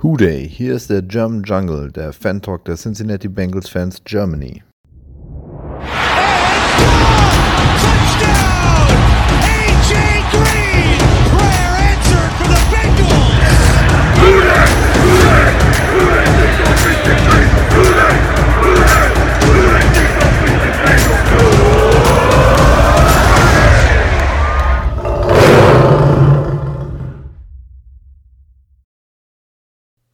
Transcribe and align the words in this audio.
Hooday, 0.00 0.48
hier 0.48 0.76
ist 0.76 0.90
der 0.90 1.02
German 1.02 1.42
Jungle, 1.42 1.90
der 1.90 2.12
Fan-Talk 2.12 2.64
der 2.66 2.76
Cincinnati 2.76 3.26
Bengals 3.26 3.68
Fans 3.68 4.00
Germany. 4.04 4.62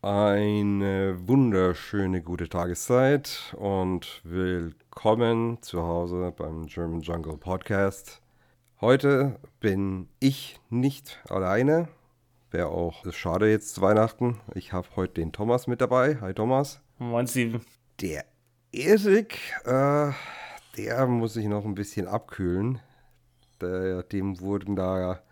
Eine 0.07 1.17
wunderschöne 1.27 2.21
gute 2.21 2.51
Tageszeit 2.51 3.55
und 3.57 4.21
willkommen 4.23 5.63
zu 5.63 5.81
Hause 5.81 6.31
beim 6.37 6.67
German 6.67 7.01
Jungle 7.01 7.39
Podcast. 7.39 8.21
Heute 8.83 9.41
bin 9.61 10.11
ich 10.21 10.61
nicht 10.69 11.23
alleine. 11.31 11.89
Wäre 12.51 12.67
auch 12.69 13.11
schade 13.15 13.51
jetzt 13.51 13.77
zu 13.77 13.81
Weihnachten. 13.81 14.43
Ich 14.55 14.75
habe 14.75 14.87
heute 14.95 15.15
den 15.15 15.33
Thomas 15.33 15.69
mit 15.69 15.81
dabei. 15.81 16.19
Hi 16.21 16.35
Thomas. 16.35 16.83
Moin 16.99 17.27
Steven. 17.27 17.65
Der 18.03 18.27
Erik, 18.73 19.39
äh, 19.65 20.11
der 20.77 21.07
muss 21.07 21.33
sich 21.33 21.47
noch 21.47 21.65
ein 21.65 21.75
bisschen 21.75 22.09
abkühlen. 22.09 22.79
Der, 23.59 24.03
dem 24.03 24.39
wurden 24.39 24.77
da 24.77 25.23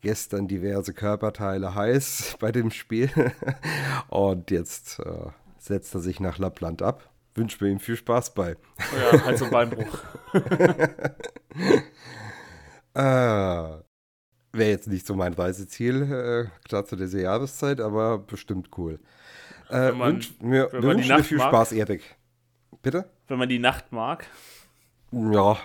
gestern 0.00 0.48
diverse 0.48 0.94
Körperteile 0.94 1.74
heiß 1.74 2.36
bei 2.40 2.52
dem 2.52 2.70
Spiel. 2.70 3.10
Und 4.08 4.50
jetzt 4.50 4.98
äh, 5.00 5.30
setzt 5.58 5.94
er 5.94 6.00
sich 6.00 6.20
nach 6.20 6.38
Lappland 6.38 6.82
ab. 6.82 7.10
Wünschen 7.34 7.60
wir 7.60 7.68
ihm 7.68 7.78
viel 7.80 7.96
Spaß 7.96 8.34
bei. 8.34 8.56
Ja, 9.12 9.24
halt 9.24 9.38
so 9.38 9.48
Beinbruch. 9.48 9.98
ah, 12.94 13.80
Wäre 14.52 14.70
jetzt 14.70 14.88
nicht 14.88 15.06
so 15.06 15.14
mein 15.14 15.34
Reiseziel, 15.34 16.02
äh, 16.02 16.48
klar 16.66 16.84
zu 16.86 16.96
dieser 16.96 17.20
Jahreszeit, 17.20 17.80
aber 17.80 18.18
bestimmt 18.18 18.70
cool. 18.78 18.98
Äh, 19.68 19.88
Wenn 19.90 19.98
man- 19.98 20.12
wünsch, 20.14 20.32
mir, 20.40 20.68
wenn 20.72 20.98
dir 20.98 21.06
Nacht 21.06 21.26
viel 21.26 21.38
mag. 21.38 21.48
Spaß, 21.48 21.72
Erik. 21.72 22.16
Bitte? 22.82 23.08
Wenn 23.28 23.38
man 23.38 23.48
die 23.48 23.58
Nacht 23.58 23.92
mag. 23.92 24.26
Ja. 25.12 25.58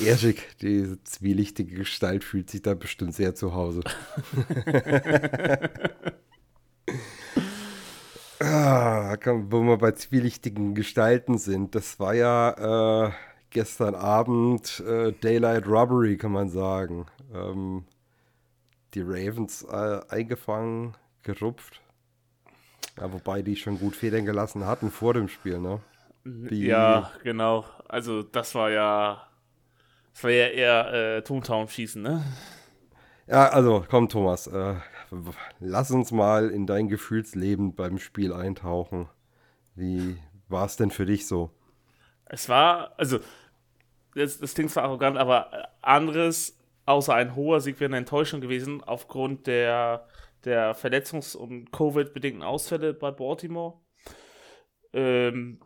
Erik, 0.00 0.56
die 0.60 0.96
zwielichtige 1.04 1.74
Gestalt 1.74 2.24
fühlt 2.24 2.50
sich 2.50 2.62
da 2.62 2.74
bestimmt 2.74 3.14
sehr 3.14 3.34
zu 3.34 3.54
Hause. 3.54 3.80
ah, 8.40 9.16
wo 9.24 9.62
wir 9.62 9.78
bei 9.78 9.92
zwielichtigen 9.92 10.74
Gestalten 10.74 11.38
sind, 11.38 11.74
das 11.74 11.98
war 11.98 12.14
ja 12.14 13.06
äh, 13.06 13.12
gestern 13.50 13.94
Abend 13.94 14.80
äh, 14.80 15.12
Daylight 15.12 15.66
Robbery, 15.66 16.16
kann 16.16 16.32
man 16.32 16.48
sagen. 16.50 17.06
Ähm, 17.34 17.84
die 18.94 19.02
Ravens 19.02 19.64
äh, 19.64 20.00
eingefangen, 20.08 20.96
gerupft. 21.22 21.80
Ja, 22.98 23.12
wobei 23.12 23.42
die 23.42 23.56
schon 23.56 23.78
gut 23.78 23.94
Federn 23.94 24.24
gelassen 24.24 24.66
hatten 24.66 24.90
vor 24.90 25.14
dem 25.14 25.28
Spiel, 25.28 25.58
ne? 25.58 25.80
Die- 26.50 26.66
Ja, 26.66 27.10
genau. 27.22 27.64
Also 27.88 28.22
das 28.22 28.54
war 28.54 28.70
ja. 28.70 29.24
Das 30.12 30.24
war 30.24 30.30
ja 30.30 30.46
eher 30.48 30.92
äh, 31.18 31.22
Toontown-Schießen, 31.22 32.02
ne? 32.02 32.24
Ja, 33.28 33.48
also 33.50 33.84
komm, 33.88 34.08
Thomas, 34.08 34.46
äh, 34.48 34.74
lass 35.60 35.90
uns 35.90 36.10
mal 36.10 36.50
in 36.50 36.66
dein 36.66 36.88
Gefühlsleben 36.88 37.74
beim 37.74 37.98
Spiel 37.98 38.32
eintauchen. 38.32 39.08
Wie 39.74 40.18
war 40.48 40.64
es 40.66 40.76
denn 40.76 40.90
für 40.90 41.06
dich 41.06 41.26
so? 41.28 41.50
Es 42.24 42.48
war, 42.48 42.94
also, 42.98 43.20
das, 44.14 44.38
das 44.38 44.54
klingt 44.54 44.70
zwar 44.70 44.84
arrogant, 44.84 45.16
aber 45.18 45.68
anderes, 45.82 46.58
außer 46.86 47.14
ein 47.14 47.36
hoher 47.36 47.60
Sieg, 47.60 47.78
wäre 47.78 47.88
eine 47.90 47.98
Enttäuschung 47.98 48.40
gewesen, 48.40 48.82
aufgrund 48.82 49.46
der, 49.46 50.08
der 50.44 50.74
Verletzungs- 50.74 51.36
und 51.36 51.70
Covid-bedingten 51.70 52.42
Ausfälle 52.42 52.92
bei 52.92 53.10
Baltimore. 53.12 53.74
Ähm, 54.92 55.60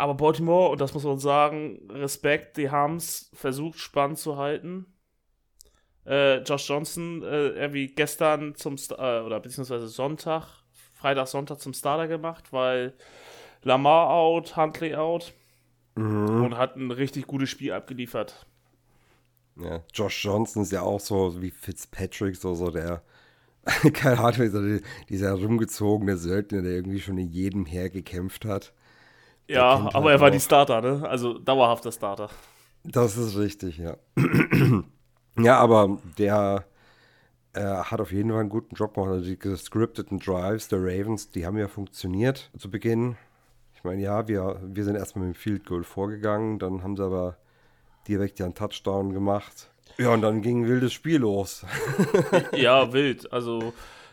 aber 0.00 0.14
Baltimore, 0.14 0.70
und 0.70 0.80
das 0.80 0.94
muss 0.94 1.04
man 1.04 1.18
sagen, 1.18 1.88
Respekt, 1.90 2.56
die 2.56 2.70
haben 2.70 2.96
es 2.96 3.30
versucht, 3.34 3.78
spannend 3.78 4.18
zu 4.18 4.36
halten. 4.36 4.86
Äh, 6.06 6.38
Josh 6.42 6.68
Johnson, 6.68 7.22
äh, 7.22 7.48
irgendwie 7.50 7.88
gestern 7.88 8.54
zum, 8.54 8.78
Sta- 8.78 9.20
äh, 9.20 9.24
oder 9.24 9.38
beziehungsweise 9.40 9.86
Sonntag, 9.88 10.46
Freitag, 10.94 11.28
Sonntag 11.28 11.60
zum 11.60 11.74
Starter 11.74 12.08
gemacht, 12.08 12.52
weil 12.52 12.94
Lamar 13.62 14.10
out, 14.10 14.56
Huntley 14.56 14.94
out 14.96 15.32
und 16.38 16.56
hat 16.56 16.76
ein 16.76 16.90
richtig 16.90 17.26
gutes 17.28 17.50
Spiel 17.50 17.72
abgeliefert. 17.72 18.46
Ja, 19.56 19.82
Josh 19.92 20.24
Johnson 20.24 20.62
ist 20.62 20.72
ja 20.72 20.82
auch 20.82 21.00
so 21.00 21.40
wie 21.42 21.50
Fitzpatrick, 21.50 22.36
so, 22.36 22.54
so 22.54 22.70
der, 22.70 23.02
keine 23.94 24.20
Ahnung, 24.20 24.50
so 24.50 24.80
dieser 25.08 25.34
rumgezogene 25.34 26.16
Söldner, 26.18 26.62
der 26.62 26.72
irgendwie 26.72 27.00
schon 27.00 27.18
in 27.18 27.28
jedem 27.30 27.66
Heer 27.66 27.90
gekämpft 27.90 28.44
hat. 28.46 28.72
Ja, 29.50 29.90
aber 29.92 30.04
halt 30.04 30.16
er 30.16 30.20
war 30.20 30.28
auch- 30.28 30.32
die 30.32 30.40
Starter, 30.40 30.80
ne? 30.80 31.08
Also 31.08 31.38
dauerhafter 31.38 31.92
Starter. 31.92 32.28
Das 32.84 33.16
ist 33.16 33.36
richtig, 33.36 33.78
ja. 33.78 33.96
ja, 35.38 35.58
aber 35.58 35.98
der 36.18 36.64
äh, 37.52 37.60
hat 37.62 38.00
auf 38.00 38.12
jeden 38.12 38.30
Fall 38.30 38.40
einen 38.40 38.48
guten 38.48 38.74
Job 38.74 38.94
gemacht. 38.94 39.10
Also 39.10 39.24
die 39.26 39.38
gescripteten 39.38 40.18
Drives 40.18 40.68
der 40.68 40.78
Ravens, 40.80 41.30
die 41.30 41.44
haben 41.46 41.58
ja 41.58 41.68
funktioniert 41.68 42.50
zu 42.56 42.70
Beginn. 42.70 43.16
Ich 43.74 43.84
meine, 43.84 44.02
ja, 44.02 44.28
wir, 44.28 44.60
wir 44.62 44.84
sind 44.84 44.94
erstmal 44.96 45.26
mit 45.26 45.36
dem 45.36 45.38
Field 45.38 45.66
Goal 45.66 45.84
vorgegangen, 45.84 46.58
dann 46.58 46.82
haben 46.82 46.96
sie 46.96 47.04
aber 47.04 47.36
direkt 48.08 48.38
ja 48.38 48.44
einen 48.46 48.54
Touchdown 48.54 49.12
gemacht. 49.12 49.70
Ja, 49.98 50.10
und 50.10 50.22
dann 50.22 50.40
ging 50.42 50.62
ein 50.64 50.68
wildes 50.68 50.92
Spiel 50.92 51.18
los. 51.18 51.64
ja, 52.56 52.92
wild. 52.92 53.32
Also 53.32 53.72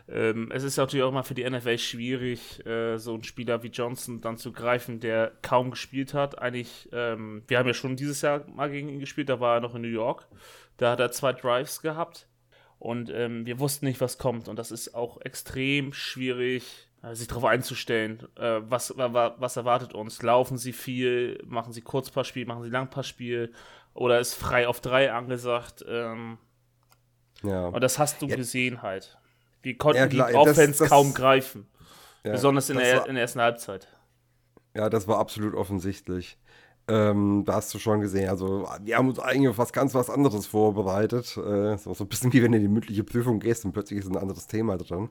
ähm, 0.09 0.51
es 0.53 0.63
ist 0.63 0.77
natürlich 0.77 1.03
auch 1.03 1.11
mal 1.11 1.23
für 1.23 1.33
die 1.33 1.49
NFL 1.49 1.77
schwierig, 1.77 2.65
äh, 2.65 2.97
so 2.97 3.13
einen 3.13 3.23
Spieler 3.23 3.61
wie 3.63 3.67
Johnson 3.67 4.21
dann 4.21 4.37
zu 4.37 4.51
greifen, 4.53 4.99
der 4.99 5.33
kaum 5.41 5.71
gespielt 5.71 6.13
hat. 6.13 6.39
Eigentlich, 6.39 6.89
ähm, 6.93 7.43
wir 7.47 7.59
haben 7.59 7.67
ja 7.67 7.73
schon 7.73 7.95
dieses 7.95 8.21
Jahr 8.21 8.45
mal 8.47 8.69
gegen 8.69 8.89
ihn 8.89 8.99
gespielt, 8.99 9.29
da 9.29 9.39
war 9.39 9.55
er 9.55 9.61
noch 9.61 9.75
in 9.75 9.81
New 9.81 9.87
York. 9.87 10.27
Da 10.77 10.91
hat 10.91 10.99
er 10.99 11.11
zwei 11.11 11.33
Drives 11.33 11.81
gehabt. 11.81 12.27
Und 12.79 13.09
ähm, 13.09 13.45
wir 13.45 13.59
wussten 13.59 13.85
nicht, 13.85 13.99
was 14.01 14.17
kommt. 14.19 14.47
Und 14.47 14.57
das 14.59 14.69
ist 14.71 14.93
auch 14.93 15.19
extrem 15.21 15.93
schwierig, 15.93 16.87
äh, 17.01 17.15
sich 17.15 17.27
darauf 17.27 17.45
einzustellen. 17.45 18.27
Äh, 18.35 18.61
was, 18.69 18.95
wa- 18.95 19.35
was 19.39 19.57
erwartet 19.57 19.93
uns? 19.93 20.21
Laufen 20.21 20.57
sie 20.57 20.73
viel? 20.73 21.41
Machen 21.45 21.73
sie 21.73 21.81
Kurzpassspiel? 21.81 22.45
Machen 22.45 22.63
sie 22.63 22.69
Langpassspiel? 22.69 23.51
Oder 23.95 24.19
ist 24.19 24.35
frei 24.35 24.67
auf 24.67 24.79
drei 24.79 25.11
angesagt? 25.11 25.83
Ähm, 25.87 26.37
Ja, 27.43 27.67
und 27.67 27.81
das 27.81 27.97
hast 27.99 28.21
du 28.21 28.27
Ja. 28.27 28.35
gesehen 28.35 28.83
halt. 28.83 29.17
Wir 29.61 29.77
konnten 29.77 29.97
Ja, 29.99 30.07
klar, 30.07 30.29
die 30.29 30.35
Offense 30.35 30.85
kaum 30.87 31.13
greifen. 31.13 31.67
ja, 32.23 32.31
Besonders 32.31 32.69
in 32.69 32.77
der, 32.77 32.99
war- 32.99 33.07
in 33.07 33.15
der 33.15 33.23
ersten 33.23 33.41
Halbzeit. 33.41 33.87
Ja, 34.75 34.89
das 34.89 35.07
war 35.07 35.17
absolut 35.19 35.55
offensichtlich. 35.55 36.37
Ähm, 36.89 37.43
da 37.45 37.55
hast 37.55 37.73
du 37.73 37.79
schon 37.79 37.99
gesehen, 37.99 38.29
also 38.29 38.65
wir 38.81 38.95
haben 38.97 39.09
uns 39.09 39.19
eigentlich 39.19 39.49
auf 39.49 39.57
was 39.57 39.73
ganz 39.73 39.93
was 39.93 40.09
anderes 40.09 40.47
vorbereitet. 40.47 41.35
Äh, 41.35 41.77
so, 41.77 41.93
so 41.93 42.05
ein 42.05 42.07
bisschen 42.07 42.31
wie 42.31 42.41
wenn 42.41 42.51
du 42.53 42.57
in 42.57 42.63
die 42.63 42.69
mündliche 42.69 43.03
Prüfung 43.03 43.39
gehst 43.39 43.65
und 43.65 43.73
plötzlich 43.73 43.99
ist 43.99 44.07
ein 44.09 44.15
anderes 44.17 44.47
Thema 44.47 44.77
drin. 44.77 45.09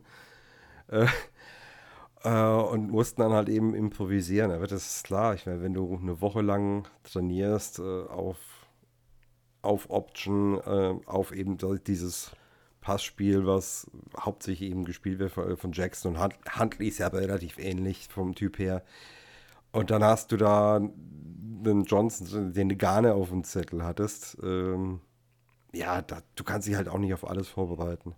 Äh, 0.88 1.06
äh, 2.24 2.30
und 2.30 2.90
mussten 2.90 3.20
dann 3.20 3.32
halt 3.32 3.48
eben 3.50 3.74
improvisieren. 3.74 4.52
Aber 4.52 4.66
das 4.66 4.96
ist 4.96 5.04
klar, 5.04 5.34
ich 5.34 5.44
meine, 5.46 5.62
wenn 5.62 5.74
du 5.74 5.98
eine 6.00 6.20
Woche 6.22 6.40
lang 6.40 6.88
trainierst 7.04 7.78
äh, 7.80 7.82
auf, 8.04 8.38
auf 9.60 9.90
Option, 9.90 10.58
äh, 10.60 10.94
auf 11.06 11.32
eben 11.32 11.58
dieses 11.86 12.30
Passspiel, 12.86 13.46
was 13.46 13.90
hauptsächlich 14.16 14.70
eben 14.70 14.84
gespielt 14.84 15.18
wird 15.18 15.32
von, 15.32 15.56
von 15.56 15.72
Jackson 15.72 16.14
und 16.14 16.22
Hunt, 16.22 16.34
Huntley 16.56 16.86
ist 16.86 16.98
ja 16.98 17.08
relativ 17.08 17.58
ähnlich 17.58 18.06
vom 18.08 18.36
Typ 18.36 18.60
her. 18.60 18.84
Und 19.72 19.90
dann 19.90 20.04
hast 20.04 20.30
du 20.30 20.36
da 20.36 20.76
einen 20.76 21.82
Johnson, 21.84 22.52
den 22.52 22.68
du 22.68 22.76
gar 22.76 23.02
nicht 23.02 23.10
auf 23.10 23.30
dem 23.30 23.42
Zettel 23.42 23.82
hattest. 23.84 24.38
Ähm, 24.40 25.00
ja, 25.74 26.00
da, 26.00 26.22
du 26.36 26.44
kannst 26.44 26.68
dich 26.68 26.76
halt 26.76 26.88
auch 26.88 26.98
nicht 26.98 27.12
auf 27.12 27.28
alles 27.28 27.48
vorbereiten. 27.48 28.14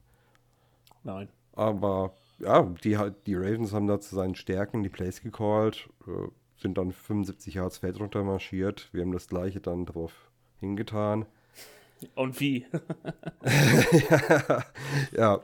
Nein. 1.02 1.28
Aber 1.52 2.12
ja, 2.38 2.62
die, 2.84 2.98
halt- 2.98 3.26
die 3.26 3.34
Ravens 3.36 3.72
haben 3.72 3.86
da 3.86 3.98
zu 4.00 4.14
seinen 4.14 4.34
Stärken 4.34 4.82
die 4.82 4.90
Plays 4.90 5.22
gecallt, 5.22 5.88
äh, 6.06 6.28
sind 6.60 6.76
dann 6.76 6.92
75 6.92 7.54
Yards 7.54 7.78
Feld 7.78 7.98
runter 8.00 8.22
marschiert. 8.22 8.88
Wir 8.92 9.02
haben 9.02 9.12
das 9.12 9.28
gleiche 9.28 9.60
dann 9.60 9.86
drauf 9.86 10.12
hingetan. 10.60 11.24
Und 12.14 12.40
wie? 12.40 12.66
Ja, 15.16 15.40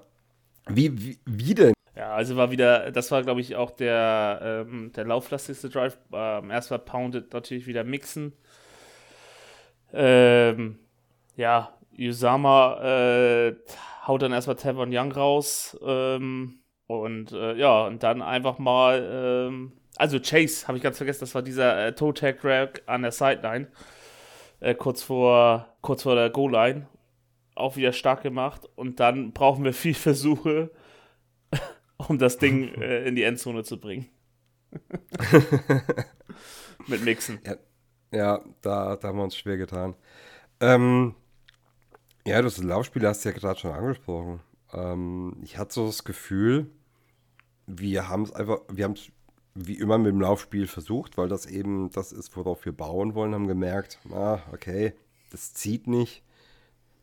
wie, 0.67 0.99
wie, 1.01 1.19
wie 1.27 1.55
denn? 1.55 1.75
ja, 1.97 2.12
also 2.15 2.37
war 2.37 2.51
wieder, 2.51 2.91
das 2.91 3.11
war 3.11 3.23
glaube 3.23 3.41
ich 3.41 3.56
auch 3.56 3.71
der, 3.71 4.67
ähm, 4.67 4.93
der 4.93 5.05
lauflastigste 5.05 5.69
Drive. 5.69 5.99
Ähm, 6.12 6.51
erst 6.51 6.71
war 6.71 6.79
Pounded 6.79 7.33
natürlich 7.33 7.67
wieder 7.67 7.85
mixen. 7.85 8.33
Ähm, 9.93 10.79
ja, 11.37 11.73
Usama 11.97 12.81
äh, 12.83 13.55
haut 14.06 14.23
dann 14.23 14.33
erstmal 14.33 14.56
Tavon 14.56 14.91
Young 14.93 15.12
raus. 15.12 15.79
Ähm, 15.85 16.61
und 16.87 17.33
äh, 17.33 17.55
ja, 17.55 17.87
und 17.87 18.03
dann 18.03 18.23
einfach 18.23 18.59
mal, 18.59 19.49
ähm, 19.49 19.73
also 19.97 20.19
Chase, 20.19 20.67
habe 20.67 20.77
ich 20.77 20.83
ganz 20.83 20.97
vergessen, 20.97 21.21
das 21.21 21.35
war 21.35 21.43
dieser 21.43 21.87
äh, 21.87 21.95
Toe-Tag-Grab 21.95 22.81
an 22.87 23.03
der 23.03 23.12
Sideline. 23.12 23.69
Äh, 24.64 24.75
kurz 24.75 25.02
vor, 25.02 25.76
kurz 25.82 26.05
vor 26.05 26.14
der 26.14 26.31
Goal-Line. 26.31 26.88
Auch 27.55 27.76
wieder 27.76 27.93
stark 27.93 28.22
gemacht. 28.22 28.66
Und 28.76 28.99
dann 28.99 29.32
brauchen 29.34 29.62
wir 29.62 29.75
viel 29.75 29.93
Versuche, 29.93 30.70
um 31.99 32.19
das 32.19 32.38
Ding 32.38 32.72
äh, 32.81 33.06
in 33.06 33.14
die 33.14 33.25
Endzone 33.25 33.62
zu 33.62 33.78
bringen. 33.78 34.08
Mit 36.87 37.05
Mixen. 37.05 37.40
Ja, 37.44 37.56
ja 38.11 38.44
da, 38.62 38.96
da 38.96 39.08
haben 39.08 39.19
wir 39.19 39.25
uns 39.25 39.37
schwer 39.37 39.58
getan. 39.58 39.96
Ähm, 40.61 41.14
ja, 42.26 42.40
das 42.40 42.56
Laufspiel 42.56 43.06
hast 43.06 43.22
du 43.22 43.28
ja 43.28 43.34
gerade 43.34 43.60
schon 43.60 43.72
angesprochen. 43.72 44.40
Ähm, 44.72 45.43
ich 45.44 45.58
hatte 45.58 45.75
so 45.75 45.87
das 45.88 46.05
Gefühl, 46.05 46.70
wir 47.67 48.08
haben 48.08 48.22
es 48.22 48.32
einfach, 48.32 48.60
wir 48.72 48.84
haben 48.84 48.93
es 48.93 49.12
wie 49.55 49.79
immer 49.79 49.99
mit 49.99 50.09
dem 50.09 50.21
Laufspiel 50.21 50.67
versucht, 50.67 51.17
weil 51.17 51.29
das 51.29 51.47
eben 51.47 51.91
das 51.91 52.12
ist, 52.12 52.37
worauf 52.37 52.65
wir 52.65 52.73
bauen 52.73 53.15
wollen, 53.15 53.35
haben 53.35 53.47
gemerkt, 53.47 53.99
ah, 54.12 54.41
okay, 54.53 54.95
das 55.31 55.55
zieht 55.55 55.87
nicht. 55.87 56.23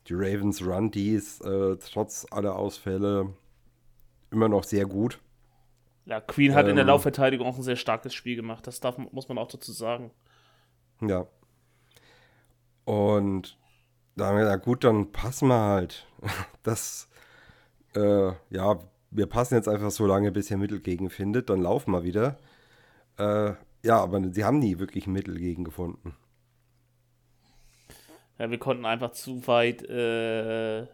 Die 0.08 0.14
Ravens 0.14 0.64
Run, 0.64 0.90
die 0.90 1.10
ist 1.10 1.40
äh, 1.42 1.76
trotz 1.76 2.26
aller 2.30 2.56
Ausfälle 2.56 3.34
immer 4.30 4.48
noch 4.48 4.64
sehr 4.64 4.86
gut. 4.86 5.20
Ja, 6.04 6.20
Queen 6.20 6.54
hat 6.54 6.64
ähm, 6.64 6.70
in 6.70 6.76
der 6.76 6.82
ähm. 6.82 6.88
Laufverteidigung 6.88 7.46
auch 7.46 7.56
ein 7.56 7.62
sehr 7.62 7.76
starkes 7.76 8.12
Spiel 8.12 8.36
gemacht. 8.36 8.66
Das 8.66 8.80
darf, 8.80 8.98
muss 8.98 9.28
man 9.28 9.38
auch 9.38 9.48
dazu 9.48 9.72
sagen. 9.72 10.10
Ja. 11.00 11.26
Und 12.84 13.56
da 14.16 14.26
haben 14.26 14.36
wir 14.36 14.44
gesagt, 14.44 14.64
gut, 14.64 14.84
dann 14.84 15.12
passen 15.12 15.48
wir 15.48 15.60
halt. 15.60 16.06
Das, 16.64 17.08
äh, 17.96 18.32
ja, 18.50 18.78
wir 19.12 19.26
passen 19.26 19.54
jetzt 19.54 19.68
einfach 19.68 19.90
so 19.90 20.06
lange, 20.06 20.32
bis 20.32 20.50
ihr 20.50 20.56
Mittel 20.56 20.80
gegen 20.80 21.10
findet, 21.10 21.50
dann 21.50 21.60
laufen 21.60 21.92
wir 21.92 22.02
wieder. 22.02 22.38
Äh, 23.18 23.52
ja, 23.84 24.00
aber 24.00 24.22
sie 24.32 24.44
haben 24.44 24.58
nie 24.58 24.78
wirklich 24.78 25.06
Mittel 25.06 25.38
gegen 25.38 25.64
gefunden. 25.64 26.16
Ja, 28.38 28.50
wir 28.50 28.58
konnten 28.58 28.86
einfach 28.86 29.12
zu 29.12 29.46
weit 29.46 29.82
äh, 29.88 30.86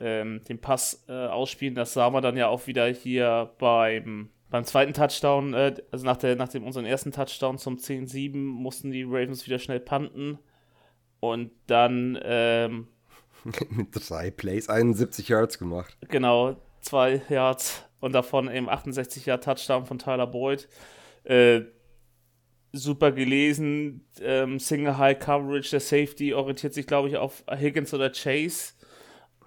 ähm, 0.00 0.42
den 0.44 0.60
Pass 0.60 1.04
äh, 1.08 1.12
ausspielen. 1.12 1.74
Das 1.74 1.92
sah 1.92 2.10
man 2.10 2.22
dann 2.22 2.36
ja 2.36 2.48
auch 2.48 2.66
wieder 2.66 2.86
hier 2.86 3.52
beim, 3.58 4.30
beim 4.50 4.64
zweiten 4.64 4.94
Touchdown, 4.94 5.52
äh, 5.52 5.74
also 5.90 6.04
nach, 6.06 6.16
der, 6.16 6.36
nach 6.36 6.48
dem 6.48 6.64
unseren 6.64 6.86
ersten 6.86 7.12
Touchdown 7.12 7.58
zum 7.58 7.76
10-7 7.76 8.36
mussten 8.36 8.90
die 8.90 9.04
Ravens 9.04 9.46
wieder 9.46 9.58
schnell 9.58 9.80
panten. 9.80 10.38
Und 11.20 11.50
dann 11.66 12.18
ähm, 12.22 12.88
mit 13.70 13.88
drei 13.92 14.30
Plays 14.30 14.68
71 14.68 15.28
Yards 15.28 15.58
gemacht. 15.58 15.96
Genau, 16.08 16.56
zwei 16.80 17.22
Yards 17.28 17.84
und 18.00 18.12
davon 18.12 18.50
eben 18.50 18.68
68 18.68 19.26
Yard 19.26 19.44
Touchdown 19.44 19.86
von 19.86 19.98
Tyler 19.98 20.26
Boyd. 20.26 20.68
Äh, 21.24 21.62
super 22.72 23.12
gelesen, 23.12 24.06
ähm, 24.20 24.58
Single 24.58 24.98
High 24.98 25.18
Coverage, 25.18 25.70
der 25.70 25.80
Safety 25.80 26.34
orientiert 26.34 26.74
sich, 26.74 26.86
glaube 26.86 27.08
ich, 27.08 27.16
auf 27.16 27.42
Higgins 27.50 27.94
oder 27.94 28.10
Chase 28.10 28.74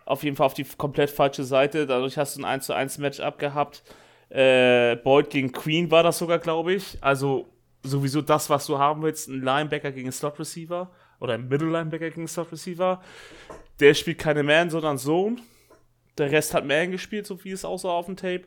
auf 0.10 0.24
jeden 0.24 0.36
Fall 0.36 0.48
auf 0.48 0.56
die 0.56 0.66
komplett 0.78 1.12
falsche 1.12 1.44
Seite. 1.44 1.86
Dadurch 1.86 2.18
hast 2.18 2.36
du 2.36 2.42
ein 2.42 2.46
1 2.46 2.66
zu 2.66 2.74
1 2.74 2.98
Matchup 2.98 3.38
gehabt. 3.38 3.84
Äh, 4.30 4.96
Boyd 4.98 5.30
gegen 5.30 5.52
Queen 5.52 5.92
war 5.92 6.02
das 6.04 6.18
sogar, 6.18 6.40
glaube 6.40 6.74
ich. 6.74 6.98
Also 7.02 7.48
sowieso 7.84 8.22
das, 8.22 8.50
was 8.50 8.66
du 8.66 8.80
haben 8.80 9.04
willst, 9.04 9.30
ein 9.30 9.42
Linebacker 9.42 9.92
gegen 9.92 10.12
Slot 10.12 10.40
Receiver 10.40 10.90
oder 11.20 11.36
ein 11.36 11.48
Middle 11.48 11.70
Linebacker 11.70 12.10
gegen 12.10 12.28
Slot 12.28 12.52
Receiver. 12.52 13.02
Der 13.80 13.94
spielt 13.94 14.18
keine 14.18 14.42
Man, 14.42 14.72
sondern 14.72 14.98
Zone. 14.98 15.38
Der 16.20 16.32
Rest 16.32 16.54
hat 16.54 16.66
Man 16.66 16.92
gespielt, 16.92 17.26
so 17.26 17.44
wie 17.44 17.52
es 17.52 17.66
aussah 17.66 17.90
auf 17.90 18.06
dem 18.06 18.18
Tape. 18.18 18.44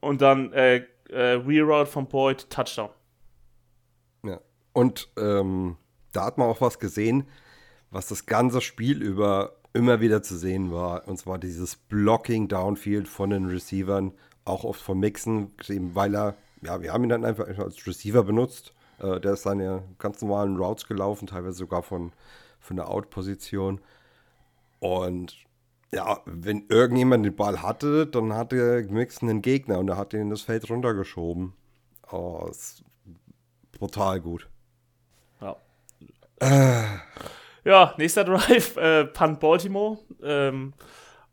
Und 0.00 0.22
dann 0.22 0.52
äh, 0.52 0.84
äh, 1.10 1.32
Reroute 1.32 1.90
von 1.90 2.08
Boyd, 2.08 2.48
Touchdown. 2.50 2.90
Ja. 4.24 4.40
Und 4.72 5.08
ähm, 5.18 5.76
da 6.12 6.26
hat 6.26 6.38
man 6.38 6.48
auch 6.48 6.60
was 6.60 6.78
gesehen, 6.78 7.28
was 7.90 8.08
das 8.08 8.26
ganze 8.26 8.60
Spiel 8.60 9.02
über 9.02 9.56
immer 9.72 10.00
wieder 10.00 10.22
zu 10.22 10.36
sehen 10.36 10.72
war. 10.72 11.06
Und 11.06 11.18
zwar 11.18 11.38
dieses 11.38 11.76
Blocking 11.76 12.48
Downfield 12.48 13.08
von 13.08 13.30
den 13.30 13.46
Receivern, 13.46 14.12
auch 14.44 14.64
oft 14.64 14.80
von 14.80 14.98
Mixen, 14.98 15.52
eben 15.68 15.94
weil 15.94 16.14
er, 16.14 16.34
ja, 16.62 16.80
wir 16.80 16.92
haben 16.92 17.04
ihn 17.04 17.10
dann 17.10 17.24
einfach 17.24 17.46
als 17.58 17.86
Receiver 17.86 18.22
benutzt. 18.22 18.72
Äh, 18.98 19.20
der 19.20 19.34
ist 19.34 19.42
seine 19.42 19.82
ganz 19.98 20.22
normalen 20.22 20.56
Routes 20.56 20.86
gelaufen, 20.86 21.26
teilweise 21.26 21.58
sogar 21.58 21.82
von, 21.82 22.12
von 22.58 22.76
der 22.76 22.88
Out-Position. 22.88 23.80
Und 24.80 25.36
ja, 25.92 26.20
wenn 26.26 26.66
irgendjemand 26.68 27.24
den 27.24 27.36
Ball 27.36 27.62
hatte, 27.62 28.06
dann 28.06 28.34
hatte 28.34 28.86
Mixen 28.90 29.28
einen 29.28 29.42
Gegner 29.42 29.78
und 29.78 29.88
er 29.88 29.96
hat 29.96 30.12
ihn 30.12 30.20
in 30.20 30.30
das 30.30 30.42
Feld 30.42 30.68
runtergeschoben. 30.68 31.52
Oh, 32.10 32.46
ist 32.50 32.84
brutal 33.72 34.20
gut. 34.20 34.48
Ja. 35.40 35.56
Äh. 36.40 36.84
Ja, 37.64 37.94
nächster 37.98 38.24
Drive, 38.24 38.76
äh, 38.76 39.06
Punt 39.06 39.40
Baltimore. 39.40 39.98
Ähm, 40.22 40.72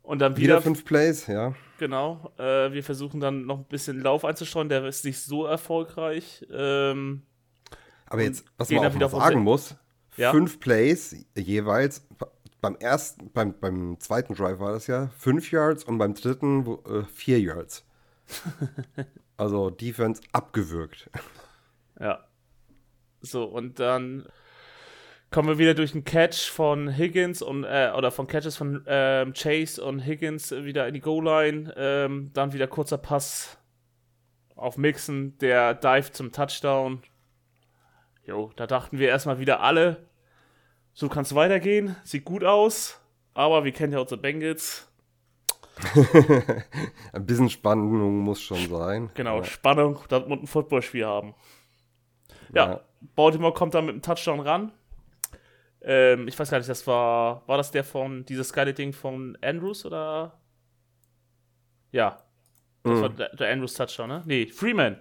und 0.02 0.20
dann 0.20 0.36
wieder, 0.36 0.56
wieder 0.56 0.62
fünf 0.62 0.84
Plays, 0.84 1.28
ja. 1.28 1.54
Genau. 1.78 2.32
Äh, 2.38 2.72
wir 2.72 2.84
versuchen 2.84 3.20
dann 3.20 3.46
noch 3.46 3.60
ein 3.60 3.66
bisschen 3.66 4.02
Lauf 4.02 4.26
einzustreuen. 4.26 4.70
Der 4.70 4.86
ist 4.86 5.06
nicht 5.06 5.20
so 5.20 5.46
erfolgreich. 5.46 6.46
Ähm, 6.52 7.24
Aber 8.08 8.22
jetzt, 8.24 8.46
was 8.58 8.70
man 8.70 9.04
auch 9.04 9.12
sagen 9.12 9.42
muss, 9.42 9.76
ja? 10.18 10.32
fünf 10.32 10.60
Plays 10.60 11.16
jeweils. 11.36 12.06
Beim 12.64 12.78
ersten, 12.78 13.30
beim, 13.34 13.60
beim 13.60 14.00
zweiten 14.00 14.36
Drive 14.36 14.60
war 14.60 14.72
das 14.72 14.88
ja 14.88 15.10
fünf 15.18 15.52
Yards 15.52 15.84
und 15.84 15.98
beim 15.98 16.14
dritten 16.14 16.66
äh, 16.86 17.04
vier 17.04 17.42
Yards. 17.42 17.86
also 19.38 19.70
Defense 19.70 20.22
abgewürgt. 20.32 21.10
Ja. 22.00 22.24
So, 23.20 23.44
und 23.44 23.82
dann 23.82 24.26
kommen 25.30 25.50
wir 25.50 25.58
wieder 25.58 25.74
durch 25.74 25.94
einen 25.94 26.06
Catch 26.06 26.50
von 26.50 26.88
Higgins 26.88 27.42
und 27.42 27.66
äh, 27.66 27.92
oder 27.98 28.12
von 28.12 28.28
Catches 28.28 28.56
von 28.56 28.86
ähm, 28.88 29.34
Chase 29.34 29.84
und 29.84 30.00
Higgins 30.00 30.52
wieder 30.52 30.88
in 30.88 30.94
die 30.94 31.02
Goal-Line. 31.02 31.74
Ähm, 31.76 32.32
dann 32.34 32.54
wieder 32.54 32.68
kurzer 32.68 32.98
Pass 32.98 33.58
auf 34.56 34.78
Mixon, 34.78 35.38
der 35.40 35.74
Dive 35.74 36.14
zum 36.14 36.32
Touchdown. 36.32 37.02
Jo, 38.26 38.54
da 38.56 38.68
dachten 38.68 39.00
wir 39.00 39.10
erstmal 39.10 39.40
wieder 39.40 39.60
alle, 39.60 40.08
so 40.94 41.10
kann 41.10 41.24
es 41.24 41.36
weitergehen, 41.36 41.96
sieht 42.04 42.26
gut 42.26 42.44
aus, 42.44 43.00
aber 43.34 43.64
wir 43.64 43.72
kennen 43.72 43.94
ja 43.94 44.00
unsere 44.00 44.22
Bengals. 44.22 44.90
ein 47.14 47.26
bisschen 47.26 47.50
Spannung 47.50 48.20
muss 48.20 48.42
schon 48.42 48.70
sein. 48.70 49.10
Genau, 49.16 49.38
ja. 49.38 49.44
Spannung, 49.44 50.00
da 50.08 50.20
muss 50.20 50.40
ein 50.40 50.48
Footballspiel 50.48 51.06
haben. 51.06 51.34
Ja, 52.54 52.74
ja, 52.74 52.82
Baltimore 53.16 53.54
kommt 53.54 53.74
dann 53.74 53.86
mit 53.86 53.94
einem 53.94 54.02
Touchdown 54.04 54.40
ran. 54.40 54.72
Ähm, 55.82 56.28
ich 56.28 56.38
weiß 56.38 56.50
gar 56.50 56.60
nicht, 56.60 56.70
das 56.70 56.86
war. 56.88 57.48
War 57.48 57.58
das 57.58 57.72
der 57.72 57.84
von. 57.84 58.26
Dieses 58.26 58.54
geile 58.54 58.74
Ding 58.74 58.94
von 58.94 59.38
Andrews 59.42 59.86
oder? 59.86 60.40
Ja. 61.92 62.24
Das 62.84 62.98
mhm. 62.98 63.02
war 63.02 63.10
der, 63.10 63.36
der, 63.36 63.52
Andrews 63.52 63.74
Touchdown, 63.74 64.10
ne? 64.10 64.24
Nee, 64.26 64.48
Freeman. 64.48 64.98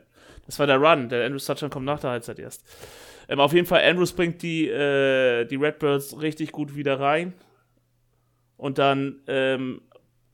Das 0.47 0.59
war 0.59 0.67
der 0.67 0.79
Run. 0.79 1.09
Der 1.09 1.25
Andrews 1.25 1.47
Touchdown 1.47 1.71
kommt 1.71 1.87
nach 1.87 2.01
der 2.01 2.11
Halbzeit 2.11 2.39
erst. 2.39 2.65
Ähm, 3.29 3.41
auf 3.41 3.53
jeden 3.53 3.67
Fall, 3.67 3.83
Andrews 3.83 4.13
bringt 4.13 4.43
die, 4.43 4.69
äh, 4.69 5.45
die 5.45 5.57
Redbirds 5.57 6.21
richtig 6.21 6.53
gut 6.53 6.75
wieder 6.77 7.01
rein. 7.01 7.35
Und 8.57 8.79
dann 8.79 9.23
ähm, 9.27 9.83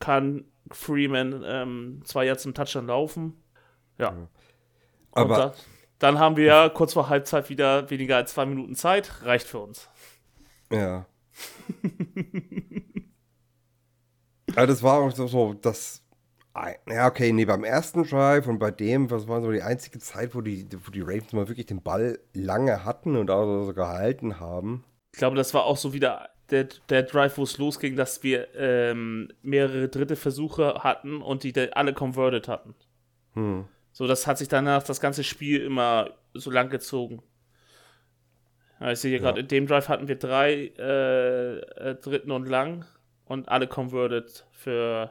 kann 0.00 0.44
Freeman 0.70 1.42
ähm, 1.46 2.02
zwei 2.04 2.26
Jahre 2.26 2.38
zum 2.38 2.54
Touchdown 2.54 2.86
laufen. 2.86 3.42
Ja. 3.98 4.28
Aber. 5.12 5.36
Da, 5.36 5.54
dann 5.98 6.18
haben 6.18 6.36
wir 6.36 6.44
ja 6.44 6.68
kurz 6.68 6.92
vor 6.92 7.08
Halbzeit 7.08 7.50
wieder 7.50 7.90
weniger 7.90 8.16
als 8.16 8.34
zwei 8.34 8.46
Minuten 8.46 8.74
Zeit. 8.74 9.24
Reicht 9.24 9.46
für 9.46 9.58
uns. 9.58 9.88
Ja. 10.70 11.06
Aber 14.54 14.66
das 14.66 14.82
war 14.82 15.00
auch 15.00 15.10
so, 15.10 15.26
so 15.26 15.54
das. 15.54 16.04
Ja, 16.88 17.06
okay, 17.06 17.32
nee, 17.32 17.44
beim 17.44 17.64
ersten 17.64 18.04
Drive 18.04 18.46
und 18.46 18.58
bei 18.58 18.70
dem, 18.70 19.10
was 19.10 19.28
war 19.28 19.40
so 19.42 19.52
die 19.52 19.62
einzige 19.62 19.98
Zeit, 19.98 20.34
wo 20.34 20.40
die, 20.40 20.66
wo 20.84 20.90
die 20.90 21.00
Ravens 21.00 21.32
mal 21.32 21.48
wirklich 21.48 21.66
den 21.66 21.82
Ball 21.82 22.18
lange 22.32 22.84
hatten 22.84 23.16
und 23.16 23.30
auch 23.30 23.64
so 23.64 23.74
gehalten 23.74 24.40
haben. 24.40 24.84
Ich 25.12 25.18
glaube, 25.18 25.36
das 25.36 25.54
war 25.54 25.64
auch 25.64 25.76
so 25.76 25.92
wieder 25.92 26.30
der, 26.50 26.68
der 26.88 27.02
Drive, 27.02 27.38
wo 27.38 27.42
es 27.42 27.58
losging, 27.58 27.96
dass 27.96 28.22
wir 28.22 28.48
ähm, 28.54 29.28
mehrere 29.42 29.88
dritte 29.88 30.16
Versuche 30.16 30.82
hatten 30.82 31.22
und 31.22 31.42
die 31.42 31.54
alle 31.72 31.92
converted 31.92 32.48
hatten. 32.48 32.74
Hm. 33.34 33.66
So, 33.92 34.06
das 34.06 34.26
hat 34.26 34.38
sich 34.38 34.48
danach 34.48 34.82
das 34.82 35.00
ganze 35.00 35.24
Spiel 35.24 35.62
immer 35.62 36.10
so 36.32 36.50
lang 36.50 36.70
gezogen. 36.70 37.22
Ich 38.80 39.00
sehe 39.00 39.10
hier 39.10 39.18
gerade, 39.18 39.40
in 39.40 39.48
dem 39.48 39.66
Drive 39.66 39.88
hatten 39.88 40.06
wir 40.06 40.16
drei 40.16 40.72
äh, 40.78 41.58
äh, 41.58 41.94
dritten 41.96 42.30
und 42.30 42.46
lang 42.46 42.84
und 43.24 43.48
alle 43.48 43.66
converted 43.66 44.46
für 44.52 45.10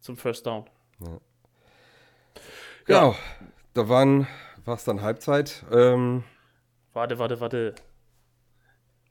zum 0.00 0.16
First 0.16 0.46
Down. 0.46 0.64
Ja. 1.00 1.20
Genau, 2.86 3.16
da 3.74 3.88
waren, 3.88 4.26
war 4.64 4.74
es 4.76 4.84
dann 4.84 5.02
Halbzeit. 5.02 5.64
Ähm, 5.70 6.24
warte, 6.92 7.18
warte, 7.18 7.40
warte. 7.40 7.74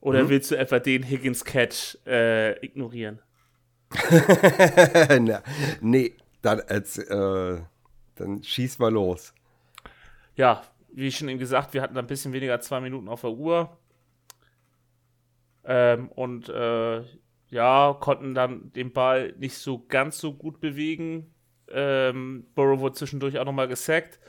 Oder 0.02 0.22
hm? 0.22 0.30
willst 0.30 0.52
du 0.52 0.58
etwa 0.58 0.80
den 0.80 1.04
Higgins-Catch 1.04 1.98
äh, 2.06 2.66
ignorieren? 2.66 3.22
Na, 5.20 5.42
nee, 5.82 6.16
dann, 6.42 6.60
äh, 6.60 7.62
dann 8.16 8.44
schieß 8.44 8.80
mal 8.80 8.92
los. 8.92 9.34
Ja, 10.36 10.64
wie 10.94 11.12
schon 11.12 11.30
eben 11.30 11.40
gesagt, 11.40 11.74
wir 11.74 11.82
hatten 11.82 11.98
ein 11.98 12.08
bisschen 12.08 12.34
weniger 12.34 12.60
zwei 12.62 12.80
Minuten 12.80 13.08
auf 13.08 13.22
der 13.22 13.32
Uhr. 13.32 13.78
Ähm, 15.66 16.10
und 16.10 16.50
äh, 16.50 17.04
ja, 17.50 17.98
konnten 18.00 18.34
dann 18.34 18.72
den 18.74 18.94
Ball 18.94 19.34
nicht 19.38 19.58
so 19.58 19.86
ganz 19.88 20.20
so 20.20 20.34
gut 20.34 20.60
bewegen. 20.60 21.34
Ähm, 21.70 22.48
Burrow 22.56 22.80
wurde 22.80 22.96
zwischendurch 22.96 23.40
auch 23.40 23.46
nochmal 23.46 23.68
gesackt. 23.68 24.20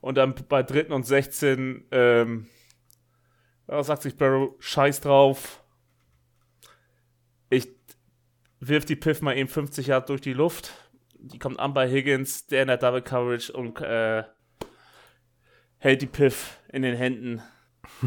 Und 0.00 0.16
dann 0.16 0.34
bei 0.48 0.62
dritten 0.62 0.92
und 0.92 1.06
16 1.06 1.86
ähm, 1.90 2.48
ja, 3.68 3.82
sagt 3.82 4.02
sich 4.02 4.16
Burrow, 4.16 4.54
scheiß 4.58 5.00
drauf. 5.00 5.62
Ich 7.50 7.68
wirf 8.60 8.84
die 8.84 8.96
Piff 8.96 9.20
mal 9.20 9.36
eben 9.36 9.48
50 9.48 9.88
Jahre 9.88 10.06
durch 10.06 10.20
die 10.20 10.32
Luft. 10.32 10.72
Die 11.14 11.38
kommt 11.38 11.60
an 11.60 11.74
bei 11.74 11.88
Higgins, 11.88 12.46
der 12.46 12.62
in 12.62 12.68
der 12.68 12.78
Double 12.78 13.02
Coverage 13.02 13.52
und 13.52 13.80
äh, 13.80 14.24
hält 15.78 16.02
die 16.02 16.06
Piff 16.06 16.58
in 16.72 16.82
den 16.82 16.96
Händen 16.96 17.42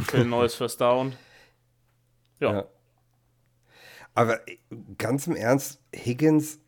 für 0.08 0.18
ein 0.18 0.30
neues 0.30 0.56
First 0.56 0.82
Down. 0.82 1.14
Ja. 2.40 2.54
ja. 2.54 2.75
Aber 4.16 4.40
ganz 4.98 5.28
im 5.28 5.36
Ernst, 5.36 5.82
Higgins, 5.94 6.60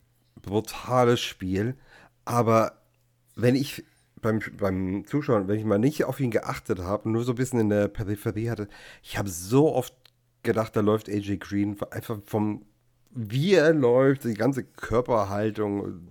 brutales 0.42 1.22
Spiel. 1.22 1.76
Aber 2.26 2.82
wenn 3.36 3.56
ich 3.56 3.86
beim, 4.22 4.42
beim 4.58 5.06
Zuschauen, 5.06 5.48
wenn 5.48 5.58
ich 5.58 5.66
mal 5.66 5.80
nicht 5.80 6.04
auf 6.04 6.20
ihn 6.20 6.32
geachtet 6.32 6.80
habe, 6.80 7.10
nur 7.10 7.24
so 7.24 7.32
ein 7.32 7.36
bisschen 7.36 7.60
in 7.60 7.70
der 7.70 7.88
Peripherie 7.88 8.50
hatte, 8.50 8.68
ich 9.02 9.18
habe 9.18 9.30
so 9.30 9.74
oft 9.74 9.94
gedacht, 10.44 10.76
da 10.76 10.82
läuft 10.82 11.10
AJ 11.10 11.38
Green 11.38 11.78
einfach 11.90 12.20
vom, 12.26 12.66
wie 13.12 13.54
er 13.54 13.74
läuft, 13.74 14.26
die 14.26 14.34
ganze 14.34 14.64
Körperhaltung, 14.64 16.02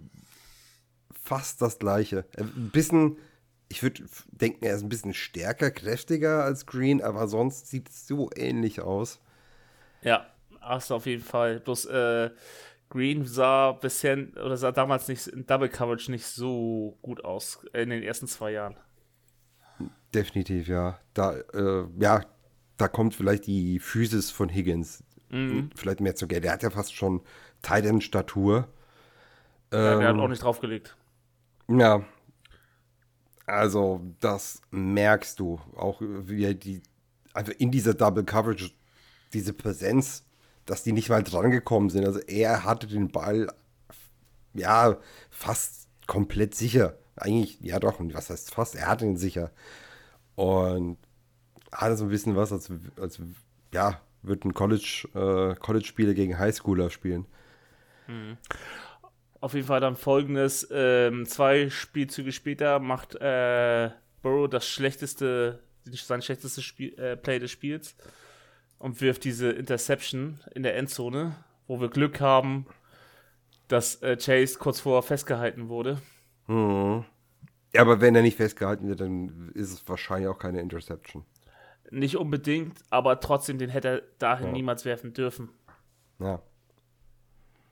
fast 1.22 1.60
das 1.60 1.78
gleiche. 1.78 2.24
Ein 2.38 2.70
bisschen, 2.70 3.18
ich 3.68 3.82
würde 3.82 4.04
denken, 4.28 4.64
er 4.64 4.76
ist 4.76 4.82
ein 4.82 4.88
bisschen 4.88 5.14
stärker, 5.14 5.70
kräftiger 5.70 6.44
als 6.44 6.64
Green, 6.64 7.02
aber 7.02 7.28
sonst 7.28 7.68
sieht 7.68 7.90
es 7.90 8.06
so 8.06 8.30
ähnlich 8.34 8.80
aus. 8.80 9.20
Ja, 10.02 10.26
hast 10.66 10.90
du 10.90 10.94
auf 10.94 11.06
jeden 11.06 11.22
Fall. 11.22 11.60
Bloß 11.60 11.86
äh, 11.86 12.30
Green 12.88 13.24
sah 13.24 13.72
bisher 13.72 14.18
oder 14.36 14.56
sah 14.56 14.72
damals 14.72 15.08
nicht 15.08 15.26
in 15.26 15.46
Double 15.46 15.68
Coverage 15.68 16.10
nicht 16.10 16.26
so 16.26 16.98
gut 17.02 17.24
aus 17.24 17.64
in 17.72 17.90
den 17.90 18.02
ersten 18.02 18.26
zwei 18.26 18.52
Jahren. 18.52 18.76
Definitiv, 20.14 20.68
ja. 20.68 20.98
Da, 21.14 21.36
äh, 21.52 21.84
ja, 21.98 22.22
da 22.76 22.88
kommt 22.88 23.14
vielleicht 23.14 23.46
die 23.46 23.78
Physis 23.80 24.30
von 24.30 24.48
Higgins 24.48 25.02
mhm. 25.30 25.70
vielleicht 25.74 26.00
mehr 26.00 26.14
zu 26.14 26.26
Geld. 26.26 26.44
Der 26.44 26.52
hat 26.52 26.62
ja 26.62 26.70
fast 26.70 26.94
schon 26.94 27.22
Titan-Statur. 27.62 28.68
Ja, 29.72 29.94
ähm, 29.94 30.00
der 30.00 30.08
hat 30.08 30.16
auch 30.16 30.28
nicht 30.28 30.42
draufgelegt. 30.42 30.96
Ja. 31.68 32.04
Also, 33.46 34.00
das 34.20 34.60
merkst 34.70 35.38
du. 35.38 35.60
Auch 35.76 36.00
wie 36.00 36.44
er 36.44 36.54
die, 36.54 36.82
also 37.32 37.52
in 37.52 37.70
dieser 37.70 37.94
Double 37.94 38.24
Coverage, 38.24 38.70
diese 39.32 39.52
Präsenz 39.52 40.25
dass 40.66 40.82
die 40.82 40.92
nicht 40.92 41.08
mal 41.08 41.22
dran 41.22 41.50
gekommen 41.50 41.90
sind. 41.90 42.04
Also 42.04 42.18
er 42.20 42.64
hatte 42.64 42.86
den 42.86 43.10
Ball 43.10 43.50
ja 44.52 44.98
fast 45.30 45.88
komplett 46.06 46.54
sicher. 46.54 46.98
Eigentlich, 47.14 47.58
ja 47.60 47.78
doch, 47.78 47.96
was 47.98 48.30
heißt 48.30 48.52
fast? 48.52 48.74
Er 48.74 48.88
hatte 48.88 49.06
ihn 49.06 49.16
sicher. 49.16 49.50
Und 50.34 50.98
hatte 51.72 51.96
so 51.96 52.04
ein 52.04 52.10
bisschen 52.10 52.36
was, 52.36 52.52
als, 52.52 52.70
als 53.00 53.20
ja, 53.72 54.00
wird 54.22 54.44
ein 54.44 54.54
College, 54.54 55.08
äh, 55.14 55.54
College-Spieler 55.54 56.14
gegen 56.14 56.38
Highschooler 56.38 56.90
spielen. 56.90 57.26
Mhm. 58.06 58.36
Auf 59.40 59.54
jeden 59.54 59.66
Fall 59.66 59.80
dann 59.80 59.96
folgendes: 59.96 60.66
ähm, 60.70 61.26
Zwei 61.26 61.70
Spielzüge 61.70 62.32
später 62.32 62.80
macht 62.80 63.14
äh, 63.14 63.90
Burrow 64.22 64.48
das 64.48 64.66
schlechteste, 64.66 65.60
sein 65.84 66.22
schlechtestes 66.22 66.64
Spiel, 66.64 66.98
äh, 66.98 67.16
Play 67.16 67.38
des 67.38 67.50
Spiels 67.50 67.94
und 68.78 69.00
wirft 69.00 69.24
diese 69.24 69.50
Interception 69.50 70.40
in 70.54 70.62
der 70.62 70.76
Endzone, 70.76 71.36
wo 71.66 71.80
wir 71.80 71.88
Glück 71.88 72.20
haben, 72.20 72.66
dass 73.68 74.02
äh, 74.02 74.16
Chase 74.16 74.58
kurz 74.58 74.80
vorher 74.80 75.02
festgehalten 75.02 75.68
wurde. 75.68 76.00
Hm. 76.46 77.04
Ja, 77.74 77.82
aber 77.82 78.00
wenn 78.00 78.14
er 78.14 78.22
nicht 78.22 78.36
festgehalten 78.36 78.88
wird, 78.88 79.00
dann 79.00 79.50
ist 79.54 79.72
es 79.72 79.88
wahrscheinlich 79.88 80.28
auch 80.28 80.38
keine 80.38 80.60
Interception. 80.60 81.24
Nicht 81.90 82.16
unbedingt, 82.16 82.80
aber 82.90 83.20
trotzdem, 83.20 83.58
den 83.58 83.70
hätte 83.70 83.88
er 83.88 84.02
dahin 84.18 84.48
ja. 84.48 84.52
niemals 84.52 84.84
werfen 84.84 85.12
dürfen. 85.12 85.50
Ja. 86.18 86.40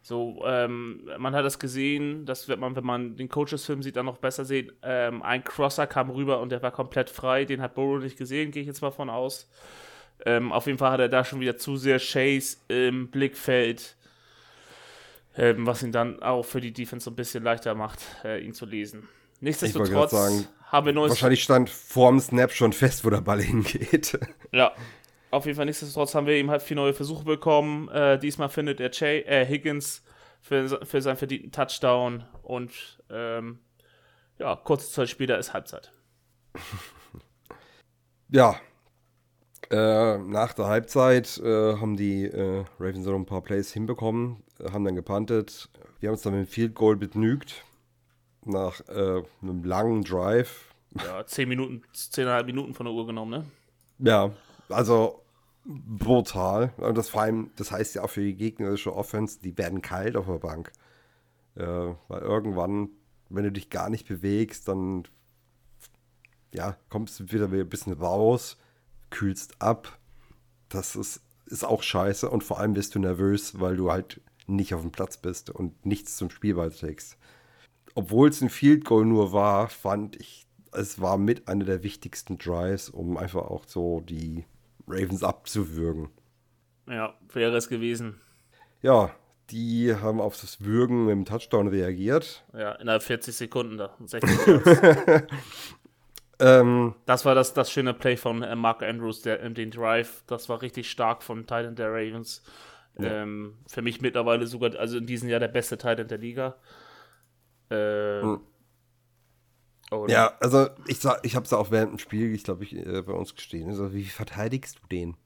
So, 0.03 0.43
ähm, 0.45 1.09
man 1.19 1.35
hat 1.35 1.47
das 1.47 1.59
gesehen, 1.59 2.27
das 2.27 2.47
wird 2.47 2.61
man, 2.61 2.77
wenn 2.77 2.85
man 2.85 3.17
den 3.17 3.31
Coaches-Film 3.31 3.83
sieht, 3.83 3.97
dann 3.97 4.05
noch 4.05 4.19
besser 4.19 4.45
sehen. 4.45 4.71
Ähm, 4.83 5.23
ein 5.23 5.43
Crosser 5.43 5.87
kam 5.87 6.11
rüber 6.11 6.41
und 6.41 6.51
der 6.53 6.63
war 6.63 6.73
komplett 6.73 7.09
frei, 7.09 7.47
den 7.47 7.63
hat 7.63 7.75
Burrow 7.75 8.03
nicht 8.03 8.19
gesehen, 8.19 8.51
gehe 8.51 8.61
ich 8.61 8.69
jetzt 8.69 8.83
mal 8.83 8.91
von 8.91 9.09
aus. 9.09 9.49
Ähm, 10.27 10.53
auf 10.53 10.67
jeden 10.67 10.79
Fall 10.79 10.91
hat 10.91 11.01
er 11.01 11.09
da 11.09 11.25
schon 11.25 11.41
wieder 11.41 11.57
zu 11.57 11.77
sehr 11.77 11.99
Chase 11.99 12.57
im 12.69 13.11
Blickfeld, 13.11 13.97
ähm, 15.37 15.67
was 15.67 15.83
ihn 15.83 15.93
dann 15.93 16.23
auch 16.23 16.45
für 16.45 16.61
die 16.61 16.73
Defense 16.73 17.05
so 17.05 17.11
ein 17.11 17.17
bisschen 17.17 17.45
leichter 17.45 17.75
macht, 17.75 18.01
äh, 18.25 18.41
ihn 18.45 18.55
zu 18.55 18.65
lesen. 18.67 19.09
Nichtsdestotrotz 19.41 20.13
sagen, 20.13 20.47
haben 20.67 20.87
wir 20.87 20.93
neues. 20.93 21.11
Wahrscheinlich 21.11 21.43
stand 21.43 21.69
vorm 21.69 22.19
Snap 22.21 22.53
schon 22.53 22.73
fest, 22.73 23.05
wo 23.05 23.11
der 23.11 23.21
Ball 23.21 23.43
hingeht. 23.43 24.19
Ja, 24.53 24.73
auf 25.31 25.45
jeden 25.45 25.57
Fall 25.57 25.67
nichtsdestotrotz 25.67 26.15
haben 26.15 26.27
wir 26.27 26.37
ihm 26.39 26.51
halt 26.51 26.63
vier 26.63 26.77
neue 26.77 26.95
Versuche 26.95 27.25
bekommen. 27.25 27.89
Äh, 27.89 28.19
diesmal 28.19 28.49
findet 28.49 28.81
er 28.81 28.91
Jay, 28.93 29.21
äh, 29.21 29.45
Higgins 29.45 30.03
für, 30.41 30.85
für 30.87 31.03
seinen 31.03 31.17
verdienten 31.17 31.53
Touchdown 31.53 32.25
und 32.43 33.03
ähm, 33.11 33.59
ja, 34.39 34.57
kurze 34.57 34.91
Zeit 34.91 35.11
später 35.11 35.39
ist 35.39 35.53
Halbzeit. 35.53 35.93
ja, 38.31 38.59
äh, 39.75 40.19
nach 40.19 40.53
der 40.53 40.67
Halbzeit 40.67 41.39
äh, 41.39 41.77
haben 41.77 41.97
die 41.97 42.27
äh, 42.27 42.65
Ravens 42.79 43.07
noch 43.07 43.17
ein 43.17 43.27
paar 43.27 43.43
Plays 43.43 43.73
hinbekommen, 43.73 44.37
haben 44.71 44.85
dann 44.85 44.95
gepantet. 44.95 45.69
Wir 45.99 46.09
haben 46.09 46.15
uns 46.15 46.23
dann 46.23 46.39
mit 46.39 46.47
dem 46.47 46.51
Field 46.51 46.75
Goal 46.75 46.97
begnügt. 46.97 47.65
Nach 48.45 48.81
äh, 48.89 49.23
einem 49.43 49.65
langen 49.65 50.05
Drive. 50.05 50.73
Ja, 50.97 51.27
10 51.27 51.49
Minuten, 51.49 51.83
10,5 51.95 52.45
Minuten 52.45 52.75
von 52.75 52.87
der 52.87 52.95
Uhr 52.95 53.07
genommen, 53.07 53.31
ne? 53.31 53.47
Ja, 53.99 54.33
also 54.69 55.23
brutal. 55.65 56.73
Und 56.77 56.97
das 56.97 57.09
vor 57.09 57.23
allem, 57.23 57.51
das 57.57 57.73
heißt 57.73 57.97
ja 57.97 58.05
auch 58.05 58.11
für 58.11 58.21
die 58.21 58.37
gegnerische 58.37 58.95
Offense, 58.95 59.41
die 59.41 59.57
werden 59.59 59.83
kalt 59.83 60.17
auf 60.17 60.27
der 60.27 60.39
Bank. 60.39 60.71
Äh, 61.57 61.65
weil 61.65 62.21
irgendwann, 62.21 62.91
wenn 63.29 63.45
du 63.45 63.51
dich 63.51 63.71
gar 63.71 63.91
nicht 63.91 64.07
bewegst, 64.07 64.69
dann 64.69 65.05
ja, 66.53 66.77
kommst 66.91 67.19
du 67.19 67.33
wieder 67.33 67.49
ein 67.49 67.69
bisschen 67.69 67.95
raus 67.95 68.59
kühlst 69.15 69.63
ab. 69.63 69.99
Das 70.69 70.97
ist, 70.97 71.23
ist 71.47 71.65
auch 71.65 71.83
scheiße 71.83 72.29
und 72.29 72.45
vor 72.45 72.59
allem 72.59 72.75
bist 72.75 72.95
du 72.95 72.99
nervös, 72.99 73.61
weil 73.61 73.77
du 73.77 73.91
halt 73.91 74.21
nicht 74.47 74.75
auf 74.75 74.83
dem 74.83 74.93
Platz 74.93 75.17
bist 75.17 75.51
und 75.51 75.87
nichts 75.87 76.17
zum 76.17 76.31
Spiel 76.31 76.55
beiträgst. 76.55 77.17
Obwohl 77.95 78.29
es 78.29 78.41
ein 78.43 78.51
Field 78.51 78.85
Goal 78.85 79.07
nur 79.07 79.33
war, 79.33 79.69
fand 79.69 80.17
ich, 80.17 80.47
es 80.73 81.01
war 81.01 81.17
mit 81.17 81.49
einer 81.49 81.65
der 81.65 81.83
wichtigsten 81.83 82.39
Drives, 82.39 82.91
um 82.91 83.17
einfach 83.17 83.43
auch 83.43 83.65
so 83.67 84.01
die 84.01 84.45
Ravens 84.89 85.23
abzuwürgen. 85.23 86.09
Ja, 86.89 87.15
wäre 87.33 87.57
es 87.57 87.69
gewesen. 87.69 88.21
Ja, 88.83 89.15
die 89.51 89.95
haben 89.95 90.21
auf 90.21 90.39
das 90.41 90.63
Würgen 90.63 91.09
im 91.09 91.25
Touchdown 91.25 91.69
reagiert. 91.69 92.45
Ja, 92.53 92.73
innerhalb 92.73 93.03
40 93.03 93.35
Sekunden 93.35 93.79
da. 93.79 93.97
60 96.39 96.61
Ähm, 96.61 96.95
das 97.07 97.25
war 97.25 97.35
das, 97.35 97.55
das 97.55 97.71
schöne 97.71 97.95
Play 97.95 98.17
von 98.17 98.43
äh, 98.43 98.55
Mark 98.57 98.83
Andrews, 98.83 99.23
der, 99.23 99.43
äh, 99.43 99.51
den 99.51 99.71
Drive. 99.71 100.23
Das 100.27 100.49
war 100.49 100.63
richtig 100.63 100.91
stark 100.91 101.23
von 101.23 101.43
Titan 101.43 101.75
der 101.75 101.91
Ravens. 101.91 102.43
Ja. 102.99 103.23
Ähm, 103.23 103.59
für 103.67 103.83
mich 103.83 104.01
mittlerweile 104.01 104.47
sogar, 104.47 104.75
also 104.77 104.99
in 104.99 105.07
diesem 105.07 105.29
Jahr 105.29 105.41
der 105.41 105.49
beste 105.49 105.77
Titan 105.77 106.09
der 106.09 106.19
Liga. 106.19 106.57
Äh, 107.71 108.23
hm. 108.23 108.41
Ja, 110.09 110.33
also 110.41 110.69
ich, 110.89 110.99
ich 111.23 111.37
habe 111.37 111.45
es 111.45 111.53
auch 111.53 111.71
während 111.71 111.93
dem 111.93 111.99
Spiel, 111.99 112.35
ich 112.35 112.43
glaube, 112.45 112.65
ich 112.65 112.75
äh, 112.75 113.03
bei 113.03 113.13
uns 113.13 113.35
gestehen. 113.35 113.69
Also, 113.69 113.93
wie 113.93 114.05
verteidigst 114.05 114.81
du 114.83 114.87
den? 114.89 115.17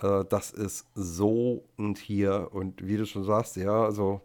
Äh, 0.00 0.24
das 0.28 0.50
ist 0.50 0.86
so 0.94 1.68
und 1.76 1.98
hier 1.98 2.48
und 2.52 2.86
wie 2.86 2.96
du 2.96 3.06
schon 3.06 3.24
sagst, 3.24 3.56
ja, 3.56 3.84
also 3.84 4.22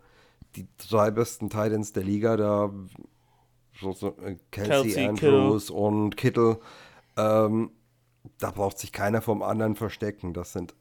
die 0.55 0.67
drei 0.89 1.11
besten 1.11 1.49
Titans 1.49 1.93
der 1.93 2.03
Liga, 2.03 2.37
da 2.37 2.71
Kelsey, 3.79 4.38
Kelsey, 4.51 5.05
Andrews 5.05 5.67
Kittle. 5.67 5.81
und 5.81 6.17
Kittle. 6.17 6.60
Ähm, 7.17 7.72
da 8.39 8.51
braucht 8.51 8.77
sich 8.79 8.91
keiner 8.91 9.22
vom 9.22 9.41
anderen 9.41 9.75
verstecken. 9.75 10.34
Das 10.34 10.53
sind. 10.53 10.75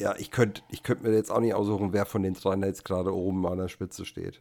Ja, 0.00 0.14
ich 0.16 0.30
könnte 0.30 0.62
ich 0.68 0.82
könnt 0.82 1.02
mir 1.02 1.12
jetzt 1.12 1.30
auch 1.30 1.40
nicht 1.40 1.54
aussuchen, 1.54 1.92
wer 1.92 2.06
von 2.06 2.22
den 2.22 2.34
drei 2.34 2.54
jetzt 2.56 2.84
gerade 2.84 3.14
oben 3.14 3.46
an 3.46 3.58
der 3.58 3.68
Spitze 3.68 4.04
steht. 4.04 4.40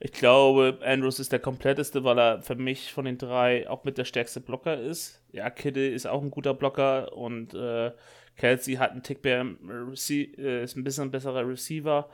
Ich 0.00 0.12
glaube, 0.12 0.80
Andrews 0.84 1.18
ist 1.18 1.32
der 1.32 1.38
kompletteste, 1.38 2.04
weil 2.04 2.18
er 2.18 2.42
für 2.42 2.56
mich 2.56 2.92
von 2.92 3.04
den 3.04 3.16
drei 3.16 3.68
auch 3.70 3.84
mit 3.84 3.96
der 3.96 4.04
stärkste 4.04 4.40
Blocker 4.40 4.78
ist. 4.78 5.22
Ja, 5.32 5.48
Kittle 5.50 5.88
ist 5.88 6.06
auch 6.06 6.20
ein 6.20 6.30
guter 6.30 6.52
Blocker 6.52 7.16
und 7.16 7.54
äh, 7.54 7.92
Kelsey 8.36 8.74
hat 8.74 8.90
einen 8.90 9.02
Tick 9.02 9.22
mehr, 9.24 9.46
äh, 9.46 10.64
ist 10.64 10.76
ein 10.76 10.84
bisschen 10.84 11.04
ein 11.04 11.10
besserer 11.10 11.48
Receiver, 11.48 12.08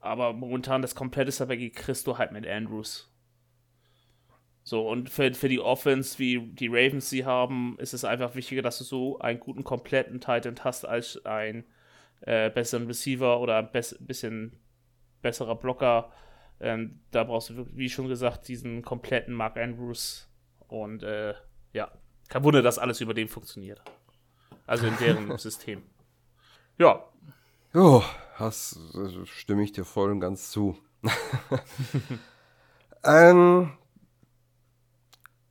aber 0.00 0.32
momentan 0.32 0.82
das 0.82 0.94
kompletteste 0.94 1.48
Weg 1.48 1.76
kriegst 1.76 2.06
du 2.06 2.18
halt 2.18 2.32
mit 2.32 2.46
Andrews. 2.46 3.09
So, 4.70 4.88
und 4.88 5.10
für, 5.10 5.34
für 5.34 5.48
die 5.48 5.58
Offense, 5.58 6.20
wie 6.20 6.38
die 6.38 6.68
Ravens 6.68 7.10
sie 7.10 7.24
haben, 7.24 7.74
ist 7.80 7.92
es 7.92 8.04
einfach 8.04 8.36
wichtiger, 8.36 8.62
dass 8.62 8.78
du 8.78 8.84
so 8.84 9.18
einen 9.18 9.40
guten, 9.40 9.64
kompletten 9.64 10.20
Titan 10.20 10.54
hast, 10.62 10.84
als 10.84 11.26
einen 11.26 11.64
äh, 12.20 12.50
besseren 12.50 12.86
Receiver 12.86 13.40
oder 13.40 13.56
ein 13.56 13.72
bess 13.72 13.96
bisschen 13.98 14.60
besserer 15.22 15.56
Blocker. 15.56 16.12
Ähm, 16.60 17.00
da 17.10 17.24
brauchst 17.24 17.50
du, 17.50 17.66
wie 17.74 17.90
schon 17.90 18.06
gesagt, 18.06 18.46
diesen 18.46 18.82
kompletten 18.82 19.34
Mark 19.34 19.56
Andrews. 19.56 20.30
Und 20.68 21.02
äh, 21.02 21.34
ja, 21.72 21.90
kein 22.28 22.44
Wunder, 22.44 22.62
dass 22.62 22.78
alles 22.78 23.00
über 23.00 23.12
den 23.12 23.26
funktioniert. 23.26 23.82
Also 24.68 24.86
in 24.86 24.96
deren 24.98 25.36
System. 25.38 25.82
Ja. 26.78 27.08
Jo, 27.74 28.04
hast, 28.34 28.78
äh, 28.94 29.26
stimme 29.26 29.64
ich 29.64 29.72
dir 29.72 29.84
voll 29.84 30.12
und 30.12 30.20
ganz 30.20 30.52
zu. 30.52 30.78
ähm, 33.02 33.72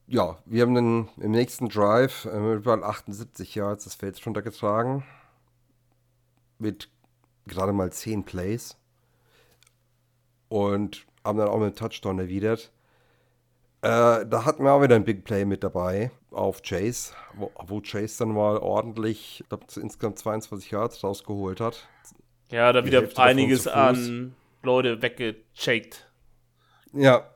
ja, 0.09 0.37
wir 0.45 0.63
haben 0.63 0.73
dann 0.73 1.09
im 1.17 1.31
nächsten 1.31 1.69
Drive 1.69 2.25
äh, 2.25 2.39
mit 2.39 2.59
über 2.59 2.83
78 2.83 3.55
Yards 3.55 3.83
das 3.83 3.95
Feld 3.95 4.23
runtergetragen. 4.25 5.03
Mit 6.57 6.89
gerade 7.45 7.73
mal 7.73 7.91
10 7.91 8.25
Plays. 8.25 8.75
Und 10.49 11.05
haben 11.23 11.37
dann 11.37 11.47
auch 11.47 11.59
mit 11.59 11.77
Touchdown 11.77 12.17
erwidert. 12.17 12.71
Äh, 13.81 14.25
da 14.25 14.45
hatten 14.45 14.63
wir 14.63 14.73
auch 14.73 14.81
wieder 14.81 14.95
ein 14.95 15.05
Big 15.05 15.23
Play 15.23 15.45
mit 15.45 15.63
dabei 15.63 16.11
auf 16.31 16.63
Chase, 16.63 17.13
wo, 17.35 17.51
wo 17.65 17.79
Chase 17.79 18.19
dann 18.19 18.33
mal 18.33 18.57
ordentlich, 18.57 19.41
ich 19.41 19.49
glaube, 19.49 19.65
insgesamt 19.75 20.19
22 20.19 20.71
Yards 20.71 21.03
rausgeholt 21.03 21.61
hat. 21.61 21.87
Ja, 22.51 22.73
da 22.73 22.83
wieder 22.83 23.07
einiges 23.15 23.67
an 23.67 24.35
Leute 24.63 25.01
weggecheckt. 25.01 26.11
Ja, 26.93 27.29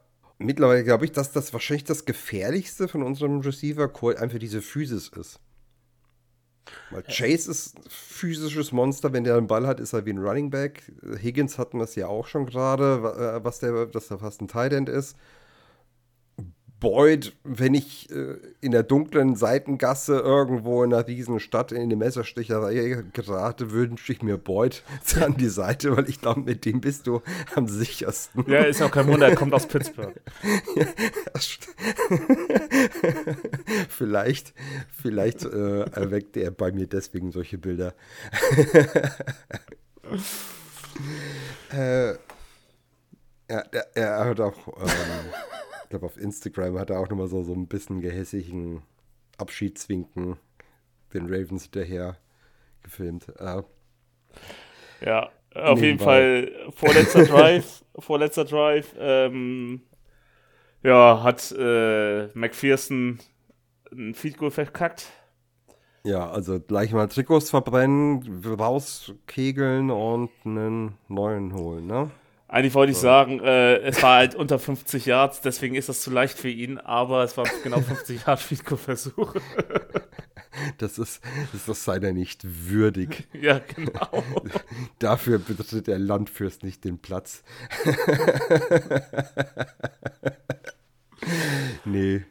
mittlerweile 0.44 0.84
glaube 0.84 1.06
ich, 1.06 1.12
dass 1.12 1.32
das 1.32 1.54
wahrscheinlich 1.54 1.84
das 1.86 2.06
gefährlichste 2.06 2.88
von 2.88 3.04
unserem 3.04 3.40
Receiver 3.40 3.88
Core 3.88 4.20
einfach 4.20 4.40
diese 4.40 4.62
Physis 4.62 5.10
ist. 5.10 5.40
Weil 6.92 7.04
Chase 7.04 7.52
ist 7.52 7.78
ein 7.78 7.84
physisches 7.90 8.72
Monster, 8.72 9.12
wenn 9.12 9.24
der 9.24 9.36
einen 9.36 9.48
Ball 9.48 9.68
hat, 9.68 9.80
ist 9.80 9.94
er 9.94 10.06
wie 10.06 10.12
ein 10.12 10.20
Running 10.20 10.50
Back. 10.50 10.84
Higgins 11.22 11.58
hatten 11.58 11.80
das 11.80 11.96
ja 11.96 12.08
auch 12.08 12.28
schon 12.28 12.46
gerade, 12.46 13.04
was 13.44 13.60
der, 13.60 13.86
dass 13.88 14.10
er 14.12 14.20
fast 14.20 14.42
ein 14.42 14.48
Tight 14.48 14.74
End 14.74 14.90
ist. 14.90 15.18
Boyd, 16.84 17.34
wenn 17.46 17.74
ich 17.76 18.12
äh, 18.12 18.36
in 18.60 18.74
der 18.74 18.84
dunklen 18.84 19.38
Seitengasse 19.38 20.20
irgendwo 20.20 20.84
in 20.84 20.94
einer 20.94 21.08
riesen 21.08 21.40
Stadt 21.40 21.72
in 21.72 21.90
die 21.90 21.96
Messersticherei 21.96 23.06
gerate, 23.14 23.72
wünsche 23.72 24.12
ich 24.12 24.22
mir 24.22 24.38
Boyd 24.38 24.84
an 25.22 25.38
die 25.38 25.48
Seite, 25.48 25.96
weil 25.96 26.10
ich 26.10 26.20
glaube, 26.20 26.42
mit 26.42 26.66
dem 26.66 26.82
bist 26.82 27.08
du 27.08 27.22
am 27.56 27.70
sichersten. 27.70 28.44
Ja, 28.50 28.64
ist 28.64 28.82
auch 28.82 28.92
kein 28.92 29.08
Wunder, 29.08 29.30
er 29.30 29.36
kommt 29.36 29.54
aus 29.54 29.66
Pittsburgh. 29.66 30.14
vielleicht 33.88 34.54
vielleicht 35.02 35.46
äh, 35.46 35.84
erweckt 35.84 36.36
er 36.36 36.52
bei 36.52 36.74
mir 36.74 36.88
deswegen 36.88 37.32
solche 37.32 37.58
Bilder. 37.58 37.94
äh, 41.72 42.12
ja, 42.12 42.18
er, 43.48 43.88
er 43.94 44.26
hat 44.26 44.42
auch. 44.42 44.68
Ähm, 44.68 45.32
glaube, 45.94 46.08
auf 46.08 46.18
Instagram 46.18 46.80
hat 46.80 46.90
er 46.90 47.00
auch 47.00 47.08
nochmal 47.08 47.28
so, 47.28 47.44
so 47.44 47.54
ein 47.54 47.68
bisschen 47.68 48.02
gehässigen 48.02 48.82
Abschiedswinken 49.38 50.38
den 51.14 51.26
Ravens 51.28 51.64
hinterher 51.66 52.18
gefilmt. 52.82 53.28
Äh, 53.38 53.62
ja, 55.06 55.30
auf 55.54 55.80
jeden 55.80 56.00
Fall 56.00 56.52
vorletzter 56.72 57.26
Drive, 57.28 57.86
vorletzter 58.00 58.46
Drive, 58.46 58.96
ähm, 58.98 59.84
ja, 60.82 61.22
hat 61.22 61.52
äh, 61.52 62.28
McPherson 62.34 63.20
ein 63.92 64.16
Goal 64.36 64.50
verkackt. 64.50 65.12
Ja, 66.04 66.28
also 66.28 66.60
gleich 66.60 66.92
mal 66.92 67.08
Trikots 67.08 67.52
verbrennen, 67.52 68.44
rauskegeln 68.44 69.92
und 69.92 70.32
einen 70.44 70.98
neuen 71.08 71.54
holen, 71.54 71.86
ne? 71.86 72.10
Eigentlich 72.54 72.76
wollte 72.76 72.92
ich 72.92 73.00
sagen, 73.00 73.40
äh, 73.40 73.78
es 73.78 74.04
war 74.04 74.18
halt 74.18 74.36
unter 74.36 74.60
50 74.60 75.08
Yards, 75.08 75.42
deswegen 75.42 75.74
ist 75.74 75.90
das 75.90 76.02
zu 76.02 76.12
leicht 76.12 76.38
für 76.38 76.50
ihn, 76.50 76.78
aber 76.78 77.24
es 77.24 77.36
war 77.36 77.46
genau 77.64 77.82
50 77.82 78.24
Yard 78.28 78.40
Fico-Versuch. 78.40 79.34
Das 80.78 81.00
ist, 81.00 81.24
das 81.52 81.68
ist 81.68 81.84
seiner 81.84 82.12
nicht 82.14 82.42
würdig. 82.70 83.28
Ja, 83.34 83.60
genau. 83.76 84.24
Dafür 85.00 85.40
betritt 85.40 85.88
der 85.88 85.98
Landfürst 85.98 86.62
nicht 86.62 86.84
den 86.84 87.00
Platz. 87.00 87.44
nee, 91.86 92.24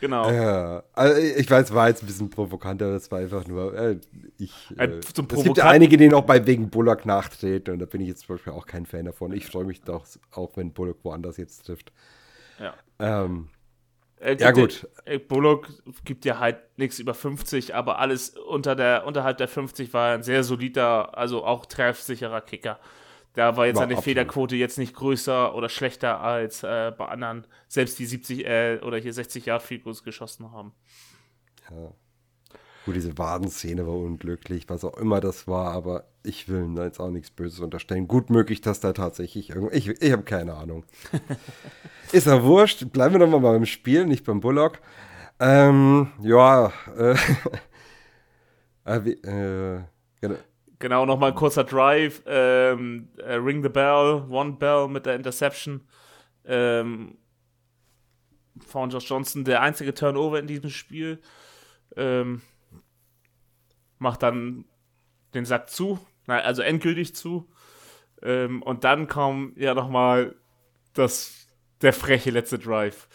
Genau. 0.00 0.30
Ja, 0.30 0.84
also 0.92 1.20
ich 1.20 1.50
weiß, 1.50 1.74
war 1.74 1.88
jetzt 1.88 2.02
ein 2.02 2.06
bisschen 2.06 2.30
provokanter, 2.30 2.92
das 2.92 3.10
war 3.10 3.18
einfach 3.18 3.46
nur, 3.46 3.76
äh, 3.76 3.98
ich, 4.38 4.52
äh, 4.76 5.00
es 5.00 5.12
gibt 5.42 5.58
ja 5.58 5.68
einige, 5.68 5.96
die 5.96 6.08
noch 6.08 6.22
bei 6.22 6.46
wegen 6.46 6.70
Bullock 6.70 7.04
nachtreten 7.04 7.74
und 7.74 7.80
da 7.80 7.86
bin 7.86 8.00
ich 8.00 8.08
jetzt 8.08 8.26
zum 8.26 8.36
Beispiel 8.36 8.52
auch 8.52 8.66
kein 8.66 8.86
Fan 8.86 9.06
davon. 9.06 9.32
Ich 9.32 9.46
freue 9.46 9.64
mich 9.64 9.80
doch 9.82 10.06
auch, 10.30 10.56
wenn 10.56 10.72
Bullock 10.72 10.98
woanders 11.04 11.36
jetzt 11.36 11.66
trifft. 11.66 11.92
Ja. 12.60 12.74
Ähm, 13.00 13.48
ja, 14.38 14.50
gut. 14.50 14.88
Der, 15.06 15.18
Bullock 15.18 15.68
gibt 16.04 16.24
ja 16.24 16.38
halt 16.38 16.58
nichts 16.76 16.98
über 16.98 17.14
50, 17.14 17.74
aber 17.74 17.98
alles 17.98 18.30
unter 18.30 18.74
der, 18.74 19.06
unterhalb 19.06 19.38
der 19.38 19.48
50 19.48 19.92
war 19.92 20.14
ein 20.14 20.22
sehr 20.22 20.44
solider, 20.44 21.16
also 21.16 21.44
auch 21.44 21.66
treffsicherer 21.66 22.40
Kicker. 22.40 22.78
Da 23.34 23.56
war 23.56 23.66
jetzt 23.66 23.76
war 23.76 23.82
seine 23.82 23.94
absolut. 23.94 24.04
Fehlerquote 24.04 24.56
jetzt 24.56 24.78
nicht 24.78 24.94
größer 24.94 25.54
oder 25.54 25.68
schlechter 25.68 26.20
als 26.20 26.62
äh, 26.62 26.92
bei 26.96 27.06
anderen, 27.06 27.46
selbst 27.68 27.98
die 27.98 28.06
70 28.06 28.46
äh, 28.46 28.80
oder 28.82 28.98
hier 28.98 29.12
60 29.12 29.46
Yard 29.46 29.62
Field 29.62 29.84
geschossen 30.04 30.50
haben. 30.50 30.72
Ja. 31.70 31.92
Gut, 32.88 32.96
diese 32.96 33.18
Wadenszene 33.18 33.86
war 33.86 33.94
unglücklich, 33.94 34.64
was 34.68 34.82
auch 34.82 34.96
immer 34.96 35.20
das 35.20 35.46
war, 35.46 35.72
aber 35.72 36.08
ich 36.22 36.48
will 36.48 36.74
da 36.74 36.84
jetzt 36.84 37.00
auch 37.00 37.10
nichts 37.10 37.30
Böses 37.30 37.60
unterstellen. 37.60 38.08
Gut 38.08 38.30
möglich, 38.30 38.62
dass 38.62 38.80
da 38.80 38.94
tatsächlich 38.94 39.50
irgendwo. 39.50 39.70
Ich, 39.70 39.88
ich 39.88 40.12
habe 40.12 40.22
keine 40.22 40.54
Ahnung. 40.54 40.86
Ist 42.12 42.26
ja 42.26 42.42
wurscht. 42.42 42.90
Bleiben 42.90 43.14
wir 43.14 43.18
doch 43.18 43.28
mal 43.28 43.40
beim 43.40 43.66
Spiel, 43.66 44.06
nicht 44.06 44.24
beim 44.24 44.40
Bullock. 44.40 44.80
Ähm, 45.38 46.12
ja, 46.22 46.72
äh, 46.96 47.14
äh, 49.10 49.80
genau. 50.20 50.36
Genau, 50.78 51.04
nochmal 51.06 51.30
ein 51.30 51.36
kurzer 51.36 51.64
Drive. 51.64 52.22
Ähm, 52.26 53.08
äh, 53.18 53.34
ring 53.34 53.62
the 53.62 53.68
bell, 53.68 54.24
one 54.28 54.52
bell 54.52 54.88
mit 54.88 55.06
der 55.06 55.16
Interception. 55.16 55.80
Ähm, 56.44 57.18
von 58.66 58.90
Josh 58.90 59.08
Johnson, 59.08 59.44
der 59.44 59.62
einzige 59.62 59.94
Turnover 59.94 60.38
in 60.38 60.46
diesem 60.46 60.70
Spiel. 60.70 61.20
Ähm, 61.96 62.42
macht 63.98 64.22
dann 64.22 64.64
den 65.34 65.44
Sack 65.44 65.70
zu, 65.70 65.98
also 66.26 66.62
endgültig 66.62 67.14
zu. 67.14 67.48
Ähm, 68.22 68.62
und 68.62 68.84
dann 68.84 69.06
kam 69.06 69.52
ja 69.56 69.74
nochmal 69.74 70.34
das, 70.92 71.48
der 71.82 71.92
freche 71.92 72.30
letzte 72.30 72.58
Drive. 72.58 73.08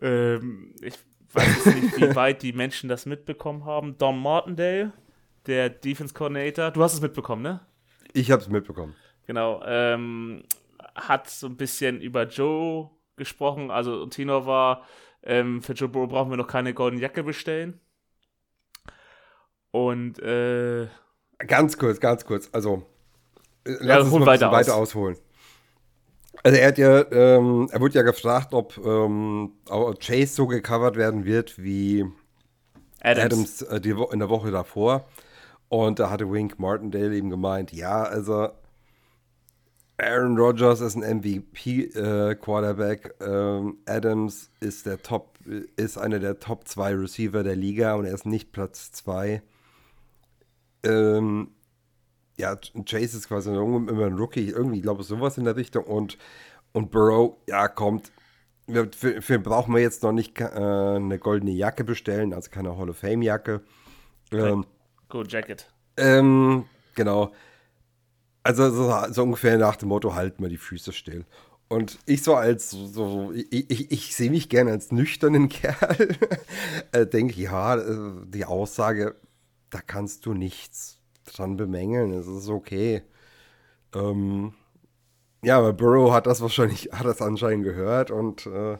Ähm, 0.00 0.74
ich 0.80 0.94
weiß 1.32 1.66
nicht, 1.66 1.96
wie 1.96 2.14
weit 2.14 2.42
die 2.42 2.52
Menschen 2.52 2.88
das 2.88 3.06
mitbekommen 3.06 3.64
haben. 3.64 3.98
Dom 3.98 4.22
Martindale, 4.22 4.92
der 5.48 5.70
Defense 5.70 6.14
Coordinator, 6.14 6.70
du 6.70 6.82
hast 6.82 6.94
es 6.94 7.00
mitbekommen, 7.00 7.42
ne? 7.42 7.60
Ich 8.12 8.30
habe 8.30 8.42
es 8.42 8.48
mitbekommen. 8.48 8.94
Genau, 9.26 9.62
ähm, 9.64 10.44
hat 10.94 11.28
so 11.28 11.46
ein 11.46 11.56
bisschen 11.56 12.00
über 12.00 12.24
Joe 12.24 12.90
gesprochen. 13.16 13.70
Also 13.70 14.06
Tino 14.06 14.46
war, 14.46 14.84
ähm, 15.22 15.62
für 15.62 15.72
Joe 15.72 15.88
Burrow 15.88 16.08
brauchen 16.08 16.30
wir 16.30 16.36
noch 16.36 16.46
keine 16.46 16.74
goldene 16.74 17.02
Jacke 17.02 17.22
bestellen. 17.22 17.80
Und 19.70 20.18
äh, 20.20 20.88
ganz 21.46 21.76
kurz, 21.76 22.00
ganz 22.00 22.24
kurz. 22.24 22.48
Also 22.52 22.86
äh, 23.64 23.76
lass 23.80 23.98
ja, 23.98 24.00
uns 24.00 24.12
mal 24.12 24.26
weiter, 24.26 24.50
weiter 24.50 24.74
aus. 24.74 24.90
ausholen. 24.90 25.16
Also 26.42 26.56
er 26.56 26.68
hat 26.68 26.78
ja, 26.78 27.10
ähm, 27.10 27.68
er 27.70 27.80
wurde 27.80 27.94
ja 27.94 28.02
gefragt, 28.02 28.54
ob 28.54 28.78
ähm, 28.78 29.52
Chase 29.98 30.34
so 30.34 30.46
gecovert 30.46 30.96
werden 30.96 31.24
wird 31.24 31.60
wie 31.62 32.06
Adams, 33.00 33.24
Adams 33.24 33.62
äh, 33.62 33.80
die, 33.80 33.90
in 33.90 34.18
der 34.18 34.28
Woche 34.28 34.50
davor. 34.50 35.06
Und 35.68 35.98
da 35.98 36.10
hatte 36.10 36.30
Wink 36.30 36.58
Martindale 36.58 37.14
eben 37.16 37.30
gemeint, 37.30 37.72
ja, 37.72 38.02
also 38.02 38.48
Aaron 39.98 40.38
Rodgers 40.38 40.80
ist 40.80 40.96
ein 40.96 41.18
MVP-Quarterback. 41.18 43.16
Äh, 43.20 43.24
ähm, 43.24 43.78
Adams 43.86 44.50
ist 44.60 44.86
der 44.86 45.02
Top, 45.02 45.38
ist 45.76 45.98
einer 45.98 46.20
der 46.20 46.38
Top 46.38 46.68
2 46.68 46.94
Receiver 46.94 47.42
der 47.42 47.56
Liga 47.56 47.94
und 47.94 48.04
er 48.04 48.14
ist 48.14 48.24
nicht 48.24 48.52
Platz 48.52 48.92
2. 48.92 49.42
Ähm, 50.84 51.50
ja, 52.38 52.54
Chase 52.84 53.16
ist 53.16 53.26
quasi 53.28 53.50
immer 53.50 54.06
ein 54.06 54.16
Rookie, 54.16 54.48
irgendwie, 54.48 54.80
glaube 54.80 55.02
ich, 55.02 55.08
sowas 55.08 55.36
in 55.36 55.44
der 55.44 55.56
Richtung. 55.56 55.82
Und, 55.84 56.16
und 56.72 56.92
Burrow, 56.92 57.36
ja, 57.48 57.66
kommt. 57.66 58.12
Für, 58.68 59.22
für 59.22 59.38
brauchen 59.40 59.74
wir 59.74 59.80
jetzt 59.80 60.04
noch 60.04 60.12
nicht 60.12 60.40
äh, 60.40 60.44
eine 60.44 61.18
goldene 61.18 61.52
Jacke 61.52 61.82
bestellen, 61.82 62.32
also 62.32 62.50
keine 62.50 62.76
Hall 62.78 62.90
of 62.90 62.98
Fame-Jacke. 62.98 63.62
Ähm, 64.30 64.66
Go 65.08 65.22
Jacket. 65.22 65.70
Ähm, 65.96 66.64
genau. 66.94 67.32
Also 68.42 68.70
so, 68.70 69.12
so, 69.12 69.22
ungefähr 69.22 69.58
nach 69.58 69.76
dem 69.76 69.88
Motto, 69.88 70.14
halt 70.14 70.40
mal 70.40 70.48
die 70.48 70.56
Füße 70.56 70.92
still. 70.92 71.24
Und 71.68 71.98
ich 72.06 72.22
so 72.22 72.34
als, 72.34 72.70
so, 72.70 73.32
ich, 73.32 73.70
ich, 73.70 73.90
ich 73.90 74.16
sehe 74.16 74.30
mich 74.30 74.48
gerne 74.48 74.70
als 74.70 74.90
nüchternen 74.90 75.48
Kerl, 75.50 76.16
äh, 76.92 77.06
denke, 77.06 77.40
ja, 77.40 77.76
äh, 77.76 78.10
die 78.26 78.46
Aussage, 78.46 79.16
da 79.70 79.80
kannst 79.80 80.24
du 80.24 80.32
nichts 80.32 80.98
dran 81.24 81.56
bemängeln, 81.56 82.12
es 82.12 82.26
ist 82.26 82.48
okay. 82.48 83.02
Ähm, 83.94 84.54
ja, 85.42 85.58
aber 85.58 85.72
Burrow 85.72 86.12
hat 86.12 86.26
das 86.26 86.40
wahrscheinlich, 86.40 86.90
hat 86.92 87.06
das 87.06 87.20
anscheinend 87.20 87.64
gehört 87.64 88.10
und 88.10 88.46
äh, 88.46 88.78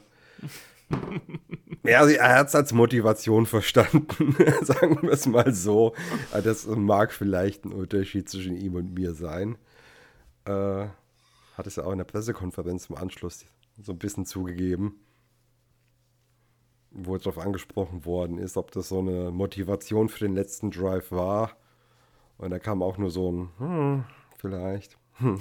ja, 1.84 2.00
also 2.00 2.14
er 2.14 2.36
hat 2.36 2.48
es 2.48 2.54
als 2.54 2.72
Motivation 2.72 3.46
verstanden, 3.46 4.36
sagen 4.62 5.02
wir 5.02 5.10
es 5.10 5.26
mal 5.26 5.52
so. 5.54 5.94
Das 6.32 6.66
mag 6.66 7.12
vielleicht 7.12 7.64
ein 7.64 7.72
Unterschied 7.72 8.28
zwischen 8.28 8.56
ihm 8.56 8.74
und 8.74 8.94
mir 8.94 9.14
sein. 9.14 9.56
Äh, 10.44 10.86
hat 11.56 11.66
es 11.66 11.76
ja 11.76 11.84
auch 11.84 11.92
in 11.92 11.98
der 11.98 12.04
Pressekonferenz 12.04 12.86
im 12.88 12.96
Anschluss 12.96 13.44
so 13.80 13.92
ein 13.92 13.98
bisschen 13.98 14.26
zugegeben, 14.26 15.00
wo 16.90 17.16
darauf 17.16 17.38
angesprochen 17.38 18.04
worden 18.04 18.38
ist, 18.38 18.56
ob 18.56 18.70
das 18.72 18.88
so 18.88 19.00
eine 19.00 19.30
Motivation 19.30 20.08
für 20.08 20.20
den 20.20 20.34
letzten 20.34 20.70
Drive 20.70 21.10
war. 21.10 21.56
Und 22.38 22.50
da 22.50 22.58
kam 22.58 22.82
auch 22.82 22.98
nur 22.98 23.10
so 23.10 23.32
ein, 23.32 23.48
hm, 23.58 24.04
vielleicht. 24.36 24.96
Hm. 25.18 25.40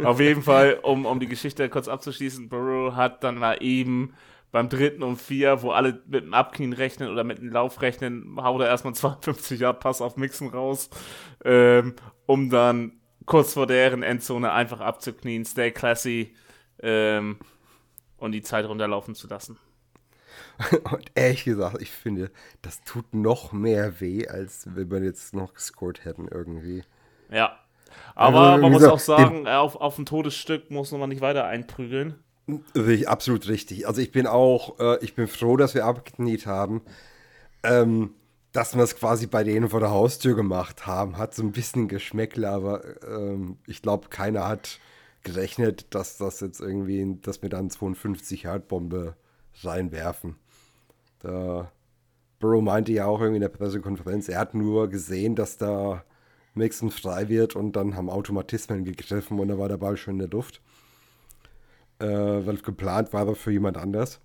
Auf 0.04 0.20
jeden 0.20 0.42
Fall, 0.42 0.80
um, 0.82 1.06
um 1.06 1.20
die 1.20 1.28
Geschichte 1.28 1.68
kurz 1.68 1.88
abzuschließen, 1.88 2.48
Burrow 2.48 2.94
hat 2.94 3.22
dann 3.22 3.38
mal 3.38 3.62
eben 3.62 4.14
beim 4.50 4.68
dritten 4.68 5.02
und 5.02 5.20
vier, 5.20 5.62
wo 5.62 5.70
alle 5.70 6.02
mit 6.06 6.24
dem 6.24 6.34
Abknien 6.34 6.72
rechnen 6.74 7.10
oder 7.10 7.24
mit 7.24 7.38
dem 7.38 7.50
Lauf 7.50 7.80
rechnen, 7.80 8.36
haut 8.36 8.60
er 8.60 8.68
erstmal 8.68 8.94
52 8.94 9.60
Yard 9.60 9.80
Pass 9.80 10.00
auf 10.00 10.16
Mixen 10.16 10.48
raus, 10.48 10.90
ähm, 11.44 11.94
um 12.26 12.50
dann 12.50 13.00
kurz 13.24 13.54
vor 13.54 13.66
deren 13.66 14.02
Endzone 14.02 14.52
einfach 14.52 14.80
abzuknien, 14.80 15.44
stay 15.44 15.70
classy 15.70 16.34
ähm, 16.80 17.38
und 18.18 18.32
die 18.32 18.42
Zeit 18.42 18.66
runterlaufen 18.66 19.14
zu 19.14 19.26
lassen. 19.28 19.58
Und 20.90 21.10
ehrlich 21.14 21.44
gesagt, 21.44 21.80
ich 21.80 21.90
finde, 21.90 22.30
das 22.60 22.82
tut 22.84 23.14
noch 23.14 23.52
mehr 23.52 24.00
weh, 24.00 24.28
als 24.28 24.66
wenn 24.74 24.90
wir 24.90 25.02
jetzt 25.02 25.34
noch 25.34 25.54
gescored 25.54 26.04
hätten 26.04 26.28
irgendwie. 26.28 26.82
Ja. 27.30 27.58
Aber 28.14 28.40
also, 28.40 28.62
man 28.62 28.72
muss 28.72 28.84
auch 28.84 28.98
sagen, 28.98 29.46
auf, 29.46 29.76
auf 29.76 29.98
ein 29.98 30.06
Todesstück 30.06 30.70
muss 30.70 30.92
man 30.92 31.08
nicht 31.08 31.20
weiter 31.20 31.44
einprügeln. 31.46 32.14
Absolut 33.06 33.48
richtig. 33.48 33.86
Also 33.86 34.00
ich 34.00 34.12
bin 34.12 34.26
auch, 34.26 34.78
äh, 34.80 34.98
ich 35.04 35.14
bin 35.14 35.28
froh, 35.28 35.56
dass 35.56 35.74
wir 35.74 35.84
abgekniet 35.84 36.46
haben. 36.46 36.82
Ähm, 37.62 38.14
dass 38.52 38.76
wir 38.76 38.82
es 38.82 38.96
quasi 38.96 39.26
bei 39.26 39.44
denen 39.44 39.70
vor 39.70 39.80
der 39.80 39.90
Haustür 39.90 40.36
gemacht 40.36 40.86
haben, 40.86 41.16
hat 41.16 41.34
so 41.34 41.42
ein 41.42 41.52
bisschen 41.52 41.88
Geschmäckle, 41.88 42.48
aber 42.48 42.82
ähm, 43.06 43.56
ich 43.66 43.80
glaube, 43.80 44.08
keiner 44.08 44.46
hat 44.46 44.78
gerechnet, 45.22 45.94
dass 45.94 46.18
das 46.18 46.40
jetzt 46.40 46.60
irgendwie, 46.60 47.16
dass 47.22 47.40
wir 47.42 47.48
dann 47.48 47.70
52 47.70 48.42
Yard 48.42 48.68
Bombe 48.68 49.16
reinwerfen. 49.62 50.36
Da 51.20 51.70
Burrow 52.40 52.62
meinte 52.62 52.92
ja 52.92 53.06
auch 53.06 53.20
irgendwie 53.20 53.36
in 53.36 53.42
der 53.42 53.48
Pressekonferenz, 53.48 54.28
er 54.28 54.40
hat 54.40 54.54
nur 54.54 54.88
gesehen, 54.88 55.34
dass 55.34 55.56
da 55.56 56.04
Mixon 56.54 56.90
frei 56.90 57.28
wird 57.28 57.56
und 57.56 57.76
dann 57.76 57.96
haben 57.96 58.10
Automatismen 58.10 58.84
gegriffen 58.84 59.38
und 59.38 59.48
da 59.48 59.58
war 59.58 59.68
der 59.68 59.78
Ball 59.78 59.96
schon 59.96 60.14
in 60.14 60.20
der 60.20 60.28
Luft. 60.28 60.60
Äh, 61.98 62.06
weil 62.06 62.56
geplant 62.56 63.12
war 63.12 63.26
er 63.26 63.34
für 63.34 63.52
jemand 63.52 63.76
anders. 63.76 64.20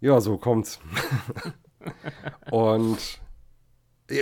Ja, 0.00 0.20
so 0.20 0.36
kommt's. 0.36 0.80
Und 2.50 3.20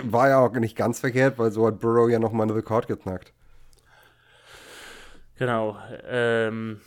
war 0.05 0.29
ja 0.29 0.39
auch 0.39 0.53
nicht 0.53 0.77
ganz 0.77 1.01
verkehrt, 1.01 1.39
weil 1.39 1.51
so 1.51 1.67
hat 1.67 1.81
Burrow 1.81 2.09
ja 2.09 2.19
nochmal 2.19 2.47
einen 2.47 2.57
Rekord 2.57 2.87
geknackt. 2.87 3.33
Genau. 5.39 5.79
Ähm, 6.07 6.81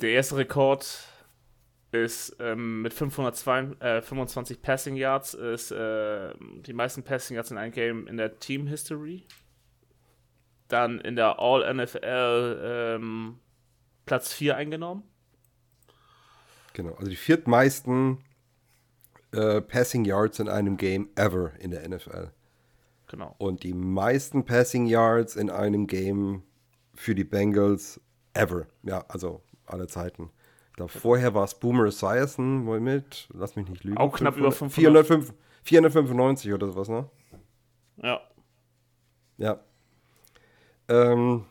der 0.00 0.10
erste 0.10 0.36
Rekord 0.36 1.09
ist 1.92 2.36
ähm, 2.38 2.82
mit 2.82 2.94
525 2.94 4.56
äh, 4.56 4.60
Passing 4.60 4.96
Yards, 4.96 5.34
ist 5.34 5.72
äh, 5.72 6.32
die 6.38 6.72
meisten 6.72 7.02
Passing 7.02 7.36
Yards 7.36 7.50
in 7.50 7.58
einem 7.58 7.72
Game 7.72 8.06
in 8.06 8.16
der 8.16 8.38
Team 8.38 8.66
History. 8.66 9.24
Dann 10.68 11.00
in 11.00 11.16
der 11.16 11.40
All-NFL 11.40 12.60
ähm, 12.62 13.40
Platz 14.06 14.32
4 14.32 14.56
eingenommen. 14.56 15.02
Genau, 16.74 16.94
also 16.94 17.10
die 17.10 17.16
viertmeisten 17.16 18.18
äh, 19.32 19.60
Passing 19.60 20.04
Yards 20.04 20.38
in 20.38 20.48
einem 20.48 20.76
Game 20.76 21.08
ever 21.16 21.52
in 21.58 21.72
der 21.72 21.88
NFL. 21.88 22.30
Genau. 23.08 23.34
Und 23.38 23.64
die 23.64 23.74
meisten 23.74 24.44
Passing 24.44 24.86
Yards 24.86 25.34
in 25.34 25.50
einem 25.50 25.88
Game 25.88 26.44
für 26.94 27.16
die 27.16 27.24
Bengals 27.24 28.00
ever. 28.34 28.68
Ja, 28.84 29.04
also 29.08 29.42
alle 29.66 29.88
Zeiten. 29.88 30.30
Glaube, 30.80 30.98
vorher 30.98 31.34
war 31.34 31.44
es 31.44 31.54
Boomer 31.54 31.84
Esiason, 31.84 32.64
wohl 32.64 32.80
mit, 32.80 33.28
lass 33.34 33.54
mich 33.54 33.68
nicht 33.68 33.84
lügen. 33.84 33.98
Auch 33.98 34.16
knapp 34.16 34.32
500, 34.32 34.38
über 34.38 34.50
500. 34.50 35.06
405, 35.06 35.34
495 35.62 36.54
oder 36.54 36.66
sowas, 36.68 36.88
ne? 36.88 37.06
Ja. 37.98 38.20
Ja. 39.36 39.60
Ähm, 40.88 41.44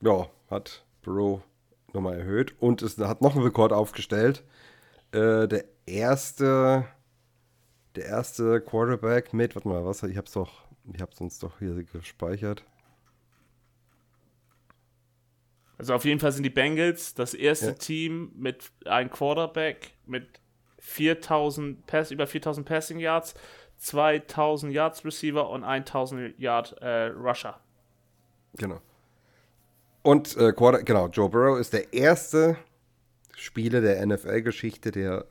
ja, 0.00 0.26
hat 0.50 0.84
Bro 1.02 1.42
nochmal 1.92 2.18
erhöht 2.18 2.60
und 2.60 2.82
es 2.82 2.98
hat 2.98 3.22
noch 3.22 3.36
einen 3.36 3.44
Rekord 3.44 3.72
aufgestellt. 3.72 4.42
Äh, 5.12 5.46
der 5.46 5.64
erste 5.86 6.84
der 7.94 8.06
erste 8.06 8.60
Quarterback 8.60 9.32
mit, 9.32 9.54
warte 9.54 9.68
mal, 9.68 9.84
was, 9.84 10.02
ich 10.02 10.16
hab's 10.16 10.32
doch, 10.32 10.64
ich 10.92 11.00
hab's 11.00 11.20
uns 11.20 11.38
doch 11.38 11.60
hier 11.60 11.84
gespeichert. 11.84 12.64
Also 15.78 15.94
auf 15.94 16.04
jeden 16.04 16.20
Fall 16.20 16.32
sind 16.32 16.44
die 16.44 16.50
Bengals 16.50 17.14
das 17.14 17.34
erste 17.34 17.66
ja. 17.66 17.72
Team 17.72 18.32
mit 18.36 18.70
einem 18.84 19.10
Quarterback 19.10 19.92
mit 20.06 20.26
4000 20.78 21.86
Pass, 21.86 22.10
über 22.10 22.26
4000 22.26 22.66
Passing 22.66 22.98
Yards, 22.98 23.34
2000 23.78 24.72
Yards 24.72 25.04
Receiver 25.04 25.48
und 25.48 25.64
1000 25.64 26.38
Yard 26.38 26.76
äh, 26.80 27.06
Rusher. 27.06 27.58
Genau. 28.54 28.80
Und 30.02 30.36
äh, 30.36 30.52
Quarter, 30.52 30.82
genau, 30.82 31.08
Joe 31.08 31.28
Burrow 31.28 31.58
ist 31.58 31.72
der 31.72 31.92
erste 31.92 32.56
Spieler 33.36 33.80
der 33.80 34.04
NFL-Geschichte, 34.04 34.90
der 34.90 35.26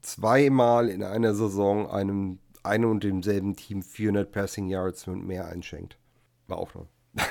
zweimal 0.00 0.88
in 0.88 1.02
einer 1.02 1.34
Saison 1.34 1.90
einem, 1.90 2.38
einem 2.62 2.90
und 2.90 3.04
demselben 3.04 3.56
Team 3.56 3.82
400 3.82 4.32
Passing 4.32 4.68
Yards 4.68 5.06
und 5.08 5.26
mehr 5.26 5.46
einschenkt. 5.46 5.98
War 6.48 6.58
auch 6.58 6.74
noch. 6.74 6.86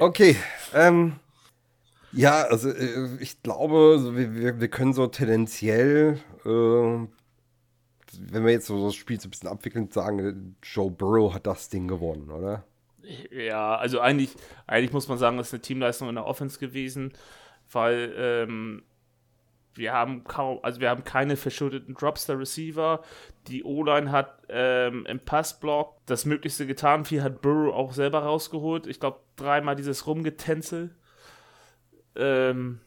okay. 0.00 0.36
Ähm, 0.74 1.16
ja, 2.12 2.42
also 2.44 2.70
äh, 2.70 3.16
ich 3.20 3.42
glaube, 3.42 4.16
wir, 4.16 4.60
wir, 4.60 4.68
können 4.68 4.92
so 4.92 5.06
tendenziell, 5.06 6.18
äh, 6.44 6.48
wenn 6.48 8.44
wir 8.44 8.52
jetzt 8.52 8.66
so 8.66 8.86
das 8.86 8.94
Spiel 8.94 9.20
so 9.20 9.28
ein 9.28 9.30
bisschen 9.30 9.48
abwickeln, 9.48 9.90
sagen, 9.90 10.56
Joe 10.62 10.90
Burrow 10.90 11.34
hat 11.34 11.46
das 11.46 11.68
Ding 11.68 11.88
gewonnen, 11.88 12.30
oder? 12.30 12.64
Ja, 13.30 13.76
also 13.76 14.00
eigentlich, 14.00 14.30
eigentlich 14.66 14.92
muss 14.92 15.08
man 15.08 15.18
sagen, 15.18 15.36
das 15.36 15.48
ist 15.48 15.54
eine 15.54 15.62
Teamleistung 15.62 16.08
in 16.08 16.16
der 16.16 16.26
Offense 16.26 16.58
gewesen, 16.58 17.12
weil 17.70 18.12
ähm, 18.16 18.82
wir 19.76 19.92
haben 19.92 20.24
kaum, 20.24 20.58
also 20.62 20.80
wir 20.80 20.90
haben 20.90 21.04
keine 21.04 21.36
verschuldeten 21.36 21.94
Drops 21.94 22.26
der 22.26 22.38
Receiver. 22.38 23.02
Die 23.48 23.64
O-Line 23.64 24.10
hat 24.10 24.42
ähm, 24.48 25.06
im 25.06 25.20
Passblock 25.20 25.98
das 26.06 26.24
Möglichste 26.24 26.66
getan. 26.66 27.04
Viel 27.04 27.22
hat 27.22 27.42
Burrow 27.42 27.74
auch 27.74 27.92
selber 27.92 28.20
rausgeholt. 28.20 28.86
Ich 28.86 29.00
glaube, 29.00 29.20
dreimal 29.36 29.76
dieses 29.76 30.06
Rumgetänzel. 30.06 30.94
Ähm, 32.16 32.80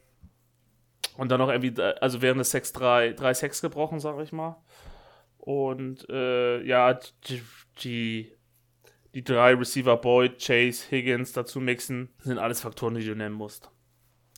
und 1.17 1.29
dann 1.29 1.39
noch 1.39 1.49
irgendwie, 1.49 1.81
also 1.81 2.21
während 2.21 2.39
des 2.39 2.51
Sex 2.51 2.71
drei, 2.73 3.13
drei 3.13 3.33
Sex 3.33 3.61
gebrochen, 3.61 3.99
sag 3.99 4.19
ich 4.21 4.31
mal. 4.31 4.61
Und 5.37 6.09
äh, 6.09 6.63
ja, 6.63 6.93
die, 7.27 7.41
die, 7.81 8.31
die 9.13 9.23
drei 9.23 9.53
Receiver 9.53 9.97
Boyd, 9.97 10.39
Chase, 10.41 10.89
Higgins 10.89 11.33
dazu 11.33 11.59
mixen, 11.59 12.09
sind 12.19 12.37
alles 12.37 12.61
Faktoren, 12.61 12.95
die 12.95 13.05
du 13.05 13.15
nennen 13.15 13.35
musst. 13.35 13.69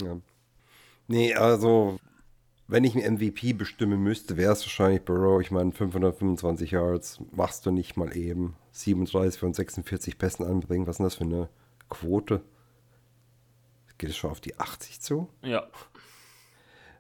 Ja. 0.02 0.18
Nee, 1.08 1.36
also 1.36 2.00
wenn 2.72 2.86
ich 2.86 2.96
einen 2.96 3.16
MVP 3.16 3.52
bestimmen 3.52 4.02
müsste, 4.02 4.38
wäre 4.38 4.54
es 4.54 4.62
wahrscheinlich 4.62 5.04
Burrow. 5.04 5.42
Ich 5.42 5.52
meine, 5.52 5.74
525 5.74 6.72
Yards 6.72 7.20
machst 7.32 7.66
du 7.66 7.72
nicht 7.72 7.98
mal 7.98 8.16
eben. 8.16 8.56
37 8.72 9.38
von 9.38 9.54
46 9.54 10.18
Pässen 10.18 10.46
anbringen. 10.46 10.88
Was 10.88 10.94
ist 10.94 11.00
denn 11.00 11.06
das 11.06 11.16
für 11.16 11.24
eine 11.26 11.50
Quote? 11.90 12.42
Geht 13.98 14.12
es 14.12 14.16
schon 14.16 14.32
auf 14.32 14.40
die 14.40 14.58
80 14.58 15.02
zu? 15.02 15.28
Ja. 15.44 15.68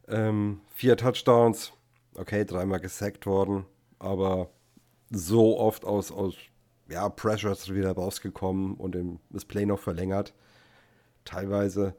Ähm, 0.10 0.60
vier 0.75 0.97
Touchdowns. 0.97 1.71
Okay, 2.15 2.43
dreimal 2.43 2.81
gesackt 2.81 3.25
worden. 3.25 3.65
Aber 3.97 4.49
so 5.10 5.57
oft 5.57 5.86
aus, 5.86 6.12
aus 6.12 6.36
ja, 6.89 7.07
Pressures 7.07 7.73
wieder 7.73 7.93
rausgekommen 7.93 8.75
und 8.75 9.19
das 9.29 9.45
Play 9.45 9.65
noch 9.65 9.79
verlängert. 9.79 10.34
Teilweise 11.23 11.95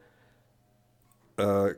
äh, 1.38 1.70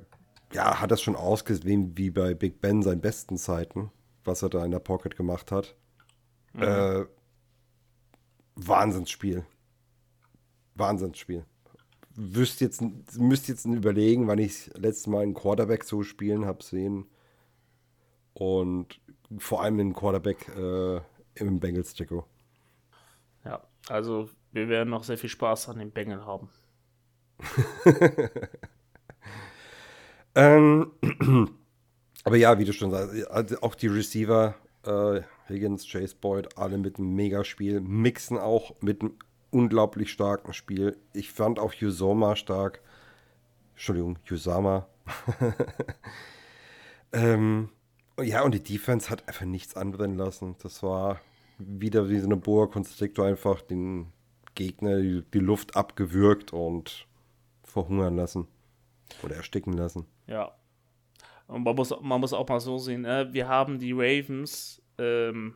ja, 0.55 0.81
hat 0.81 0.91
das 0.91 1.03
schon 1.03 1.17
ausgesehen 1.17 1.99
wie 1.99 2.11
bei 2.11 2.33
Big 2.35 2.61
Ben 2.61 2.83
seinen 2.83 3.01
besten 3.01 3.37
Zeiten, 3.37 3.91
was 4.25 4.43
er 4.43 4.49
da 4.49 4.65
in 4.65 4.71
der 4.71 4.79
Pocket 4.79 5.17
gemacht 5.17 5.51
hat. 5.51 5.77
Mhm. 6.53 6.63
Äh, 6.63 7.05
Wahnsinnsspiel. 8.55 9.45
Wahnsinnsspiel. 10.77 11.45
Wüsst 12.15 12.61
jetzt, 12.61 12.81
müsst 13.19 13.49
jetzt 13.49 13.65
überlegen, 13.65 14.29
wann 14.29 14.39
ich 14.39 14.71
letztes 14.75 15.09
Mal 15.09 15.25
einen 15.25 15.35
Quarterback 15.35 15.83
so 15.83 16.05
spielen 16.05 16.47
habe 16.47 16.63
sehen. 16.63 17.07
Und 18.33 19.01
vor 19.39 19.63
allem 19.63 19.79
den 19.79 19.93
Quarterback 19.93 20.49
äh, 20.57 21.01
im 21.35 21.59
Bengals-Trikot. 21.59 22.25
Ja, 23.45 23.67
also 23.89 24.31
wir 24.53 24.69
werden 24.69 24.91
noch 24.91 25.03
sehr 25.03 25.19
viel 25.19 25.31
Spaß 25.31 25.69
an 25.69 25.79
den 25.79 25.91
Bengel 25.91 26.25
haben. 26.25 26.49
ähm, 30.35 30.93
aber 32.25 32.37
ja, 32.37 32.59
wie 32.59 32.65
du 32.65 32.73
schon 32.73 32.91
sagst, 32.91 33.29
also 33.31 33.61
auch 33.61 33.75
die 33.75 33.89
Receiver, 33.89 34.55
äh, 34.85 35.21
Higgins, 35.49 35.87
Chase 35.87 36.17
Boyd, 36.21 36.57
alle 36.57 36.79
mit 36.79 36.99
einem 36.99 37.15
Megaspiel, 37.15 37.81
mixen 37.81 38.39
auch 38.39 38.75
mit 38.81 39.03
einem 39.03 39.15
unglaublich 39.51 40.11
starken 40.11 40.53
Spiel. 40.53 40.97
Ich 41.13 41.31
fand 41.31 41.59
auch 41.59 41.73
Yusoma 41.75 42.37
stark. 42.37 42.81
Entschuldigung, 43.73 44.19
Yusama. 44.27 44.89
ähm, 47.13 47.69
ja, 48.21 48.43
und 48.43 48.55
die 48.55 48.63
Defense 48.63 49.11
hat 49.11 49.27
einfach 49.29 49.45
nichts 49.45 49.77
anbrennen 49.77 50.17
lassen. 50.17 50.57
Das 50.63 50.83
war 50.83 51.21
wieder 51.59 52.09
wie 52.09 52.19
so 52.19 52.27
eine 52.27 52.37
Boa 52.37 52.67
Constrictor 52.67 53.27
einfach 53.27 53.61
den 53.61 54.13
Gegner 54.55 55.01
die, 55.01 55.23
die 55.33 55.39
Luft 55.39 55.77
abgewürgt 55.77 56.53
und 56.53 57.07
verhungern 57.63 58.17
lassen. 58.17 58.47
Oder 59.23 59.37
ersticken 59.37 59.73
lassen. 59.73 60.07
Ja. 60.27 60.53
Und 61.47 61.65
man 61.65 61.77
muss, 61.77 61.95
man 62.01 62.21
muss 62.21 62.33
auch 62.33 62.49
mal 62.49 62.61
so 62.61 62.79
sehen, 62.79 63.05
äh, 63.05 63.33
wir 63.33 63.49
haben 63.49 63.79
die 63.79 63.93
Ravens 63.93 64.83
ähm, 64.99 65.55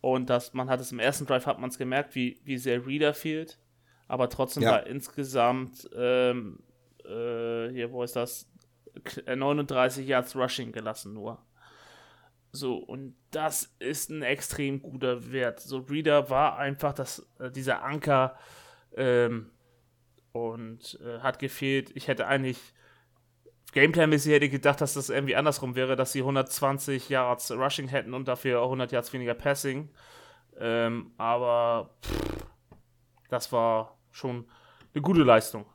und 0.00 0.28
das, 0.28 0.52
man 0.52 0.68
hat 0.68 0.80
es 0.80 0.92
im 0.92 0.98
ersten 0.98 1.26
Drive, 1.26 1.46
hat 1.46 1.60
man 1.60 1.70
es 1.70 1.78
gemerkt, 1.78 2.14
wie, 2.14 2.40
wie 2.44 2.58
sehr 2.58 2.86
Reader 2.86 3.14
fehlt. 3.14 3.58
Aber 4.06 4.28
trotzdem 4.28 4.64
ja. 4.64 4.72
war 4.72 4.86
insgesamt, 4.86 5.88
ähm, 5.96 6.58
äh, 7.04 7.70
hier, 7.70 7.90
wo 7.90 8.02
ist 8.02 8.16
das? 8.16 8.50
39 9.26 10.06
Yards 10.06 10.36
Rushing 10.36 10.72
gelassen 10.72 11.14
nur. 11.14 11.42
So, 12.52 12.76
und 12.76 13.16
das 13.30 13.74
ist 13.78 14.10
ein 14.10 14.22
extrem 14.22 14.80
guter 14.80 15.32
Wert. 15.32 15.60
So, 15.60 15.78
Reader 15.78 16.30
war 16.30 16.58
einfach 16.58 16.92
das, 16.92 17.26
äh, 17.38 17.50
dieser 17.50 17.82
Anker 17.82 18.36
ähm, 18.96 19.50
und 20.32 21.00
äh, 21.02 21.20
hat 21.20 21.38
gefehlt. 21.38 21.90
Ich 21.94 22.06
hätte 22.08 22.26
eigentlich 22.26 22.58
Gameplay-mäßig 23.74 24.32
hätte 24.32 24.46
ich 24.46 24.52
gedacht, 24.52 24.80
dass 24.80 24.94
das 24.94 25.10
irgendwie 25.10 25.36
andersrum 25.36 25.74
wäre, 25.74 25.96
dass 25.96 26.12
sie 26.12 26.20
120 26.20 27.08
Yards 27.08 27.50
Rushing 27.50 27.88
hätten 27.88 28.14
und 28.14 28.28
dafür 28.28 28.62
100 28.62 28.92
Yards 28.92 29.12
weniger 29.12 29.34
Passing. 29.34 29.90
Ähm, 30.58 31.10
aber 31.18 31.90
pff, 32.02 32.46
das 33.28 33.52
war 33.52 33.98
schon 34.12 34.46
eine 34.94 35.02
gute 35.02 35.22
Leistung. 35.22 35.66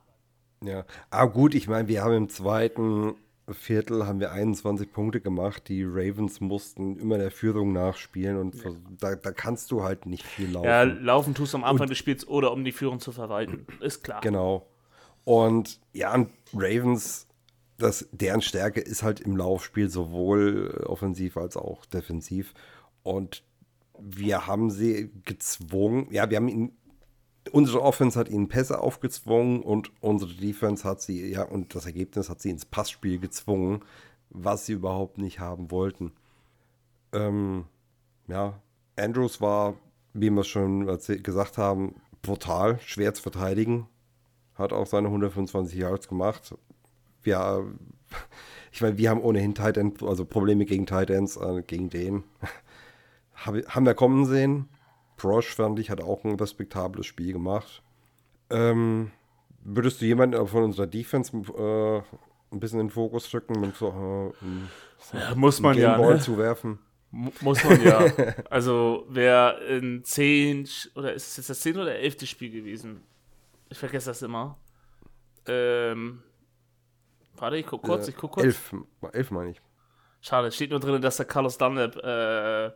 Ja, 0.64 0.84
aber 1.10 1.32
gut, 1.32 1.54
ich 1.54 1.68
meine, 1.68 1.88
wir 1.88 2.02
haben 2.02 2.14
im 2.14 2.28
zweiten 2.28 3.14
Viertel 3.52 4.06
haben 4.06 4.20
wir 4.20 4.32
21 4.32 4.92
Punkte 4.92 5.20
gemacht. 5.20 5.68
Die 5.68 5.84
Ravens 5.84 6.40
mussten 6.40 6.98
immer 6.98 7.18
der 7.18 7.30
Führung 7.30 7.72
nachspielen 7.72 8.38
und 8.38 8.64
ja. 8.64 8.70
da, 8.98 9.14
da, 9.16 9.32
kannst 9.32 9.70
du 9.72 9.82
halt 9.82 10.06
nicht 10.06 10.24
viel 10.24 10.52
laufen. 10.52 10.66
Ja, 10.66 10.82
laufen 10.84 11.34
tust 11.34 11.52
du 11.52 11.58
am 11.58 11.64
Anfang 11.64 11.82
und, 11.82 11.90
des 11.90 11.98
Spiels 11.98 12.26
oder 12.26 12.52
um 12.52 12.64
die 12.64 12.72
Führung 12.72 13.00
zu 13.00 13.12
verwalten. 13.12 13.66
Ist 13.80 14.04
klar. 14.04 14.20
Genau. 14.22 14.66
Und 15.24 15.80
ja, 15.92 16.14
und 16.14 16.30
Ravens 16.54 17.26
das, 17.82 18.08
deren 18.12 18.42
Stärke 18.42 18.80
ist 18.80 19.02
halt 19.02 19.20
im 19.20 19.36
Laufspiel 19.36 19.88
sowohl 19.88 20.84
offensiv 20.86 21.36
als 21.36 21.56
auch 21.56 21.84
defensiv. 21.86 22.54
Und 23.02 23.42
wir 23.98 24.46
haben 24.46 24.70
sie 24.70 25.10
gezwungen, 25.24 26.08
ja, 26.10 26.30
wir 26.30 26.36
haben 26.36 26.48
ihn, 26.48 26.72
unsere 27.50 27.82
Offense 27.82 28.18
hat 28.18 28.28
ihnen 28.28 28.48
Pässe 28.48 28.80
aufgezwungen 28.80 29.62
und 29.62 29.90
unsere 30.00 30.32
Defense 30.34 30.88
hat 30.88 31.02
sie, 31.02 31.30
ja, 31.30 31.42
und 31.42 31.74
das 31.74 31.86
Ergebnis 31.86 32.28
hat 32.28 32.40
sie 32.40 32.50
ins 32.50 32.64
Passspiel 32.64 33.18
gezwungen, 33.18 33.80
was 34.30 34.66
sie 34.66 34.74
überhaupt 34.74 35.18
nicht 35.18 35.40
haben 35.40 35.70
wollten. 35.70 36.12
Ähm, 37.12 37.64
ja, 38.28 38.60
Andrews 38.96 39.40
war, 39.40 39.74
wie 40.12 40.30
wir 40.30 40.44
schon 40.44 40.86
gesagt 40.86 41.58
haben, 41.58 41.96
brutal, 42.22 42.78
schwer 42.80 43.14
zu 43.14 43.22
verteidigen. 43.22 43.88
Hat 44.54 44.72
auch 44.72 44.86
seine 44.86 45.08
125 45.08 45.78
Yards 45.78 46.08
gemacht 46.08 46.54
ja, 47.24 47.60
ich 48.72 48.80
meine, 48.80 48.98
wir 48.98 49.10
haben 49.10 49.20
ohnehin 49.20 49.54
Tight 49.54 49.76
End, 49.76 50.02
also 50.02 50.24
Probleme 50.24 50.64
gegen 50.64 50.86
Tight 50.86 51.10
Ends, 51.10 51.36
äh, 51.36 51.62
gegen 51.66 51.90
den. 51.90 52.24
haben 53.34 53.86
wir 53.86 53.94
kommen 53.94 54.26
sehen. 54.26 54.68
Prosh, 55.16 55.54
fand 55.54 55.78
ich, 55.78 55.90
hat 55.90 56.00
auch 56.00 56.24
ein 56.24 56.36
respektables 56.36 57.06
Spiel 57.06 57.32
gemacht. 57.32 57.82
Ähm, 58.48 59.10
würdest 59.62 60.00
du 60.00 60.06
jemanden 60.06 60.46
von 60.46 60.64
unserer 60.64 60.86
Defense 60.86 61.36
äh, 61.36 62.02
ein 62.52 62.60
bisschen 62.60 62.80
in 62.80 62.86
den 62.86 62.92
Fokus 62.92 63.32
rücken, 63.32 63.60
mit 63.60 63.76
so, 63.76 64.32
äh, 64.42 65.18
ja, 65.18 65.34
muss 65.34 65.60
man 65.60 65.76
ja 65.76 65.96
ne? 65.98 66.18
zu 66.18 66.38
werfen? 66.38 66.78
muss 67.12 67.64
man 67.64 67.82
ja. 67.82 68.04
also 68.50 69.04
wer 69.08 69.60
in 69.68 70.04
10 70.04 70.68
oder 70.94 71.12
ist 71.12 71.28
es 71.28 71.36
jetzt 71.38 71.50
das 71.50 71.60
10 71.60 71.76
oder 71.78 71.96
11. 71.96 72.26
Spiel 72.26 72.50
gewesen? 72.50 73.02
Ich 73.68 73.78
vergesse 73.78 74.10
das 74.10 74.22
immer. 74.22 74.58
Ähm, 75.46 76.22
Warte, 77.40 77.56
ich 77.56 77.66
guck 77.66 77.82
kurz, 77.82 78.06
ich 78.06 78.16
guck 78.16 78.32
kurz. 78.32 78.44
Elf, 78.44 78.74
elf 79.12 79.30
meine 79.30 79.50
ich. 79.50 79.60
Schade, 80.20 80.48
es 80.48 80.54
steht 80.54 80.70
nur 80.70 80.80
drin, 80.80 81.00
dass 81.00 81.16
der 81.16 81.26
Carlos 81.26 81.56
Dunlap 81.56 81.96
äh, 81.96 82.70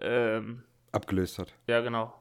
ähm, 0.00 0.64
abgelöst 0.90 1.38
hat. 1.38 1.54
Ja, 1.68 1.80
genau. 1.80 2.12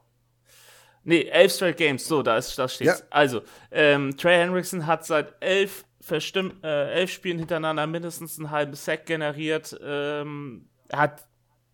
Nee, 1.04 1.24
elf 1.24 1.52
Straight 1.52 1.78
Games, 1.78 2.08
so, 2.08 2.22
da, 2.22 2.38
ist, 2.38 2.58
da 2.60 2.68
steht's. 2.68 3.00
Ja. 3.00 3.06
Also, 3.10 3.42
ähm, 3.72 4.16
Trey 4.16 4.38
Hendrickson 4.38 4.86
hat 4.86 5.04
seit 5.04 5.34
elf, 5.40 5.84
verstimmt, 6.00 6.64
äh, 6.64 6.92
elf 6.92 7.12
Spielen 7.12 7.40
hintereinander 7.40 7.88
mindestens 7.88 8.38
einen 8.38 8.52
halben 8.52 8.76
Sack 8.76 9.08
generiert. 9.08 9.76
Ähm, 9.84 10.70
hat 10.94 11.26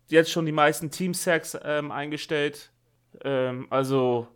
jetzt 0.08 0.30
schon 0.30 0.46
die 0.46 0.52
meisten 0.52 0.90
Team-Sacks 0.90 1.58
ähm, 1.62 1.90
eingestellt. 1.90 2.72
Ähm, 3.22 3.66
also, 3.68 4.28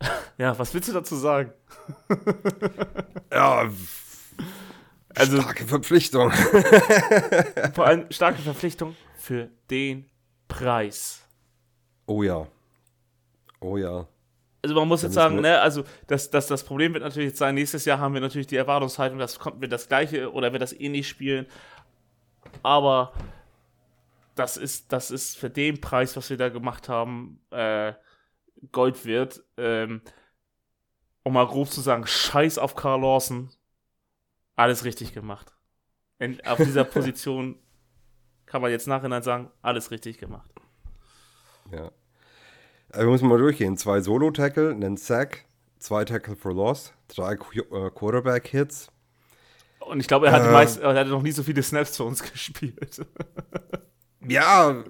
ja, 0.36 0.58
was 0.58 0.74
willst 0.74 0.90
du 0.90 0.92
dazu 0.92 1.16
sagen? 1.16 1.54
ja, 3.32 3.70
also, 5.14 5.40
starke 5.40 5.64
Verpflichtung. 5.66 6.30
vor 7.74 7.86
allem 7.86 8.10
starke 8.10 8.42
Verpflichtung 8.42 8.96
für 9.16 9.48
den 9.70 10.08
Preis. 10.48 11.24
Oh 12.06 12.22
ja. 12.22 12.46
Oh 13.60 13.76
ja. 13.76 14.06
Also 14.62 14.74
man 14.74 14.88
muss 14.88 15.02
jetzt 15.02 15.14
sagen, 15.14 15.40
ne, 15.40 15.60
also 15.60 15.84
das, 16.08 16.30
das, 16.30 16.46
das 16.48 16.64
Problem 16.64 16.92
wird 16.92 17.04
natürlich 17.04 17.28
jetzt 17.28 17.38
sein, 17.38 17.54
nächstes 17.54 17.84
Jahr 17.84 17.98
haben 17.98 18.14
wir 18.14 18.20
natürlich 18.20 18.48
die 18.48 18.56
Erwartungshaltung, 18.56 19.18
dass 19.18 19.38
kommt 19.38 19.60
wir 19.60 19.68
das 19.68 19.88
gleiche 19.88 20.32
oder 20.32 20.52
wir 20.52 20.58
das 20.58 20.72
ähnlich 20.72 21.06
eh 21.06 21.08
spielen. 21.08 21.46
Aber 22.62 23.12
das 24.34 24.56
ist, 24.56 24.92
das 24.92 25.10
ist 25.10 25.36
für 25.36 25.50
den 25.50 25.80
Preis, 25.80 26.16
was 26.16 26.30
wir 26.30 26.36
da 26.36 26.48
gemacht 26.48 26.88
haben, 26.88 27.40
äh, 27.50 27.92
Gold 28.72 29.04
wert. 29.04 29.42
Ähm, 29.56 30.02
um 31.22 31.34
mal 31.34 31.46
grob 31.46 31.70
zu 31.70 31.80
sagen, 31.80 32.06
scheiß 32.06 32.58
auf 32.58 32.74
Carl 32.74 33.00
Lawson 33.00 33.50
alles 34.58 34.84
richtig 34.84 35.14
gemacht. 35.14 35.54
In, 36.18 36.44
auf 36.44 36.58
dieser 36.58 36.84
Position 36.96 37.56
kann 38.44 38.60
man 38.60 38.70
jetzt 38.70 38.88
nachhinein 38.88 39.22
sagen, 39.22 39.50
alles 39.62 39.90
richtig 39.90 40.18
gemacht. 40.18 40.50
Ja. 41.70 41.92
Also 42.90 43.06
wir 43.06 43.12
müssen 43.12 43.28
mal 43.28 43.38
durchgehen. 43.38 43.76
Zwei 43.76 44.00
Solo-Tackle, 44.00 44.70
einen 44.70 44.96
Sack, 44.96 45.44
zwei 45.78 46.04
Tackle 46.04 46.34
for 46.34 46.54
Loss, 46.54 46.92
drei 47.08 47.34
äh, 47.34 47.90
Quarterback-Hits. 47.90 48.88
Und 49.80 50.00
ich 50.00 50.08
glaube, 50.08 50.26
er, 50.26 50.34
äh, 50.34 50.80
er 50.80 50.94
hatte 50.94 51.10
noch 51.10 51.22
nie 51.22 51.32
so 51.32 51.42
viele 51.42 51.62
Snaps 51.62 51.96
für 51.96 52.04
uns 52.04 52.22
gespielt. 52.32 53.06
Ja, 54.26 54.84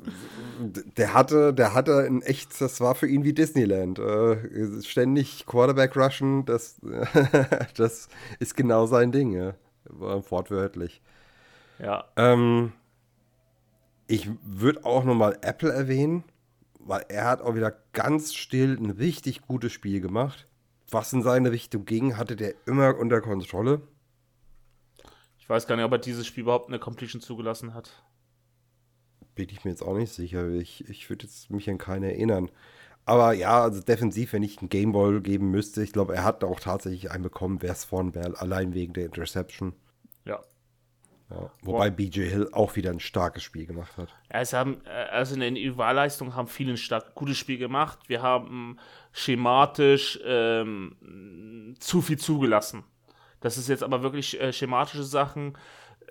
der 0.61 1.15
hatte, 1.15 1.53
der 1.53 1.75
hatte 1.75 2.07
ein 2.07 2.23
echt, 2.23 2.61
das 2.61 2.81
war 2.81 2.95
für 2.95 3.07
ihn 3.07 3.25
wie 3.25 3.35
Disneyland. 3.35 3.99
Äh, 3.99 4.83
ständig 4.83 5.45
Quarterback 5.47 5.97
rushen, 5.97 6.45
das, 6.47 6.81
das 7.77 8.09
ist 8.39 8.57
genau 8.57 8.87
sein 8.87 9.13
Ding, 9.13 9.33
ja. 9.33 9.55
Wortwörtlich. 9.91 11.03
Ja. 11.79 12.05
Ähm, 12.17 12.73
ich 14.07 14.29
würde 14.43 14.85
auch 14.85 15.05
nochmal 15.05 15.39
Apple 15.43 15.73
erwähnen, 15.73 16.25
weil 16.79 17.05
er 17.09 17.27
hat 17.27 17.43
auch 17.43 17.55
wieder 17.55 17.73
ganz 17.93 18.35
still 18.35 18.77
ein 18.77 18.91
richtig 18.91 19.43
gutes 19.43 19.73
Spiel 19.73 20.01
gemacht. 20.01 20.47
Was 20.91 21.13
in 21.13 21.23
seine 21.23 21.53
Richtung 21.53 21.85
ging, 21.85 22.17
hatte 22.17 22.35
der 22.35 22.55
immer 22.67 22.97
unter 22.97 23.21
Kontrolle. 23.21 23.83
Ich 25.39 25.49
weiß 25.49 25.67
gar 25.67 25.77
nicht, 25.77 25.85
ob 25.85 25.93
er 25.93 25.99
dieses 25.99 26.27
Spiel 26.27 26.43
überhaupt 26.43 26.69
eine 26.69 26.79
Completion 26.79 27.21
zugelassen 27.21 27.75
hat 27.75 28.03
bin 29.39 29.49
ich 29.51 29.65
mir 29.65 29.71
jetzt 29.71 29.83
auch 29.83 29.97
nicht 29.97 30.13
sicher. 30.13 30.49
Ich, 30.49 30.89
ich 30.89 31.09
würde 31.09 31.27
jetzt 31.27 31.49
mich 31.51 31.71
an 31.71 31.79
keine 31.79 32.13
erinnern. 32.13 32.51
Aber 33.05 33.33
ja, 33.33 33.63
also 33.63 33.81
defensiv, 33.81 34.33
wenn 34.33 34.43
ich 34.43 34.59
einen 34.59 34.69
Gameball 34.69 35.21
geben 35.21 35.53
müsste, 35.53 35.83
ich 35.83 35.93
glaube, 35.93 36.15
er 36.17 36.25
hat 36.25 36.43
auch 36.43 36.59
tatsächlich 36.59 37.13
einen 37.13 37.23
bekommen, 37.23 37.63
wer 37.63 37.71
es 37.71 37.85
vorn 37.85 38.17
wäre, 38.17 38.39
allein 38.41 38.75
wegen 38.75 38.93
der 38.93 39.07
Interception. 39.07 39.75
Ja. 40.25 40.41
Ja, 41.31 41.53
wobei 41.63 41.91
BJ 41.91 42.23
Hill 42.23 42.49
auch 42.53 42.75
wieder 42.75 42.91
ein 42.91 43.01
starkes 43.01 43.45
Spiel 43.45 43.67
gemacht 43.67 43.97
hat. 43.97 44.09
Es 44.29 44.53
haben, 44.53 44.81
äh, 44.85 44.89
also 44.89 45.35
in 45.35 45.41
der 45.41 45.51
Individualleistung 45.51 46.35
haben 46.35 46.49
viele 46.49 46.73
ein 46.73 46.77
stark, 46.77 47.15
gutes 47.15 47.39
Spiel 47.39 47.59
gemacht. 47.59 47.99
Wir 48.09 48.23
haben 48.23 48.79
schematisch 49.13 50.19
ähm, 50.25 51.77
zu 51.79 52.03
viel 52.03 52.19
zugelassen. 52.19 52.83
Das 53.41 53.57
ist 53.57 53.69
jetzt 53.69 53.85
aber 53.85 54.03
wirklich 54.03 54.41
äh, 54.41 54.53
schematische 54.53 55.05
Sachen, 55.05 55.57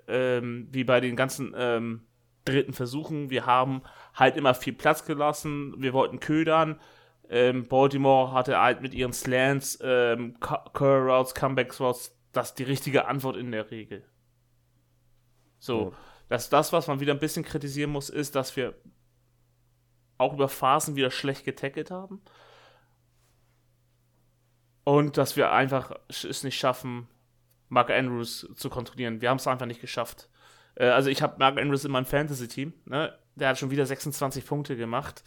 ähm, 0.06 0.68
wie 0.70 0.84
bei 0.84 1.00
den 1.00 1.14
ganzen 1.14 1.52
ähm, 1.56 2.07
dritten 2.48 2.72
Versuchen. 2.72 3.30
Wir 3.30 3.46
haben 3.46 3.82
halt 4.14 4.36
immer 4.36 4.54
viel 4.54 4.72
Platz 4.72 5.04
gelassen. 5.04 5.74
Wir 5.78 5.92
wollten 5.92 6.20
ködern. 6.20 6.80
Ähm, 7.28 7.68
Baltimore 7.68 8.32
hatte 8.32 8.58
halt 8.58 8.80
mit 8.80 8.94
ihren 8.94 9.12
Slants, 9.12 9.78
ähm, 9.82 10.38
Curl 10.40 11.10
Routes, 11.10 11.34
Comebacks 11.34 11.80
Routes, 11.80 12.16
das 12.32 12.54
die 12.54 12.62
richtige 12.62 13.06
Antwort 13.06 13.36
in 13.36 13.52
der 13.52 13.70
Regel. 13.70 14.04
So, 15.58 15.90
ja. 15.90 15.96
dass 16.28 16.48
das, 16.48 16.72
was 16.72 16.86
man 16.86 17.00
wieder 17.00 17.12
ein 17.12 17.18
bisschen 17.18 17.44
kritisieren 17.44 17.90
muss, 17.90 18.08
ist, 18.08 18.34
dass 18.34 18.56
wir 18.56 18.74
auch 20.16 20.32
über 20.32 20.48
Phasen 20.48 20.96
wieder 20.96 21.10
schlecht 21.10 21.44
getackelt 21.44 21.90
haben. 21.90 22.22
Und 24.84 25.18
dass 25.18 25.36
wir 25.36 25.52
einfach 25.52 25.92
es 26.08 26.42
nicht 26.44 26.58
schaffen, 26.58 27.08
Mark 27.68 27.90
Andrews 27.90 28.48
zu 28.54 28.70
kontrollieren. 28.70 29.20
Wir 29.20 29.28
haben 29.28 29.36
es 29.36 29.46
einfach 29.46 29.66
nicht 29.66 29.82
geschafft. 29.82 30.30
Äh, 30.78 30.86
also 30.86 31.10
ich 31.10 31.20
habe 31.20 31.36
Mark 31.38 31.58
Andrews 31.58 31.84
in 31.84 31.90
meinem 31.90 32.06
Fantasy-Team. 32.06 32.72
Ne? 32.86 33.12
Der 33.34 33.48
hat 33.48 33.58
schon 33.58 33.70
wieder 33.70 33.84
26 33.84 34.46
Punkte 34.46 34.76
gemacht. 34.76 35.22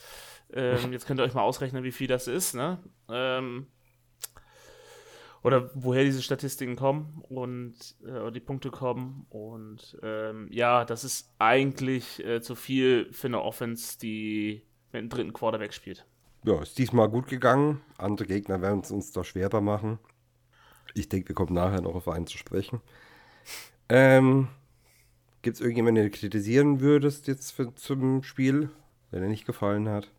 Ähm, 0.54 0.92
jetzt 0.92 1.06
könnt 1.06 1.20
ihr 1.20 1.24
euch 1.24 1.34
mal 1.34 1.44
ausrechnen, 1.44 1.84
wie 1.84 1.92
viel 1.92 2.08
das 2.08 2.28
ist. 2.28 2.56
Ne? 2.56 2.80
Ähm, 3.10 3.68
oder 5.44 5.72
woher 5.74 6.04
diese 6.04 6.22
Statistiken 6.22 6.76
kommen 6.76 7.24
und 7.30 7.74
äh, 8.06 8.32
die 8.32 8.40
Punkte 8.40 8.70
kommen. 8.70 9.26
Und 9.30 9.98
ähm, 10.04 10.48
ja, 10.52 10.86
das 10.86 11.04
ist 11.04 11.34
eigentlich 11.40 12.24
äh, 12.24 12.42
zu 12.42 12.56
viel 12.56 13.12
für 13.12 13.28
eine 13.28 13.42
Offense, 13.42 13.98
die 13.98 14.64
mit 14.92 15.00
einem 15.00 15.10
dritten 15.10 15.34
Quarterback 15.34 15.74
spielt. 15.74 16.06
Ja, 16.44 16.62
ist 16.62 16.78
diesmal 16.78 17.10
gut 17.10 17.28
gegangen. 17.28 17.82
Andere 17.98 18.28
Gegner 18.28 18.62
werden 18.62 18.82
es 18.82 18.92
uns 18.92 19.12
da 19.12 19.24
schwerer 19.24 19.62
machen. 19.62 20.00
Ich 20.94 21.08
denke, 21.08 21.30
wir 21.30 21.36
kommen 21.36 21.54
nachher 21.54 21.82
noch 21.82 21.96
auf 21.96 22.08
einen 22.08 22.28
zu 22.28 22.38
sprechen. 22.38 22.82
Ähm, 23.90 24.48
Gibt 25.42 25.56
es 25.56 25.62
irgendjemanden, 25.62 26.04
den 26.04 26.12
du 26.12 26.18
kritisieren 26.18 26.82
würdest 26.82 27.28
jetzt 27.28 27.52
für, 27.52 27.74
zum 27.76 28.24
Spiel, 28.24 28.70
wenn 29.10 29.24
er 29.24 29.30
nicht 29.30 29.46
gefallen 29.46 29.90
hat? 29.90 30.12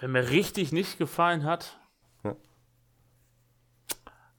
Wenn 0.00 0.12
mir 0.12 0.30
richtig 0.30 0.72
nicht 0.72 0.98
gefallen 0.98 1.44
hat, 1.44 1.78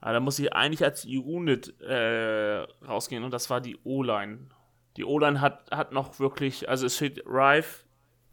aber 0.06 0.14
da 0.14 0.20
muss 0.20 0.38
ich 0.38 0.54
eigentlich 0.54 0.84
als 0.84 1.04
Unit 1.04 1.82
äh, 1.82 2.60
rausgehen 2.88 3.24
und 3.24 3.32
das 3.32 3.50
war 3.50 3.60
die 3.60 3.76
O-Line. 3.84 4.50
Die 4.98 5.04
O-Line 5.04 5.42
hat, 5.42 5.72
hat 5.72 5.94
noch 5.94 6.20
wirklich, 6.20 6.70
also 6.70 6.86
es 6.86 6.96
steht 6.96 7.26
Rive, 7.26 7.66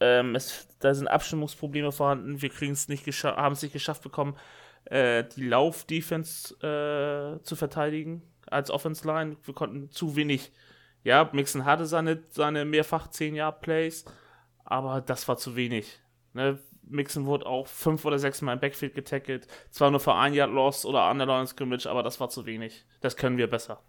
ähm, 0.01 0.35
es, 0.35 0.69
da 0.81 0.93
sind 0.93 1.09
Abstimmungsprobleme 1.09 1.91
vorhanden, 1.91 2.43
wir 2.43 2.51
kriegen 2.51 2.73
es 2.73 2.89
nicht 2.89 3.07
haben 3.25 3.55
es 3.55 3.63
nicht 3.63 3.73
geschafft 3.73 4.03
bekommen, 4.03 4.37
äh, 4.85 5.25
die 5.35 5.49
Lauf-Defense 5.49 6.57
äh, 6.57 7.43
zu 7.43 7.57
verteidigen 7.57 8.21
als 8.51 8.71
Offense-Line. 8.71 9.39
Wir 9.43 9.55
konnten 9.55 9.91
zu 9.91 10.15
wenig, 10.15 10.53
ja, 11.05 11.29
Mixon 11.33 11.65
hatte 11.65 11.87
seine, 11.87 12.23
seine 12.31 12.65
mehrfach 12.65 13.09
10-Jahr-Plays, 13.09 14.05
aber 14.65 15.01
das 15.01 15.27
war 15.29 15.37
zu 15.37 15.57
wenig. 15.57 16.01
Ne? 16.33 16.59
Mixon 16.83 17.27
wurde 17.27 17.47
auch 17.47 17.67
fünf 17.67 18.05
oder 18.05 18.19
sechs 18.19 18.43
Mal 18.43 18.55
im 18.55 18.61
Backfield 18.61 18.95
getackelt. 18.95 19.47
Zwar 19.71 19.91
nur 19.91 20.01
für 20.01 20.15
ein 20.15 20.35
Yard 20.35 20.51
Loss 20.51 20.85
oder 20.85 21.11
Underline 21.11 21.47
Scrimmage, 21.47 21.87
aber 21.87 22.03
das 22.03 22.21
war 22.21 22.29
zu 22.29 22.47
wenig. 22.47 22.85
Das 23.01 23.17
können 23.17 23.39
wir 23.39 23.49
besser. 23.49 23.81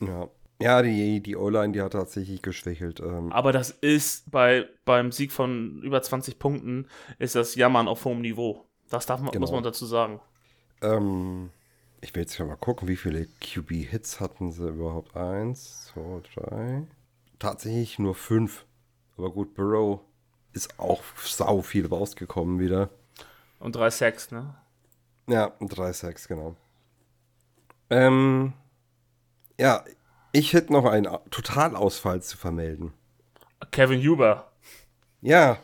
Ja. 0.00 0.28
Ja, 0.62 0.82
die, 0.82 1.22
die 1.22 1.36
O-Line, 1.36 1.72
die 1.72 1.80
hat 1.80 1.92
tatsächlich 1.94 2.42
geschwächelt. 2.42 3.00
Ähm. 3.00 3.32
Aber 3.32 3.50
das 3.50 3.70
ist 3.70 4.30
bei, 4.30 4.68
beim 4.84 5.10
Sieg 5.10 5.32
von 5.32 5.80
über 5.82 6.02
20 6.02 6.38
Punkten, 6.38 6.86
ist 7.18 7.34
das 7.34 7.54
Jammern 7.54 7.88
auf 7.88 8.04
hohem 8.04 8.20
Niveau. 8.20 8.66
Das 8.90 9.06
darf 9.06 9.20
man, 9.20 9.30
genau. 9.30 9.40
muss 9.40 9.52
man 9.52 9.62
dazu 9.62 9.86
sagen. 9.86 10.20
Ähm, 10.82 11.48
ich 12.00 12.14
will 12.14 12.22
jetzt 12.22 12.38
mal 12.38 12.56
gucken, 12.56 12.88
wie 12.88 12.96
viele 12.96 13.26
QB-Hits 13.26 14.20
hatten 14.20 14.52
sie 14.52 14.68
überhaupt? 14.68 15.16
Eins, 15.16 15.86
zwei, 15.86 16.22
drei. 16.34 16.86
Tatsächlich 17.38 17.98
nur 17.98 18.14
fünf. 18.14 18.64
Aber 19.16 19.30
gut, 19.30 19.54
Burrow 19.54 20.00
ist 20.52 20.78
auch 20.78 21.02
sau 21.22 21.62
viel 21.62 21.86
rausgekommen 21.86 22.58
wieder. 22.58 22.90
Und 23.58 23.76
drei 23.76 23.90
Sacks, 23.90 24.30
ne? 24.30 24.54
Ja, 25.28 25.52
drei 25.60 25.92
Sacks, 25.92 26.26
genau. 26.26 26.56
Ähm, 27.90 28.54
ja, 29.58 29.84
ich 30.32 30.52
hätte 30.54 30.72
noch 30.72 30.86
einen 30.86 31.08
Totalausfall 31.30 32.22
zu 32.22 32.36
vermelden. 32.36 32.94
Kevin 33.70 34.00
Huber. 34.02 34.50
Ja, 35.20 35.58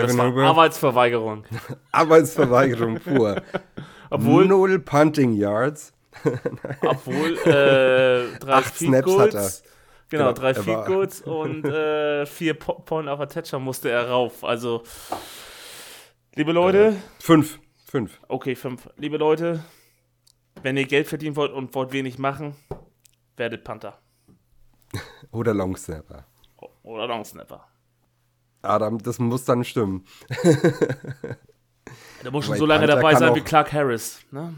Kevin 0.00 0.16
ja, 0.16 0.26
Huber. 0.26 0.44
Arbeitsverweigerung. 0.44 1.44
Arbeitsverweigerung 1.92 3.00
pur. 3.00 3.42
Obwohl. 4.10 4.46
Null 4.46 4.78
Punting 4.78 5.34
Yards. 5.34 5.92
obwohl 6.82 7.36
äh, 7.40 8.38
drei 8.38 8.52
Acht 8.54 8.76
Snaps 8.78 9.04
Goals, 9.04 9.34
hat 9.34 9.34
er. 9.34 9.50
Genau, 10.08 10.24
genau 10.24 10.32
drei 10.32 10.54
Feed 10.54 10.86
Goals 10.86 11.20
und 11.20 11.64
äh, 11.66 12.24
vier 12.24 12.54
Point 12.54 13.08
of 13.08 13.20
Attacher 13.20 13.58
musste 13.58 13.90
er 13.90 14.08
rauf. 14.08 14.42
Also, 14.42 14.82
liebe 16.34 16.52
Leute. 16.52 16.86
Äh, 16.86 17.22
fünf. 17.22 17.58
Fünf. 17.84 18.18
Okay, 18.28 18.54
fünf. 18.54 18.88
Liebe 18.96 19.16
Leute, 19.16 19.62
wenn 20.62 20.76
ihr 20.76 20.86
Geld 20.86 21.06
verdienen 21.06 21.36
wollt 21.36 21.52
und 21.52 21.74
wollt 21.74 21.92
wenig 21.92 22.18
machen, 22.18 22.56
werdet 23.36 23.62
Panther. 23.62 23.98
Oder 25.30 25.54
Long 25.54 25.76
Snapper. 25.76 26.24
Oder 26.82 27.06
Long 27.06 27.24
Snapper. 27.24 27.66
Adam, 28.68 28.98
das 28.98 29.18
muss 29.18 29.44
dann 29.44 29.64
stimmen. 29.64 30.04
Der 32.22 32.32
muss 32.32 32.46
schon 32.46 32.56
so 32.56 32.66
lange 32.66 32.86
Panther 32.86 32.96
dabei 32.96 33.14
sein 33.14 33.34
wie 33.36 33.40
Clark 33.40 33.72
Harris. 33.72 34.20
Ne? 34.32 34.54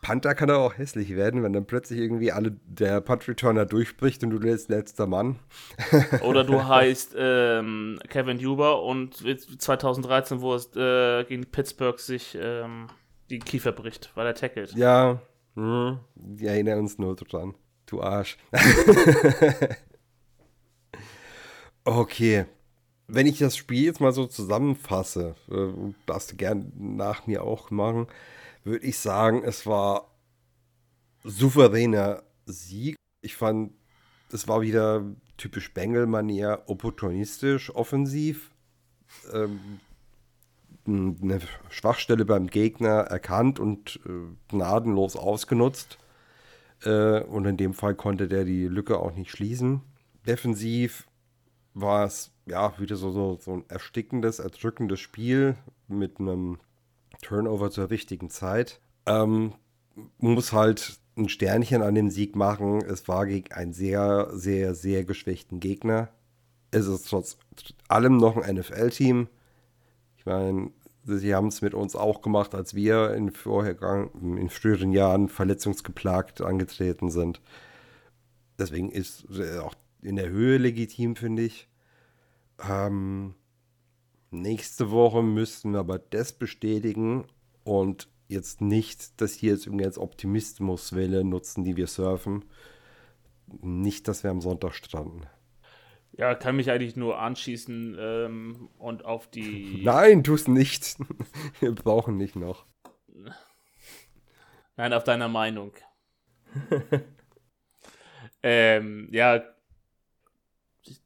Panther 0.00 0.34
kann 0.34 0.50
auch 0.50 0.78
hässlich 0.78 1.16
werden, 1.16 1.42
wenn 1.42 1.52
dann 1.52 1.66
plötzlich 1.66 1.98
irgendwie 1.98 2.30
alle 2.30 2.56
der 2.64 3.00
Punt-Returner 3.00 3.66
durchbricht 3.66 4.22
und 4.22 4.30
du 4.30 4.38
bist 4.38 4.68
letzter 4.68 5.06
Mann. 5.06 5.40
Oder 6.22 6.44
du 6.44 6.64
heißt 6.64 7.16
ähm, 7.18 7.98
Kevin 8.08 8.38
Huber 8.38 8.82
und 8.82 9.16
2013, 9.16 10.40
wo 10.40 10.54
es 10.54 10.74
äh, 10.76 11.24
gegen 11.24 11.46
Pittsburgh 11.46 11.98
sich 11.98 12.38
ähm, 12.40 12.86
die 13.28 13.40
Kiefer 13.40 13.72
bricht, 13.72 14.12
weil 14.14 14.26
er 14.26 14.34
tackelt. 14.34 14.74
Ja, 14.74 15.20
hm, 15.56 15.98
wir 16.14 16.50
erinnern 16.50 16.78
uns 16.78 16.98
nur 16.98 17.16
dran. 17.16 17.54
Du 17.86 18.00
Arsch. 18.00 18.38
okay. 21.84 22.46
Wenn 23.08 23.26
ich 23.26 23.38
das 23.38 23.56
Spiel 23.56 23.84
jetzt 23.84 24.00
mal 24.00 24.12
so 24.12 24.26
zusammenfasse, 24.26 25.34
äh, 25.50 25.92
darfst 26.06 26.32
du 26.32 26.36
gern 26.36 26.72
nach 26.76 27.26
mir 27.26 27.42
auch 27.42 27.70
machen 27.70 28.06
würde 28.68 28.86
ich 28.86 28.98
sagen, 28.98 29.42
es 29.44 29.66
war 29.66 30.14
souveräner 31.24 32.22
Sieg. 32.46 32.96
Ich 33.22 33.36
fand, 33.36 33.72
es 34.32 34.46
war 34.46 34.60
wieder 34.60 35.04
typisch 35.36 35.72
Bengel-Manier, 35.74 36.62
opportunistisch, 36.66 37.74
offensiv. 37.74 38.52
Ähm, 39.32 39.80
eine 40.86 41.40
Schwachstelle 41.68 42.24
beim 42.24 42.46
Gegner 42.46 43.00
erkannt 43.00 43.58
und 43.60 44.00
äh, 44.06 44.34
gnadenlos 44.48 45.16
ausgenutzt. 45.16 45.98
Äh, 46.82 47.20
und 47.22 47.44
in 47.46 47.56
dem 47.56 47.74
Fall 47.74 47.94
konnte 47.94 48.28
der 48.28 48.44
die 48.44 48.68
Lücke 48.68 48.98
auch 48.98 49.14
nicht 49.14 49.30
schließen. 49.30 49.82
Defensiv 50.26 51.07
war 51.80 52.04
es 52.06 52.30
ja 52.46 52.78
wieder 52.78 52.96
so, 52.96 53.10
so, 53.10 53.38
so 53.40 53.52
ein 53.52 53.64
erstickendes, 53.68 54.38
erdrückendes 54.38 55.00
Spiel 55.00 55.56
mit 55.86 56.18
einem 56.18 56.58
Turnover 57.22 57.70
zur 57.70 57.90
richtigen 57.90 58.30
Zeit. 58.30 58.80
Ähm, 59.06 59.54
muss 60.18 60.52
halt 60.52 60.98
ein 61.16 61.28
Sternchen 61.28 61.82
an 61.82 61.94
dem 61.94 62.10
Sieg 62.10 62.36
machen. 62.36 62.82
Es 62.82 63.08
war 63.08 63.26
gegen 63.26 63.52
einen 63.52 63.72
sehr, 63.72 64.28
sehr, 64.32 64.74
sehr 64.74 65.04
geschwächten 65.04 65.60
Gegner. 65.60 66.08
Es 66.70 66.86
ist 66.86 67.08
trotz 67.08 67.38
allem 67.88 68.18
noch 68.18 68.36
ein 68.36 68.56
NFL-Team. 68.56 69.28
Ich 70.16 70.26
meine, 70.26 70.70
sie 71.04 71.34
haben 71.34 71.48
es 71.48 71.62
mit 71.62 71.74
uns 71.74 71.96
auch 71.96 72.22
gemacht, 72.22 72.54
als 72.54 72.74
wir 72.74 73.14
in, 73.14 73.28
in 73.28 74.48
früheren 74.48 74.92
Jahren 74.92 75.28
verletzungsgeplagt 75.28 76.40
angetreten 76.40 77.10
sind. 77.10 77.40
Deswegen 78.58 78.90
ist 78.90 79.26
auch 79.60 79.74
in 80.02 80.16
der 80.16 80.28
Höhe 80.28 80.58
legitim, 80.58 81.16
finde 81.16 81.42
ich. 81.42 81.68
Ähm, 82.68 83.34
Nächste 84.30 84.90
Woche 84.90 85.22
müssten 85.22 85.72
wir 85.72 85.80
aber 85.80 85.98
das 85.98 86.32
bestätigen 86.32 87.24
und 87.64 88.08
jetzt 88.28 88.60
nicht 88.60 89.20
das 89.22 89.32
hier 89.32 89.52
jetzt 89.52 89.66
irgendwie 89.66 89.86
als 89.86 89.98
Optimismuswelle 89.98 91.24
nutzen, 91.24 91.64
die 91.64 91.76
wir 91.76 91.86
surfen. 91.86 92.44
Nicht, 93.62 94.06
dass 94.06 94.24
wir 94.24 94.30
am 94.30 94.42
Sonntag 94.42 94.74
stranden. 94.74 95.26
Ja, 96.12 96.34
kann 96.34 96.56
mich 96.56 96.70
eigentlich 96.70 96.96
nur 96.96 97.18
anschließen 97.18 97.96
ähm, 97.98 98.68
und 98.76 99.06
auf 99.06 99.30
die. 99.30 99.80
Nein, 99.84 100.22
tu 100.22 100.34
es 100.34 100.48
nicht. 100.48 100.98
Wir 101.60 101.72
brauchen 101.74 102.16
nicht 102.16 102.34
noch. 102.34 102.66
Nein, 104.76 104.92
auf 104.92 105.04
deiner 105.04 105.28
Meinung. 105.28 105.72
ähm, 108.42 109.08
ja, 109.12 109.42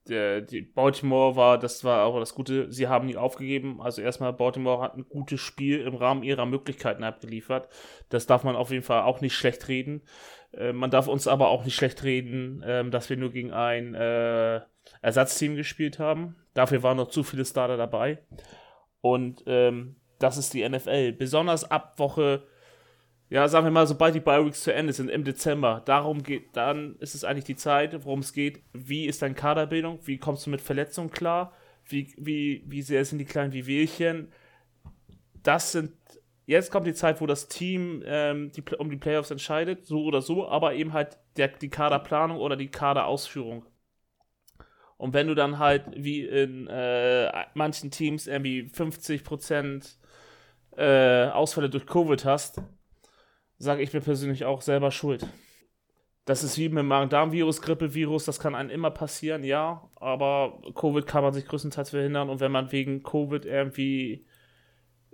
der, 0.08 0.40
die 0.40 0.62
Baltimore 0.62 1.36
war, 1.36 1.58
das 1.58 1.84
war 1.84 2.04
auch 2.04 2.18
das 2.18 2.34
Gute, 2.34 2.70
sie 2.72 2.88
haben 2.88 3.06
nie 3.06 3.16
aufgegeben. 3.16 3.80
Also 3.80 4.02
erstmal, 4.02 4.32
Baltimore 4.32 4.82
hat 4.82 4.96
ein 4.96 5.08
gutes 5.08 5.40
Spiel 5.40 5.80
im 5.80 5.94
Rahmen 5.94 6.22
ihrer 6.22 6.46
Möglichkeiten 6.46 7.04
abgeliefert. 7.04 7.68
Das 8.08 8.26
darf 8.26 8.44
man 8.44 8.56
auf 8.56 8.70
jeden 8.70 8.82
Fall 8.82 9.02
auch 9.02 9.20
nicht 9.20 9.34
schlecht 9.34 9.68
reden. 9.68 10.02
Äh, 10.52 10.72
man 10.72 10.90
darf 10.90 11.08
uns 11.08 11.26
aber 11.26 11.48
auch 11.48 11.64
nicht 11.64 11.74
schlecht 11.74 12.04
reden, 12.04 12.62
äh, 12.62 12.88
dass 12.90 13.10
wir 13.10 13.16
nur 13.16 13.30
gegen 13.30 13.52
ein 13.52 13.94
äh, 13.94 14.60
Ersatzteam 15.00 15.56
gespielt 15.56 15.98
haben. 15.98 16.36
Dafür 16.54 16.82
waren 16.82 16.96
noch 16.96 17.08
zu 17.08 17.22
viele 17.22 17.44
Starter 17.44 17.76
dabei. 17.76 18.18
Und 19.00 19.42
ähm, 19.46 19.96
das 20.18 20.36
ist 20.36 20.54
die 20.54 20.68
NFL. 20.68 21.12
Besonders 21.12 21.70
ab 21.70 21.98
Woche 21.98 22.44
ja, 23.32 23.48
sagen 23.48 23.64
wir 23.64 23.70
mal, 23.70 23.86
sobald 23.86 24.14
die 24.14 24.20
Bi-Weeks 24.20 24.62
zu 24.62 24.74
Ende 24.74 24.92
sind, 24.92 25.08
im 25.08 25.24
Dezember, 25.24 25.80
darum 25.86 26.22
geht, 26.22 26.54
dann 26.54 26.96
ist 26.96 27.14
es 27.14 27.24
eigentlich 27.24 27.46
die 27.46 27.56
Zeit, 27.56 28.04
worum 28.04 28.18
es 28.18 28.34
geht, 28.34 28.62
wie 28.74 29.06
ist 29.06 29.22
deine 29.22 29.34
Kaderbildung, 29.34 30.00
wie 30.04 30.18
kommst 30.18 30.44
du 30.44 30.50
mit 30.50 30.60
Verletzungen 30.60 31.10
klar, 31.10 31.54
wie, 31.86 32.12
wie, 32.18 32.62
wie 32.66 32.82
sehr 32.82 33.02
sind 33.06 33.16
die 33.16 33.24
kleinen 33.24 33.54
Wehwehchen. 33.54 34.30
Das 35.42 35.72
sind, 35.72 35.92
jetzt 36.44 36.70
kommt 36.70 36.86
die 36.86 36.92
Zeit, 36.92 37.22
wo 37.22 37.26
das 37.26 37.48
Team 37.48 38.02
ähm, 38.04 38.52
die, 38.52 38.62
um 38.76 38.90
die 38.90 38.98
Playoffs 38.98 39.30
entscheidet, 39.30 39.86
so 39.86 40.04
oder 40.04 40.20
so, 40.20 40.46
aber 40.46 40.74
eben 40.74 40.92
halt 40.92 41.16
der, 41.38 41.48
die 41.48 41.70
Kaderplanung 41.70 42.36
oder 42.36 42.56
die 42.56 42.68
Kaderausführung. 42.68 43.64
Und 44.98 45.14
wenn 45.14 45.28
du 45.28 45.34
dann 45.34 45.58
halt 45.58 45.84
wie 45.96 46.26
in 46.26 46.66
äh, 46.66 47.32
manchen 47.54 47.90
Teams 47.90 48.26
irgendwie 48.26 48.64
50% 48.64 49.96
äh, 50.76 51.28
Ausfälle 51.30 51.70
durch 51.70 51.86
Covid 51.86 52.26
hast, 52.26 52.60
sage 53.58 53.82
ich 53.82 53.92
mir 53.92 54.00
persönlich 54.00 54.44
auch 54.44 54.62
selber 54.62 54.90
schuld. 54.90 55.26
Das 56.24 56.44
ist 56.44 56.56
wie 56.56 56.68
mit 56.68 56.78
dem 56.78 56.86
Magen-Darm-Virus, 56.86 57.62
Grippevirus, 57.62 58.24
das 58.24 58.38
kann 58.38 58.54
einem 58.54 58.70
immer 58.70 58.90
passieren, 58.90 59.42
ja, 59.42 59.90
aber 59.96 60.62
Covid 60.74 61.06
kann 61.06 61.24
man 61.24 61.32
sich 61.32 61.46
größtenteils 61.46 61.90
verhindern 61.90 62.28
und 62.28 62.40
wenn 62.40 62.52
man 62.52 62.70
wegen 62.70 63.02
Covid 63.02 63.44
irgendwie 63.44 64.24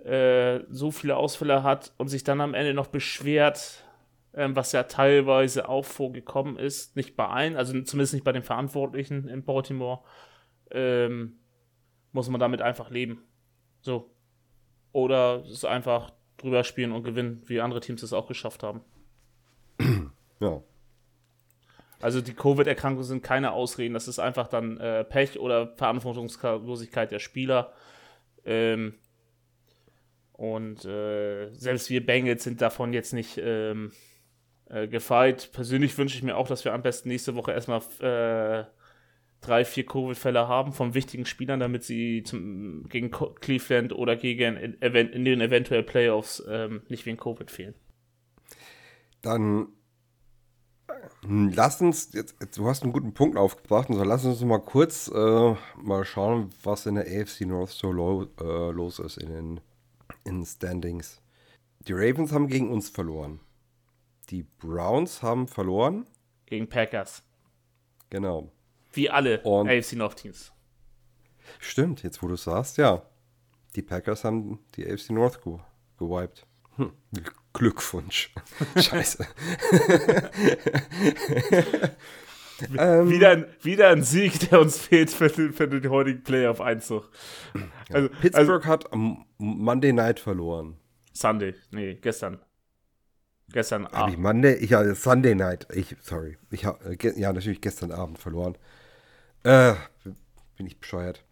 äh, 0.03 0.61
so 0.69 0.91
viele 0.91 1.17
Ausfälle 1.17 1.63
hat 1.63 1.93
und 1.97 2.09
sich 2.09 2.23
dann 2.23 2.41
am 2.41 2.53
Ende 2.53 2.75
noch 2.75 2.87
beschwert, 2.87 3.85
ähm, 4.33 4.55
was 4.55 4.71
ja 4.71 4.83
teilweise 4.83 5.67
auch 5.67 5.83
vorgekommen 5.85 6.57
ist, 6.57 6.95
nicht 6.95 7.15
bei 7.15 7.27
allen, 7.27 7.55
also 7.55 7.73
zumindest 7.81 8.13
nicht 8.13 8.23
bei 8.23 8.31
den 8.31 8.43
Verantwortlichen 8.43 9.27
in 9.27 9.43
Baltimore, 9.43 10.01
ähm, 10.71 11.39
muss 12.11 12.29
man 12.29 12.39
damit 12.39 12.61
einfach 12.61 12.91
leben. 12.91 13.23
So. 13.81 14.11
Oder 14.91 15.43
es 15.43 15.51
ist 15.51 15.65
einfach 15.65 16.11
drüber 16.41 16.63
spielen 16.63 16.91
und 16.91 17.03
gewinnen, 17.03 17.41
wie 17.45 17.61
andere 17.61 17.79
Teams 17.79 18.03
es 18.03 18.13
auch 18.13 18.27
geschafft 18.27 18.63
haben. 18.63 18.81
Ja. 20.41 20.63
Also 21.99 22.21
die 22.21 22.33
Covid-Erkrankungen 22.33 23.03
sind 23.03 23.23
keine 23.23 23.51
Ausreden, 23.51 23.93
das 23.93 24.07
ist 24.07 24.19
einfach 24.19 24.47
dann 24.47 24.77
äh, 24.77 25.03
Pech 25.03 25.37
oder 25.37 25.75
Verantwortungslosigkeit 25.75 27.11
der 27.11 27.19
Spieler. 27.19 27.73
Ähm, 28.45 28.93
und 30.31 30.85
äh, 30.85 31.49
selbst 31.51 31.89
wir 31.89 32.05
Bengals 32.05 32.45
sind 32.45 32.61
davon 32.61 32.93
jetzt 32.93 33.11
nicht 33.11 33.37
ähm, 33.37 33.91
äh, 34.69 34.87
gefeit. 34.87 35.51
Persönlich 35.51 35.97
wünsche 35.97 36.15
ich 36.15 36.23
mir 36.23 36.37
auch, 36.37 36.47
dass 36.47 36.63
wir 36.63 36.73
am 36.73 36.81
besten 36.81 37.09
nächste 37.09 37.35
Woche 37.35 37.51
erstmal 37.51 37.81
äh, 37.99 38.63
drei, 39.41 39.65
vier 39.65 39.85
Covid-Fälle 39.85 40.47
haben 40.47 40.73
von 40.73 40.93
wichtigen 40.93 41.25
Spielern, 41.25 41.59
damit 41.59 41.83
sie 41.83 42.23
zum, 42.23 42.87
gegen 42.89 43.11
Cleveland 43.11 43.93
oder 43.93 44.15
gegen 44.15 44.57
in, 44.57 44.73
in 44.73 45.25
den 45.25 45.41
eventuell 45.41 45.83
Playoffs 45.83 46.43
ähm, 46.49 46.81
nicht 46.89 47.05
wegen 47.05 47.17
Covid 47.17 47.49
fehlen. 47.49 47.75
Dann 49.21 49.69
hm, 51.21 51.51
lass 51.53 51.81
uns, 51.81 52.11
jetzt, 52.13 52.35
du 52.57 52.67
hast 52.67 52.83
einen 52.83 52.93
guten 52.93 53.13
Punkt 53.13 53.37
aufgebracht, 53.37 53.89
also 53.89 54.03
lass 54.03 54.25
uns 54.25 54.41
mal 54.41 54.59
kurz 54.59 55.09
äh, 55.13 55.55
mal 55.81 56.05
schauen, 56.05 56.49
was 56.63 56.85
in 56.85 56.95
der 56.95 57.05
AFC 57.05 57.41
North 57.41 57.69
so 57.69 57.91
low, 57.91 58.27
äh, 58.39 58.71
los 58.71 58.99
ist 58.99 59.17
in 59.17 59.29
den 59.29 59.61
in 60.23 60.45
Standings. 60.45 61.21
Die 61.87 61.93
Ravens 61.93 62.31
haben 62.31 62.47
gegen 62.47 62.69
uns 62.71 62.89
verloren. 62.89 63.39
Die 64.29 64.43
Browns 64.43 65.23
haben 65.23 65.47
verloren. 65.47 66.05
Gegen 66.45 66.67
Packers. 66.67 67.23
Genau. 68.09 68.51
Wie 68.93 69.09
alle 69.09 69.41
Und 69.41 69.69
AFC 69.69 69.93
North 69.93 70.17
Teams. 70.17 70.51
Stimmt, 71.59 72.03
jetzt 72.03 72.21
wo 72.21 72.27
du 72.27 72.35
sagst, 72.35 72.77
ja. 72.77 73.01
Die 73.75 73.81
Packers 73.81 74.23
haben 74.23 74.59
die 74.75 74.89
AFC 74.89 75.11
North 75.11 75.43
ge 75.43 75.57
gewiped. 75.97 76.45
Hm. 76.75 76.91
Glückwunsch. 77.53 78.33
Scheiße. 78.75 79.27
ähm, 82.77 83.09
wieder, 83.09 83.29
ein, 83.31 83.45
wieder 83.61 83.89
ein 83.89 84.03
Sieg, 84.03 84.49
der 84.49 84.61
uns 84.61 84.77
fehlt 84.77 85.09
für 85.09 85.29
den, 85.29 85.53
für 85.53 85.67
den 85.67 85.89
heutigen 85.89 86.23
Playoff-Einzug. 86.23 87.09
Also, 87.91 88.09
Pittsburgh 88.21 88.49
also, 88.49 88.65
hat 88.65 88.93
am 88.93 89.25
Monday 89.37 89.91
Night 89.93 90.19
verloren. 90.19 90.77
Sunday, 91.13 91.55
nee, 91.71 91.95
gestern. 91.95 92.39
Gestern 93.51 93.85
Abend. 93.85 93.97
Hab 93.97 94.09
ich 94.09 94.17
Monday? 94.17 94.55
Ich 94.55 94.73
hatte 94.73 94.93
Sunday 94.95 95.35
Night. 95.35 95.67
Ich, 95.73 95.95
sorry. 96.01 96.37
Ich 96.51 96.63
äh, 96.65 97.19
ja, 97.19 97.33
natürlich 97.33 97.61
gestern 97.61 97.91
Abend 97.91 98.19
verloren. 98.19 98.57
Äh, 99.43 99.75
bin 100.57 100.67
ich 100.67 100.79
bescheuert. 100.79 101.23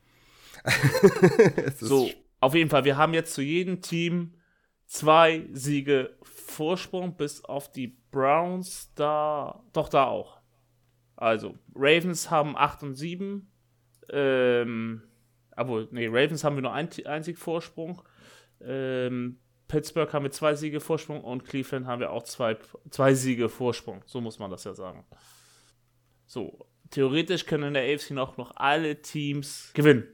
so, 1.80 2.10
auf 2.40 2.56
jeden 2.56 2.70
Fall, 2.70 2.84
wir 2.86 2.98
haben 2.98 3.14
jetzt 3.14 3.34
zu 3.34 3.42
jedem 3.42 3.82
Team 3.82 4.34
zwei 4.86 5.48
Siege 5.52 6.16
Vorsprung, 6.24 7.16
bis 7.16 7.44
auf 7.44 7.72
die 7.72 7.98
Browns 8.12 8.94
da, 8.96 9.64
doch 9.74 9.90
da 9.90 10.06
auch. 10.06 10.40
Also, 11.16 11.56
Ravens 11.76 12.30
haben 12.30 12.56
8 12.56 12.84
und 12.84 12.96
7. 12.96 13.52
Ähm, 14.10 15.04
obwohl, 15.56 15.88
nee, 15.92 16.08
Ravens 16.08 16.44
haben 16.44 16.56
wir 16.56 16.62
nur 16.62 16.74
ein, 16.74 16.90
ein 17.06 17.24
Sieg 17.24 17.38
Vorsprung. 17.38 18.02
Ähm, 18.62 19.40
Pittsburgh 19.68 20.12
haben 20.14 20.24
wir 20.24 20.32
zwei 20.32 20.56
Siege 20.56 20.80
Vorsprung 20.80 21.22
und 21.24 21.44
Cleveland 21.44 21.88
haben 21.88 22.00
wir 22.00 22.12
auch 22.12 22.24
zwei, 22.24 22.58
zwei 22.90 23.14
Siege 23.14 23.50
Vorsprung. 23.50 24.02
So 24.06 24.22
muss 24.22 24.40
man 24.40 24.50
das 24.50 24.64
ja 24.64 24.74
sagen. 24.74 25.06
So, 26.26 26.68
theoretisch 26.90 27.46
können 27.46 27.70
in 27.70 27.74
der 27.74 27.94
AFC 27.94 28.12
noch, 28.12 28.38
noch 28.38 28.56
alle 28.56 29.02
Teams 29.02 29.72
gewinnen. 29.74 30.08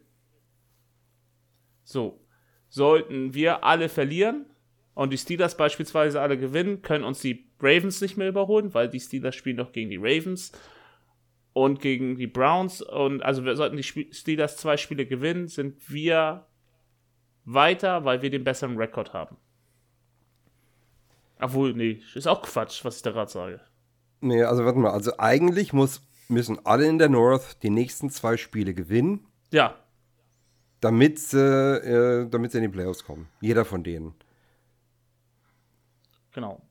So, 1.84 2.26
sollten 2.70 3.34
wir 3.34 3.64
alle 3.64 3.90
verlieren 3.90 4.46
und 4.94 5.12
die 5.12 5.18
Steelers 5.18 5.58
beispielsweise 5.58 6.22
alle 6.22 6.38
gewinnen, 6.38 6.82
können 6.82 7.04
uns 7.04 7.20
die 7.20 7.50
Ravens 7.60 8.02
nicht 8.02 8.18
mehr 8.18 8.30
überholen, 8.30 8.74
weil 8.74 8.90
die 8.90 9.00
Steelers 9.00 9.36
spielen 9.36 9.58
noch 9.58 9.72
gegen 9.72 9.90
die 9.90 9.98
Ravens 9.98 10.52
und 11.54 11.82
gegen 11.82 12.18
die 12.18 12.28
Browns. 12.28 12.82
Und 12.82 13.22
also 13.24 13.46
wir 13.46 13.56
sollten 13.56 13.78
die 13.78 13.84
Steelers 13.84 14.58
zwei 14.58 14.78
Spiele 14.78 15.06
gewinnen, 15.06 15.48
sind 15.48 15.92
wir 15.92 16.46
weiter, 17.46 18.06
weil 18.06 18.22
wir 18.22 18.30
den 18.30 18.44
besseren 18.44 18.78
Rekord 18.78 19.14
haben. 19.14 19.38
Obwohl, 21.40 21.74
nee, 21.74 22.02
ist 22.16 22.28
auch 22.28 22.42
Quatsch, 22.42 22.86
was 22.86 22.98
ich 22.98 23.02
da 23.02 23.12
gerade 23.12 23.32
sage. 23.32 23.62
Nee, 24.22 24.44
also 24.44 24.64
warte 24.64 24.80
mal, 24.80 24.92
also 24.92 25.12
eigentlich 25.18 25.74
muss, 25.74 26.02
müssen 26.34 26.66
alle 26.66 26.88
in 26.88 26.98
der 26.98 27.10
North 27.10 27.64
die 27.64 27.70
nächsten 27.70 28.10
zwei 28.10 28.38
Spiele 28.38 28.74
gewinnen. 28.74 29.26
Ja. 29.52 29.76
Damit 30.82 31.20
sie, 31.20 31.38
äh, 31.40 32.30
damit 32.30 32.52
sie 32.52 32.58
in 32.58 32.64
die 32.64 32.70
Playoffs 32.70 33.06
kommen. 33.06 33.30
Jeder 33.40 33.64
von 33.64 33.84
denen. 33.84 34.14
Genau. 36.34 36.62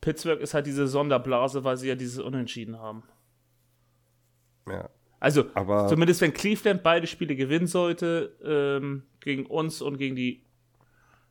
Pittsburgh 0.00 0.40
ist 0.40 0.52
halt 0.52 0.66
diese 0.66 0.86
Sonderblase, 0.86 1.64
weil 1.64 1.78
sie 1.78 1.88
ja 1.88 1.94
dieses 1.94 2.18
Unentschieden 2.18 2.78
haben. 2.78 3.04
Ja. 4.68 4.90
Also, 5.18 5.46
aber 5.54 5.88
zumindest 5.88 6.20
wenn 6.20 6.34
Cleveland 6.34 6.82
beide 6.82 7.06
Spiele 7.06 7.34
gewinnen 7.34 7.66
sollte, 7.66 8.36
ähm, 8.44 9.04
gegen 9.20 9.46
uns 9.46 9.80
und 9.80 9.96
gegen 9.96 10.16
die. 10.16 10.44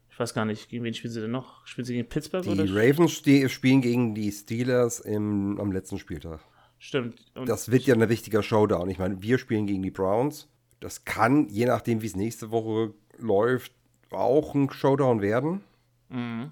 Ich 0.10 0.20
weiß 0.20 0.34
gar 0.34 0.46
nicht, 0.46 0.70
gegen 0.70 0.84
wen 0.84 0.94
spielen 0.94 1.14
sie 1.14 1.22
denn 1.22 1.32
noch? 1.32 1.66
Spielen 1.68 1.86
sie 1.86 1.94
gegen 1.94 2.10
Pittsburgh? 2.10 2.44
Die 2.44 2.50
oder? 2.50 2.66
Ravens 2.66 3.12
spielen 3.12 3.82
gegen 3.82 4.16
die 4.16 4.32
Steelers 4.32 5.00
im, 5.00 5.60
am 5.60 5.72
letzten 5.72 6.00
Spieltag. 6.00 6.40
Stimmt. 6.84 7.26
Und 7.34 7.48
das 7.48 7.72
wird 7.72 7.84
ja 7.84 7.96
ein 7.96 8.10
wichtiger 8.10 8.44
Showdown. 8.44 8.90
Ich 8.90 9.00
meine, 9.00 9.22
wir 9.22 9.38
spielen 9.38 9.68
gegen 9.68 9.82
die 9.82 9.90
Browns. 9.90 10.50
Das 10.82 11.06
kann, 11.06 11.48
je 11.48 11.66
nachdem, 11.66 12.02
wie 12.02 12.08
es 12.08 12.18
nächste 12.18 12.52
Woche 12.52 12.94
läuft, 13.18 13.72
auch 14.12 14.54
ein 14.54 14.70
Showdown 14.70 15.22
werden. 15.22 15.64
Mhm. 16.10 16.52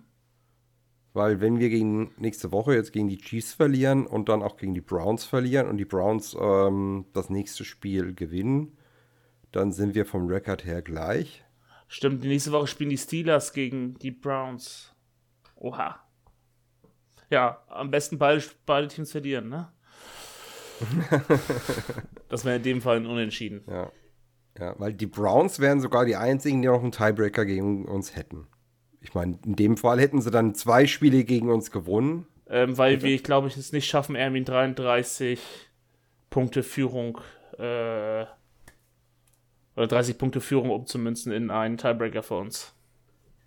Weil 1.12 1.42
wenn 1.42 1.60
wir 1.60 1.68
gegen 1.68 2.14
nächste 2.16 2.54
Woche 2.54 2.74
jetzt 2.76 2.94
gegen 2.94 3.10
die 3.10 3.18
Chiefs 3.18 3.52
verlieren 3.54 4.08
und 4.08 4.30
dann 4.30 4.42
auch 4.42 4.56
gegen 4.56 4.74
die 4.74 4.80
Browns 4.80 5.26
verlieren 5.26 5.68
und 5.68 5.76
die 5.76 5.86
Browns 5.86 6.34
ähm, 6.40 7.08
das 7.12 7.30
nächste 7.30 7.66
Spiel 7.66 8.16
gewinnen, 8.16 8.78
dann 9.52 9.74
sind 9.74 9.96
wir 9.96 10.06
vom 10.06 10.28
Rekord 10.28 10.64
her 10.64 10.82
gleich. 10.82 11.44
Stimmt, 11.90 12.24
die 12.24 12.30
nächste 12.30 12.54
Woche 12.54 12.68
spielen 12.68 12.90
die 12.90 12.98
Steelers 12.98 13.52
gegen 13.52 13.96
die 13.96 14.12
Browns. 14.12 14.96
Oha. 15.56 16.00
Ja, 17.30 17.66
am 17.68 17.92
besten 17.92 18.18
beide, 18.18 18.42
beide 18.66 18.88
Teams 18.88 19.12
verlieren, 19.12 19.50
ne? 19.50 19.74
das 22.30 22.46
wäre 22.46 22.58
in 22.58 22.64
dem 22.64 22.82
Fall 22.82 22.98
ein 22.98 23.06
Unentschieden. 23.06 23.64
Ja. 23.68 23.92
ja, 24.60 24.76
weil 24.80 24.94
die 24.94 25.08
Browns 25.08 25.60
wären 25.60 25.80
sogar 25.80 26.06
die 26.06 26.16
einzigen, 26.16 26.62
die 26.62 26.68
noch 26.68 26.82
einen 26.82 26.92
Tiebreaker 26.92 27.46
gegen 27.46 27.86
uns 27.86 28.16
hätten. 28.16 28.48
Ich 29.02 29.14
meine, 29.14 29.40
in 29.46 29.56
dem 29.56 29.78
Fall 29.78 30.00
hätten 30.00 30.22
sie 30.22 30.32
dann 30.32 30.54
zwei 30.54 30.86
Spiele 30.86 31.24
gegen 31.24 31.50
uns 31.50 31.72
gewonnen. 31.72 32.28
Ähm, 32.48 32.78
weil 32.78 33.02
wir, 33.02 33.12
ich 33.12 33.24
glaube, 33.24 33.48
es 33.48 33.72
nicht 33.72 33.88
schaffen, 33.88 34.16
Erwin 34.16 34.46
33 34.46 35.40
Punkte 36.30 36.64
Führung 36.64 37.20
äh, 37.58 38.26
oder 39.76 39.88
30 39.88 40.18
Punkte 40.18 40.42
Führung 40.42 40.70
umzumünzen 40.70 41.32
in 41.32 41.50
einen 41.50 41.78
Tiebreaker 41.78 42.24
für 42.24 42.36
uns. 42.36 42.74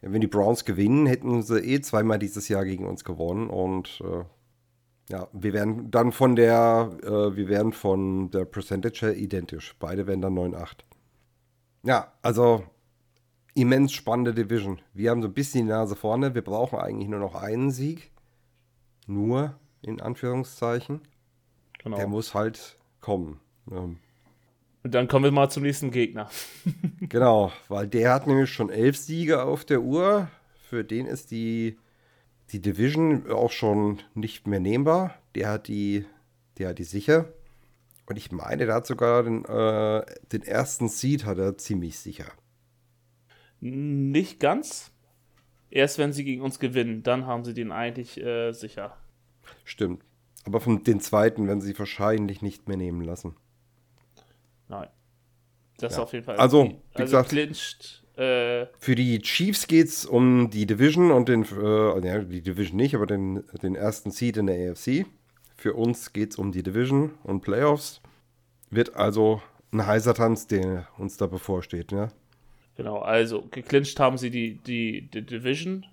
Ja, 0.02 0.12
wenn 0.12 0.20
die 0.20 0.26
Browns 0.26 0.64
gewinnen, 0.64 1.06
hätten 1.06 1.42
sie 1.42 1.60
eh 1.60 1.80
zweimal 1.80 2.18
dieses 2.18 2.48
Jahr 2.48 2.64
gegen 2.64 2.86
uns 2.86 3.04
gewonnen 3.04 3.48
und 3.48 4.02
äh, 4.04 4.24
ja, 5.10 5.28
wir 5.32 5.52
werden 5.52 5.90
dann 5.90 6.12
von 6.12 6.36
der, 6.36 6.90
äh, 7.02 7.36
wir 7.36 7.48
werden 7.48 7.72
von 7.72 8.30
der 8.30 8.44
Percentage 8.44 9.06
her 9.06 9.16
identisch. 9.16 9.76
Beide 9.78 10.06
werden 10.06 10.22
dann 10.22 10.34
9-8. 10.34 10.78
Ja, 11.82 12.12
also 12.22 12.64
immens 13.54 13.92
spannende 13.92 14.34
Division. 14.34 14.80
Wir 14.94 15.10
haben 15.10 15.22
so 15.22 15.28
ein 15.28 15.34
bisschen 15.34 15.66
die 15.66 15.72
Nase 15.72 15.94
vorne. 15.94 16.34
Wir 16.34 16.42
brauchen 16.42 16.78
eigentlich 16.78 17.08
nur 17.08 17.20
noch 17.20 17.34
einen 17.34 17.70
Sieg. 17.70 18.10
Nur, 19.06 19.54
in 19.82 20.00
Anführungszeichen. 20.00 21.02
Genau. 21.82 21.96
Der 21.96 22.06
muss 22.06 22.32
halt 22.32 22.78
kommen. 23.00 23.40
Ähm, 23.70 23.98
und 24.82 24.94
dann 24.94 25.08
kommen 25.08 25.24
wir 25.24 25.32
mal 25.32 25.50
zum 25.50 25.62
nächsten 25.62 25.90
Gegner. 25.90 26.28
genau, 27.00 27.52
weil 27.68 27.86
der 27.86 28.12
hat 28.12 28.26
nämlich 28.26 28.50
schon 28.50 28.70
elf 28.70 28.96
Siege 28.96 29.42
auf 29.42 29.64
der 29.64 29.82
Uhr. 29.82 30.28
Für 30.68 30.84
den 30.84 31.06
ist 31.06 31.30
die, 31.30 31.78
die 32.52 32.60
Division 32.60 33.30
auch 33.30 33.50
schon 33.50 34.00
nicht 34.14 34.46
mehr 34.46 34.60
nehmbar. 34.60 35.14
Der 35.34 35.50
hat 35.50 35.68
die, 35.68 36.04
der 36.58 36.70
hat 36.70 36.78
die 36.78 36.84
sicher. 36.84 37.32
Und 38.06 38.16
ich 38.16 38.30
meine, 38.32 38.66
der 38.66 38.74
hat 38.74 38.86
sogar 38.86 39.22
den, 39.22 39.44
äh, 39.44 40.04
den 40.32 40.42
ersten 40.42 40.88
Seed 40.88 41.24
hat 41.24 41.38
er 41.38 41.56
ziemlich 41.56 41.98
sicher. 41.98 42.26
Nicht 43.60 44.40
ganz. 44.40 44.92
Erst 45.70 45.98
wenn 45.98 46.12
sie 46.12 46.24
gegen 46.24 46.42
uns 46.42 46.58
gewinnen, 46.58 47.02
dann 47.02 47.26
haben 47.26 47.44
sie 47.44 47.54
den 47.54 47.72
eigentlich 47.72 48.20
äh, 48.20 48.52
sicher. 48.52 48.96
Stimmt. 49.64 50.04
Aber 50.44 50.60
von 50.60 50.84
den 50.84 51.00
zweiten 51.00 51.48
werden 51.48 51.62
sie 51.62 51.76
wahrscheinlich 51.78 52.42
nicht 52.42 52.68
mehr 52.68 52.76
nehmen 52.76 53.00
lassen. 53.00 53.34
Nein. 54.68 54.88
Das 55.78 55.96
ja. 55.96 56.02
auf 56.02 56.12
jeden 56.12 56.24
Fall. 56.24 56.36
Also, 56.36 56.64
wie 56.64 56.76
also 56.94 57.02
gesagt, 57.02 57.30
clinched, 57.30 58.03
äh, 58.16 58.66
für 58.78 58.94
die 58.94 59.18
Chiefs 59.20 59.66
geht 59.66 59.88
es 59.88 60.06
um 60.06 60.50
die 60.50 60.66
Division 60.66 61.10
und 61.10 61.28
den, 61.28 61.44
äh, 61.44 62.06
ja, 62.06 62.18
die 62.20 62.42
Division 62.42 62.76
nicht, 62.76 62.94
aber 62.94 63.06
den, 63.06 63.42
den 63.62 63.74
ersten 63.74 64.10
Seed 64.10 64.36
in 64.36 64.46
der 64.46 64.70
AFC. 64.70 65.06
Für 65.56 65.74
uns 65.74 66.12
geht 66.12 66.30
es 66.32 66.38
um 66.38 66.52
die 66.52 66.62
Division 66.62 67.12
und 67.24 67.40
Playoffs. 67.40 68.00
Wird 68.70 68.94
also 68.96 69.42
ein 69.72 69.86
heißer 69.86 70.14
Tanz, 70.14 70.46
der 70.46 70.86
uns 70.98 71.16
da 71.16 71.26
bevorsteht, 71.26 71.92
ja. 71.92 72.10
Genau, 72.76 72.98
also 72.98 73.42
geclincht 73.50 73.98
haben 74.00 74.18
sie 74.18 74.30
die, 74.30 74.56
die, 74.56 75.08
die 75.10 75.22
Division. 75.22 75.86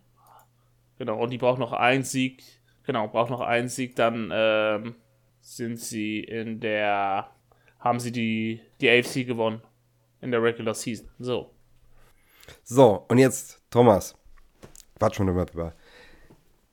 Genau, 0.97 1.21
und 1.21 1.31
die 1.31 1.37
braucht 1.37 1.59
noch 1.59 1.73
einen 1.73 2.03
Sieg. 2.03 2.43
Genau, 2.83 3.07
braucht 3.07 3.29
noch 3.29 3.41
einen 3.41 3.69
Sieg, 3.69 3.95
dann 3.95 4.31
ähm, 4.33 4.95
sind 5.41 5.79
sie 5.79 6.19
in 6.19 6.59
der 6.59 7.29
haben 7.79 7.99
sie 7.99 8.11
die, 8.11 8.61
die 8.79 8.89
AFC 8.89 9.25
gewonnen 9.25 9.61
in 10.21 10.31
der 10.31 10.41
Regular 10.41 10.75
Season. 10.75 11.09
So. 11.17 11.51
So, 12.63 13.05
und 13.07 13.17
jetzt, 13.17 13.61
Thomas. 13.69 14.15
Quatsch 14.97 15.15
schon 15.15 15.27
immer 15.27 15.45
drüber. 15.45 15.73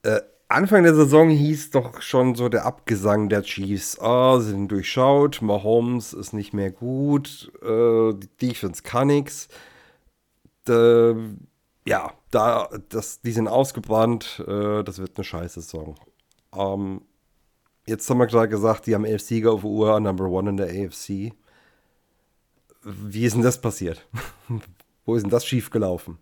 Äh, 0.03 0.21
Anfang 0.49 0.83
der 0.83 0.95
Saison 0.95 1.29
hieß 1.29 1.71
doch 1.71 2.01
schon 2.01 2.35
so 2.35 2.49
der 2.49 2.65
Abgesang 2.65 3.29
der 3.29 3.43
Chiefs. 3.43 3.99
Oh, 4.01 4.39
sie 4.39 4.51
sind 4.51 4.69
durchschaut, 4.69 5.43
Mahomes 5.43 6.13
ist 6.13 6.33
nicht 6.33 6.55
mehr 6.55 6.71
gut, 6.71 7.53
äh, 7.63 8.15
die 8.15 8.29
Defense 8.41 8.83
kann 8.83 9.09
nichts. 9.09 9.49
Ja, 10.69 12.13
da, 12.31 12.69
das, 12.91 13.23
die 13.23 13.33
sind 13.33 13.49
ausgebrannt, 13.49 14.45
äh, 14.47 14.85
das 14.85 14.99
wird 14.99 15.17
eine 15.17 15.25
scheiße 15.25 15.63
Saison. 15.63 15.95
Ähm, 16.55 17.01
Jetzt 17.89 18.11
haben 18.11 18.19
wir 18.19 18.27
gerade 18.27 18.51
gesagt, 18.51 18.87
die 18.87 18.95
haben 18.95 19.07
elf 19.07 19.23
Sieger 19.23 19.51
auf 19.51 19.65
Uhr, 19.65 19.99
Number 19.99 20.27
One 20.27 20.51
in 20.51 20.57
der 20.59 20.67
AFC. 20.67 21.33
Wie 22.83 23.25
ist 23.25 23.35
denn 23.35 23.43
das 23.43 23.63
passiert? 23.63 24.07
Wo 25.09 25.15
ist 25.15 25.23
denn 25.23 25.31
das 25.31 25.47
schief 25.47 25.71
gelaufen? 25.71 26.19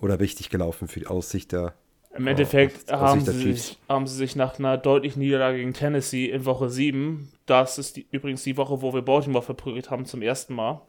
Oder 0.00 0.18
richtig 0.18 0.50
gelaufen 0.50 0.88
für 0.88 0.98
die 0.98 1.06
Aussicht 1.06 1.52
der. 1.52 1.74
Im 2.12 2.26
Endeffekt 2.26 2.92
aus, 2.92 3.00
haben, 3.00 3.20
sie 3.20 3.52
sich, 3.52 3.78
haben 3.88 4.08
sie 4.08 4.16
sich 4.16 4.34
nach 4.34 4.58
einer 4.58 4.76
deutlichen 4.76 5.20
Niederlage 5.20 5.58
gegen 5.58 5.74
Tennessee 5.74 6.30
in 6.30 6.44
Woche 6.44 6.68
7, 6.68 7.30
das 7.44 7.78
ist 7.78 7.96
die, 7.96 8.06
übrigens 8.10 8.42
die 8.42 8.56
Woche, 8.56 8.82
wo 8.82 8.92
wir 8.92 9.02
Baltimore 9.02 9.44
verprügelt 9.44 9.90
haben 9.90 10.06
zum 10.06 10.22
ersten 10.22 10.54
Mal. 10.54 10.80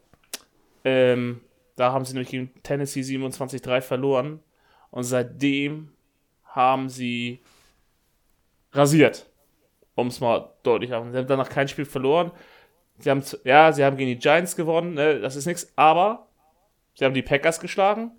Ähm, 0.82 1.40
da 1.76 1.92
haben 1.92 2.04
sie 2.04 2.14
nämlich 2.14 2.30
gegen 2.30 2.50
Tennessee 2.64 3.02
27-3 3.02 3.82
verloren. 3.82 4.40
Und 4.90 5.04
seitdem 5.04 5.92
haben 6.42 6.88
sie 6.88 7.40
rasiert 8.72 9.28
um 9.94 10.06
es 10.08 10.20
mal 10.20 10.52
deutlich 10.62 10.90
zu 10.90 10.96
machen. 10.96 11.12
Sie 11.12 11.18
haben 11.18 11.26
danach 11.26 11.48
kein 11.48 11.66
Spiel 11.68 11.84
verloren. 11.84 12.30
Sie 12.98 13.10
haben, 13.10 13.22
ja, 13.44 13.72
sie 13.72 13.84
haben 13.84 13.96
gegen 13.96 14.10
die 14.10 14.18
Giants 14.18 14.56
gewonnen, 14.56 14.94
ne, 14.94 15.20
das 15.20 15.36
ist 15.36 15.46
nichts, 15.46 15.72
aber 15.76 16.27
sie 16.98 17.04
haben 17.04 17.14
die 17.14 17.22
Packers 17.22 17.60
geschlagen. 17.60 18.10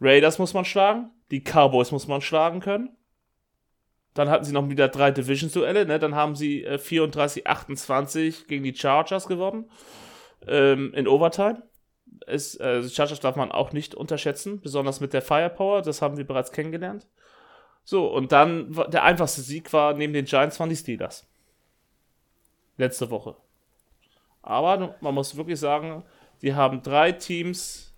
Raiders 0.00 0.38
muss 0.38 0.54
man 0.54 0.64
schlagen. 0.64 1.10
Die 1.30 1.42
Cowboys 1.42 1.92
muss 1.92 2.08
man 2.08 2.22
schlagen 2.22 2.60
können. 2.60 2.96
Dann 4.14 4.30
hatten 4.30 4.44
sie 4.44 4.52
noch 4.52 4.68
wieder 4.68 4.88
drei 4.88 5.10
Divisions-Duelle, 5.10 5.84
ne? 5.86 5.98
Dann 5.98 6.14
haben 6.14 6.34
sie 6.34 6.64
äh, 6.64 6.76
34-28 6.76 8.46
gegen 8.46 8.64
die 8.64 8.74
Chargers 8.74 9.26
gewonnen. 9.26 9.70
Ähm, 10.46 10.94
in 10.94 11.06
Overtime. 11.06 11.62
Ist, 12.26 12.60
äh, 12.60 12.80
die 12.80 12.88
Chargers 12.88 13.20
darf 13.20 13.36
man 13.36 13.52
auch 13.52 13.72
nicht 13.72 13.94
unterschätzen, 13.94 14.60
besonders 14.60 15.00
mit 15.00 15.12
der 15.12 15.20
Firepower, 15.20 15.82
das 15.82 16.00
haben 16.00 16.16
wir 16.16 16.26
bereits 16.26 16.52
kennengelernt. 16.52 17.06
So, 17.82 18.06
und 18.06 18.32
dann, 18.32 18.72
der 18.88 19.02
einfachste 19.02 19.42
Sieg 19.42 19.72
war 19.72 19.92
neben 19.94 20.14
den 20.14 20.24
Giants 20.24 20.58
waren 20.58 20.70
die 20.70 20.76
Steelers. 20.76 21.28
Letzte 22.78 23.10
Woche. 23.10 23.36
Aber 24.42 24.96
man 25.00 25.14
muss 25.14 25.36
wirklich 25.36 25.60
sagen, 25.60 26.02
sie 26.36 26.54
haben 26.54 26.82
drei 26.82 27.12
Teams, 27.12 27.93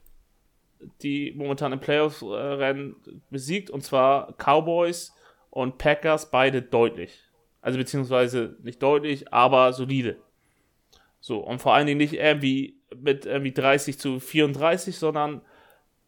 die 1.03 1.33
momentan 1.37 1.73
im 1.73 1.81
Playoff-Rennen 1.81 2.97
besiegt, 3.31 3.71
und 3.71 3.83
zwar 3.83 4.35
Cowboys 4.39 5.15
und 5.51 5.79
Packers, 5.79 6.31
beide 6.31 6.63
deutlich. 6.63 7.23
Also 7.63 7.79
beziehungsweise 7.79 8.57
nicht 8.63 8.83
deutlich, 8.83 9.33
aber 9.33 9.73
solide. 9.73 10.17
So, 11.21 11.39
und 11.39 11.61
vor 11.61 11.75
allen 11.75 11.87
Dingen 11.87 11.99
nicht 11.99 12.15
irgendwie 12.15 12.77
mit 12.97 13.27
irgendwie 13.27 13.53
30 13.53 13.99
zu 13.99 14.21
34, 14.21 14.97
sondern 14.97 15.43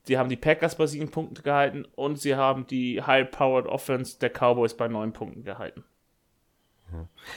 Sie 0.09 0.17
haben 0.17 0.31
die 0.31 0.37
Packers 0.37 0.77
bei 0.77 0.87
sieben 0.87 1.11
Punkten 1.11 1.43
gehalten 1.43 1.85
und 1.95 2.19
sie 2.19 2.35
haben 2.35 2.67
die 2.67 3.03
High-Powered 3.03 3.67
Offense 3.67 4.19
der 4.19 4.31
Cowboys 4.31 4.75
bei 4.75 4.89
neun 4.89 5.13
Punkten 5.13 5.45
gehalten. 5.45 5.85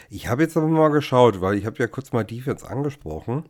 Ich 0.10 0.30
habe 0.30 0.44
jetzt 0.44 0.56
aber 0.56 0.70
mal 0.70 0.88
geschaut, 0.88 1.42
weil 1.42 1.58
ich 1.58 1.66
habe 1.66 1.80
ja 1.80 1.88
kurz 1.88 2.14
mal 2.14 2.24
Defense 2.24 2.66
angesprochen. 2.66 3.44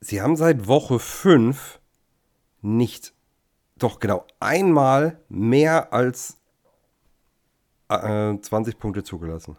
Sie 0.00 0.22
haben 0.22 0.34
seit 0.34 0.66
Woche 0.66 0.98
5 0.98 1.78
nicht, 2.66 3.14
doch 3.78 4.00
genau 4.00 4.26
einmal 4.40 5.20
mehr 5.28 5.92
als 5.92 6.40
äh, 7.88 8.36
20 8.38 8.78
Punkte 8.78 9.04
zugelassen. 9.04 9.56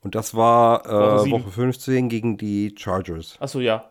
Und 0.00 0.14
das 0.14 0.34
war 0.34 0.86
äh, 0.86 0.90
Woche, 0.90 1.30
Woche 1.30 1.50
15 1.50 2.08
gegen 2.08 2.38
die 2.38 2.74
Chargers. 2.76 3.36
Achso, 3.40 3.60
ja. 3.60 3.90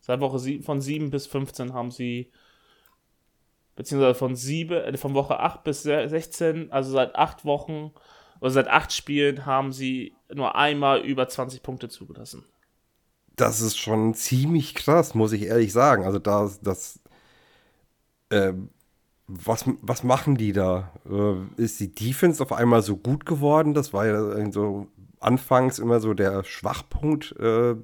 Seit 0.00 0.20
Woche 0.20 0.38
sie 0.38 0.60
von 0.60 0.80
7 0.80 1.10
bis 1.10 1.26
15 1.26 1.72
haben 1.72 1.90
sie, 1.90 2.30
beziehungsweise 3.76 4.16
von, 4.16 4.34
7, 4.34 4.76
äh, 4.76 4.96
von 4.96 5.14
Woche 5.14 5.38
8 5.38 5.62
bis 5.62 5.84
16, 5.84 6.72
also 6.72 6.90
seit 6.90 7.14
8 7.14 7.44
Wochen 7.44 7.92
oder 8.40 8.50
seit 8.50 8.68
8 8.68 8.92
Spielen 8.92 9.46
haben 9.46 9.72
sie 9.72 10.16
nur 10.32 10.56
einmal 10.56 11.00
über 11.00 11.28
20 11.28 11.62
Punkte 11.62 11.88
zugelassen. 11.88 12.44
Das 13.36 13.60
ist 13.60 13.76
schon 13.78 14.14
ziemlich 14.14 14.74
krass, 14.74 15.14
muss 15.14 15.32
ich 15.32 15.42
ehrlich 15.42 15.72
sagen. 15.72 16.04
Also 16.04 16.18
da, 16.18 16.50
das, 16.62 17.00
äh, 18.30 18.52
was, 19.26 19.64
was 19.80 20.04
machen 20.04 20.36
die 20.36 20.52
da? 20.52 20.92
Äh, 21.08 21.62
ist 21.62 21.80
die 21.80 21.94
Defense 21.94 22.42
auf 22.42 22.52
einmal 22.52 22.82
so 22.82 22.96
gut 22.96 23.26
geworden? 23.26 23.74
Das 23.74 23.92
war 23.92 24.06
ja 24.06 24.52
so 24.52 24.88
anfangs 25.20 25.78
immer 25.78 26.00
so 26.00 26.14
der 26.14 26.44
Schwachpunkt 26.44 27.34
äh, 27.38 27.74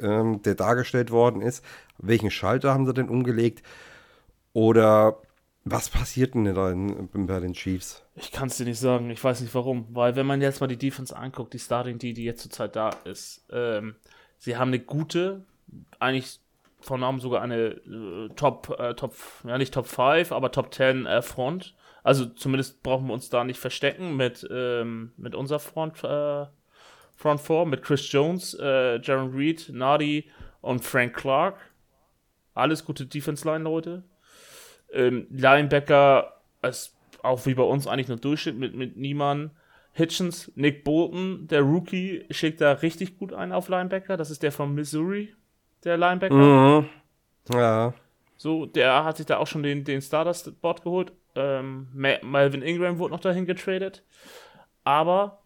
ähm, 0.00 0.42
der 0.42 0.54
dargestellt 0.54 1.10
worden 1.10 1.40
ist. 1.40 1.64
Welchen 1.98 2.30
Schalter 2.30 2.72
haben 2.72 2.86
sie 2.86 2.94
denn 2.94 3.08
umgelegt? 3.08 3.62
Oder 4.52 5.22
was 5.64 5.88
passiert 5.88 6.34
denn 6.34 6.44
da 6.44 6.70
in, 6.70 7.08
bei 7.26 7.40
den 7.40 7.54
Chiefs? 7.54 8.02
Ich 8.14 8.30
kann 8.30 8.48
es 8.48 8.56
dir 8.56 8.64
nicht 8.64 8.78
sagen. 8.78 9.10
Ich 9.10 9.22
weiß 9.22 9.40
nicht 9.40 9.54
warum. 9.54 9.86
Weil 9.90 10.16
wenn 10.16 10.26
man 10.26 10.40
jetzt 10.40 10.60
mal 10.60 10.66
die 10.66 10.76
Defense 10.76 11.16
anguckt, 11.16 11.54
die 11.54 11.58
Starting, 11.58 11.98
die, 11.98 12.12
die 12.12 12.24
jetzt 12.24 12.42
zurzeit 12.42 12.76
da 12.76 12.90
ist, 13.04 13.44
ähm, 13.50 13.96
sie 14.38 14.56
haben 14.56 14.68
eine 14.68 14.80
gute, 14.80 15.44
eigentlich 15.98 16.40
von 16.80 17.00
Namen 17.00 17.20
sogar 17.20 17.42
eine 17.42 17.56
äh, 17.56 18.28
Top, 18.36 18.76
äh, 18.78 18.94
Top, 18.94 19.14
ja 19.44 19.58
nicht 19.58 19.74
Top 19.74 19.86
5, 19.86 20.32
aber 20.32 20.52
Top 20.52 20.72
10 20.72 21.06
äh, 21.06 21.22
Front. 21.22 21.74
Also 22.02 22.26
zumindest 22.26 22.82
brauchen 22.82 23.08
wir 23.08 23.14
uns 23.14 23.30
da 23.30 23.42
nicht 23.42 23.58
verstecken 23.58 24.16
mit, 24.16 24.46
ähm, 24.50 25.12
mit 25.16 25.34
unserer 25.34 25.58
Front, 25.58 26.04
äh, 26.04 26.46
Front 27.16 27.40
Four 27.40 27.66
mit 27.66 27.82
Chris 27.82 28.10
Jones, 28.12 28.54
äh, 28.60 29.00
Jaron 29.00 29.34
Reed, 29.34 29.70
Nadi 29.72 30.30
und 30.60 30.84
Frank 30.84 31.16
Clark. 31.16 31.58
Alles 32.54 32.84
gute 32.84 33.06
Defense-Line-Leute. 33.06 34.04
Ähm, 34.92 35.26
Linebacker 35.30 36.40
ist 36.62 36.94
auch 37.22 37.44
wie 37.46 37.54
bei 37.54 37.62
uns 37.64 37.86
eigentlich 37.86 38.08
nur 38.08 38.18
Durchschnitt 38.18 38.56
mit, 38.56 38.74
mit 38.74 38.96
Niemann. 38.96 39.50
Hitchens, 39.96 40.52
Nick 40.56 40.84
Bolton, 40.84 41.46
der 41.48 41.62
Rookie, 41.62 42.26
schickt 42.30 42.60
da 42.60 42.72
richtig 42.72 43.16
gut 43.16 43.32
ein 43.32 43.50
auf 43.50 43.70
Linebacker. 43.70 44.18
Das 44.18 44.30
ist 44.30 44.42
der 44.42 44.52
von 44.52 44.74
Missouri, 44.74 45.34
der 45.84 45.96
Linebacker. 45.96 46.34
Mhm. 46.34 46.88
Ja. 47.50 47.94
So, 48.36 48.66
der 48.66 49.04
hat 49.04 49.16
sich 49.16 49.24
da 49.24 49.38
auch 49.38 49.46
schon 49.46 49.62
den, 49.62 49.84
den 49.84 50.02
Starter-Spot 50.02 50.74
geholt. 50.74 51.12
Ähm, 51.34 51.88
Melvin 51.94 52.60
Ingram 52.60 52.98
wurde 52.98 53.14
noch 53.14 53.20
dahin 53.20 53.46
getradet. 53.46 54.04
Aber 54.84 55.38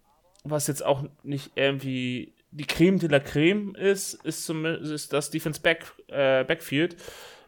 was 0.42 0.66
jetzt 0.66 0.84
auch 0.84 1.04
nicht 1.22 1.52
irgendwie 1.54 2.34
die 2.50 2.66
Creme 2.66 2.98
de 2.98 3.08
la 3.08 3.20
Creme 3.20 3.76
ist, 3.76 4.14
ist, 4.24 4.44
zumindest 4.46 5.12
das 5.12 5.30
Defense 5.30 5.60
Back, 5.60 5.92
äh, 6.08 6.42
Backfield. 6.42 6.96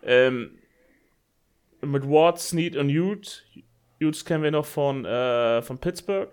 Ähm, 0.04 0.56
mit 1.80 2.08
Ward, 2.08 2.38
Snead 2.38 2.76
und 2.76 2.90
Ute. 2.90 3.42
Utes 4.00 4.24
kennen 4.24 4.44
wir 4.44 4.52
noch 4.52 4.66
von, 4.66 5.04
äh, 5.04 5.62
von 5.62 5.78
Pittsburgh 5.78 6.30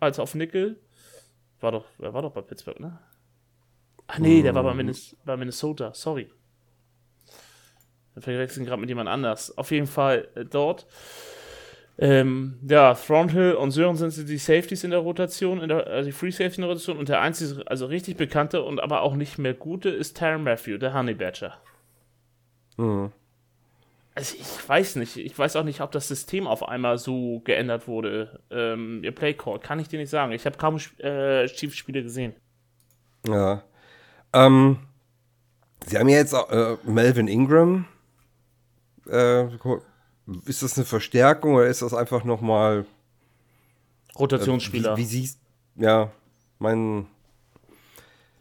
als 0.00 0.18
auf 0.18 0.34
Nickel. 0.34 0.80
War 1.60 1.72
doch, 1.72 1.84
er 1.98 2.12
war 2.12 2.22
doch 2.22 2.32
bei 2.32 2.42
Pittsburgh, 2.42 2.80
ne? 2.80 2.98
Ach 4.08 4.18
nee, 4.18 4.42
der 4.42 4.54
war 4.54 4.62
bei, 4.62 4.74
Minnes 4.74 5.16
bei 5.24 5.36
Minnesota, 5.36 5.92
sorry. 5.94 6.30
Wir 8.14 8.22
verwechseln 8.22 8.64
gerade 8.64 8.80
mit 8.80 8.88
jemand 8.88 9.08
anders. 9.08 9.56
Auf 9.58 9.70
jeden 9.70 9.86
Fall 9.86 10.28
äh, 10.34 10.44
dort. 10.44 10.86
Ähm, 11.98 12.58
ja, 12.68 12.94
Thornhill 12.94 13.54
und 13.54 13.70
Sören 13.70 13.96
sind 13.96 14.28
die 14.28 14.38
Safeties 14.38 14.84
in 14.84 14.90
der 14.90 15.00
Rotation, 15.00 15.60
in 15.60 15.68
der, 15.68 15.86
also 15.86 16.06
die 16.06 16.12
Free 16.12 16.30
Safety 16.30 16.56
in 16.56 16.62
der 16.62 16.70
Rotation. 16.70 16.98
Und 16.98 17.08
der 17.08 17.20
einzige, 17.20 17.66
also 17.66 17.86
richtig 17.86 18.16
bekannte 18.16 18.62
und 18.62 18.80
aber 18.80 19.00
auch 19.00 19.14
nicht 19.14 19.38
mehr 19.38 19.54
gute, 19.54 19.88
ist 19.88 20.16
Taron 20.16 20.44
Matthew, 20.44 20.78
der 20.78 20.94
Honey 20.94 21.14
Badger. 21.14 21.54
Mhm. 22.76 23.12
Also 24.16 24.34
ich 24.40 24.68
weiß 24.68 24.96
nicht, 24.96 25.18
ich 25.18 25.38
weiß 25.38 25.56
auch 25.56 25.62
nicht, 25.62 25.82
ob 25.82 25.92
das 25.92 26.08
System 26.08 26.46
auf 26.46 26.66
einmal 26.66 26.96
so 26.96 27.42
geändert 27.44 27.86
wurde. 27.86 28.40
Ähm, 28.50 29.04
ihr 29.04 29.12
Playcall, 29.12 29.58
kann 29.58 29.78
ich 29.78 29.88
dir 29.88 29.98
nicht 29.98 30.08
sagen. 30.08 30.32
Ich 30.32 30.46
habe 30.46 30.56
kaum 30.56 30.78
äh, 30.98 31.46
Chiefs-Spiele 31.46 32.02
gesehen. 32.02 32.34
Ja. 33.28 33.62
Ähm, 34.32 34.78
Sie 35.84 35.98
haben 35.98 36.08
ja 36.08 36.16
jetzt 36.16 36.32
äh, 36.32 36.76
Melvin 36.84 37.28
Ingram. 37.28 37.84
Äh, 39.06 39.48
ist 40.46 40.62
das 40.62 40.78
eine 40.78 40.86
Verstärkung 40.86 41.54
oder 41.54 41.66
ist 41.66 41.82
das 41.82 41.92
einfach 41.92 42.24
nochmal 42.24 42.86
Rotationsspieler? 44.18 44.94
Äh, 44.94 44.96
wie, 44.96 45.00
wie 45.02 45.04
siehst 45.04 45.40
ja, 45.76 46.10
mein. 46.58 47.06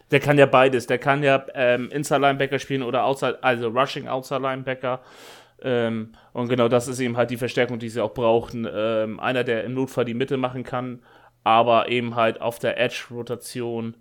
Der 0.09 0.21
kann 0.21 0.37
ja 0.37 0.45
beides. 0.45 0.87
Der 0.87 0.99
kann 0.99 1.21
ja 1.21 1.45
ähm, 1.53 1.91
Inside 1.91 2.21
Linebacker 2.21 2.59
spielen 2.59 2.81
oder 2.81 3.03
Outside, 3.03 3.43
also 3.43 3.67
Rushing 3.67 4.07
Outside 4.07 4.39
Linebacker. 4.39 5.01
Ähm, 5.65 6.11
und 6.31 6.47
genau 6.47 6.67
das 6.67 6.87
ist 6.87 6.99
eben 6.99 7.17
halt 7.17 7.31
die 7.31 7.37
Verstärkung, 7.37 7.79
die 7.79 7.89
sie 7.89 7.99
auch 7.99 8.13
brauchten. 8.13 8.67
Ähm, 8.71 9.19
einer, 9.19 9.43
der 9.43 9.63
im 9.63 9.73
Notfall 9.73 10.05
die 10.05 10.13
Mitte 10.13 10.37
machen 10.37 10.63
kann, 10.63 11.01
aber 11.43 11.89
eben 11.89 12.15
halt 12.15 12.39
auf 12.39 12.59
der 12.59 12.79
Edge-Rotation 12.79 13.97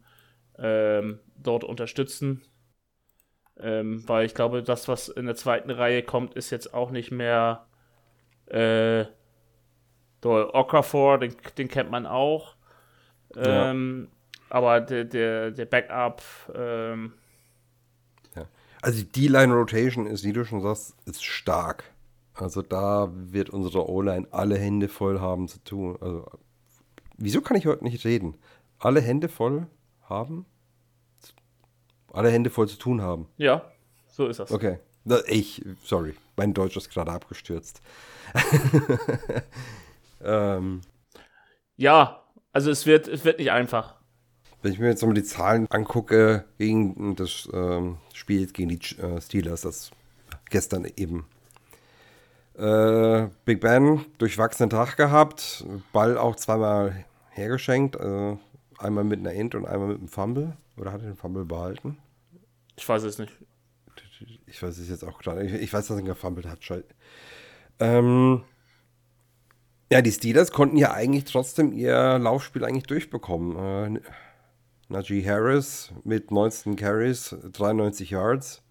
ähm, 0.58 1.20
dort 1.38 1.64
unterstützen. 1.64 2.42
Ähm, 3.58 4.06
weil 4.06 4.26
ich 4.26 4.34
glaube, 4.34 4.62
das, 4.62 4.88
was 4.88 5.08
in 5.08 5.24
der 5.24 5.36
zweiten 5.36 5.70
Reihe 5.70 6.02
kommt, 6.02 6.34
ist 6.34 6.50
jetzt 6.50 6.74
auch 6.74 6.90
nicht 6.90 7.10
mehr 7.10 7.66
äh, 8.46 9.06
Okafor, 10.22 11.18
den, 11.18 11.34
den 11.56 11.68
kennt 11.68 11.90
man 11.90 12.04
auch. 12.04 12.56
Ähm, 13.36 14.08
ja. 14.10 14.46
Aber 14.50 14.80
der, 14.82 15.04
der, 15.04 15.50
der 15.50 15.64
Backup, 15.64 16.22
ähm, 16.54 17.14
also 18.84 19.02
die 19.02 19.28
D-Line-Rotation 19.28 20.06
ist, 20.06 20.24
wie 20.24 20.34
du 20.34 20.44
schon 20.44 20.60
sagst, 20.60 20.94
ist 21.06 21.24
stark. 21.24 21.84
Also 22.34 22.60
da 22.60 23.10
wird 23.14 23.48
unsere 23.48 23.88
O-Line 23.88 24.26
alle 24.30 24.58
Hände 24.58 24.88
voll 24.88 25.20
haben 25.20 25.48
zu 25.48 25.58
tun. 25.64 25.96
Also 26.00 26.26
wieso 27.16 27.40
kann 27.40 27.56
ich 27.56 27.64
heute 27.66 27.82
nicht 27.82 28.04
reden? 28.04 28.36
Alle 28.78 29.00
Hände 29.00 29.30
voll 29.30 29.68
haben? 30.02 30.44
Alle 32.12 32.30
Hände 32.30 32.50
voll 32.50 32.68
zu 32.68 32.76
tun 32.76 33.00
haben. 33.00 33.26
Ja, 33.38 33.64
so 34.08 34.26
ist 34.26 34.38
das. 34.38 34.52
Okay. 34.52 34.78
Ich, 35.28 35.64
sorry, 35.82 36.14
mein 36.36 36.52
Deutsch 36.52 36.76
ist 36.76 36.90
gerade 36.90 37.10
abgestürzt. 37.10 37.80
ähm. 40.22 40.82
Ja, 41.76 42.22
also 42.52 42.70
es 42.70 42.84
wird, 42.84 43.08
es 43.08 43.24
wird 43.24 43.38
nicht 43.38 43.50
einfach. 43.50 43.96
Wenn 44.64 44.72
ich 44.72 44.78
mir 44.78 44.88
jetzt 44.88 45.02
nochmal 45.02 45.14
die 45.14 45.24
Zahlen 45.24 45.66
angucke 45.68 46.46
gegen 46.56 47.16
das 47.16 47.46
ähm, 47.52 47.98
Spiel 48.14 48.46
gegen 48.46 48.70
die 48.70 48.96
äh, 48.96 49.20
Steelers, 49.20 49.60
das 49.60 49.90
gestern 50.48 50.86
eben. 50.96 51.26
Äh, 52.56 53.28
Big 53.44 53.60
Ben 53.60 54.06
durchwachsenen 54.16 54.70
Tag 54.70 54.96
gehabt, 54.96 55.66
Ball 55.92 56.16
auch 56.16 56.36
zweimal 56.36 57.04
hergeschenkt, 57.28 57.96
äh, 57.96 58.38
einmal 58.78 59.04
mit 59.04 59.20
einer 59.20 59.32
Int 59.32 59.54
und 59.54 59.66
einmal 59.66 59.88
mit 59.88 59.98
einem 59.98 60.08
Fumble. 60.08 60.56
Oder 60.78 60.92
hat 60.92 61.02
er 61.02 61.08
den 61.08 61.16
Fumble 61.16 61.44
behalten? 61.44 61.98
Ich 62.76 62.88
weiß 62.88 63.02
es 63.02 63.18
nicht. 63.18 63.34
Ich 64.46 64.62
weiß 64.62 64.78
es 64.78 64.88
jetzt 64.88 65.04
auch 65.04 65.18
gerade. 65.18 65.44
Ich, 65.44 65.52
ich, 65.52 65.72
weiß, 65.74 65.88
dass 65.88 65.98
er 65.98 66.04
gefummelt 66.04 66.46
hat. 66.46 66.60
Ähm, 67.80 68.44
ja, 69.92 70.00
die 70.00 70.12
Steelers 70.12 70.52
konnten 70.52 70.78
ja 70.78 70.94
eigentlich 70.94 71.24
trotzdem 71.24 71.74
ihr 71.74 72.18
Laufspiel 72.18 72.64
eigentlich 72.64 72.86
durchbekommen. 72.86 73.96
Äh, 73.96 74.00
Najee 74.94 75.26
Harris 75.26 75.92
mit 76.04 76.30
19 76.30 76.76
Carries, 76.76 77.36
93 77.52 78.10
Yards. 78.10 78.62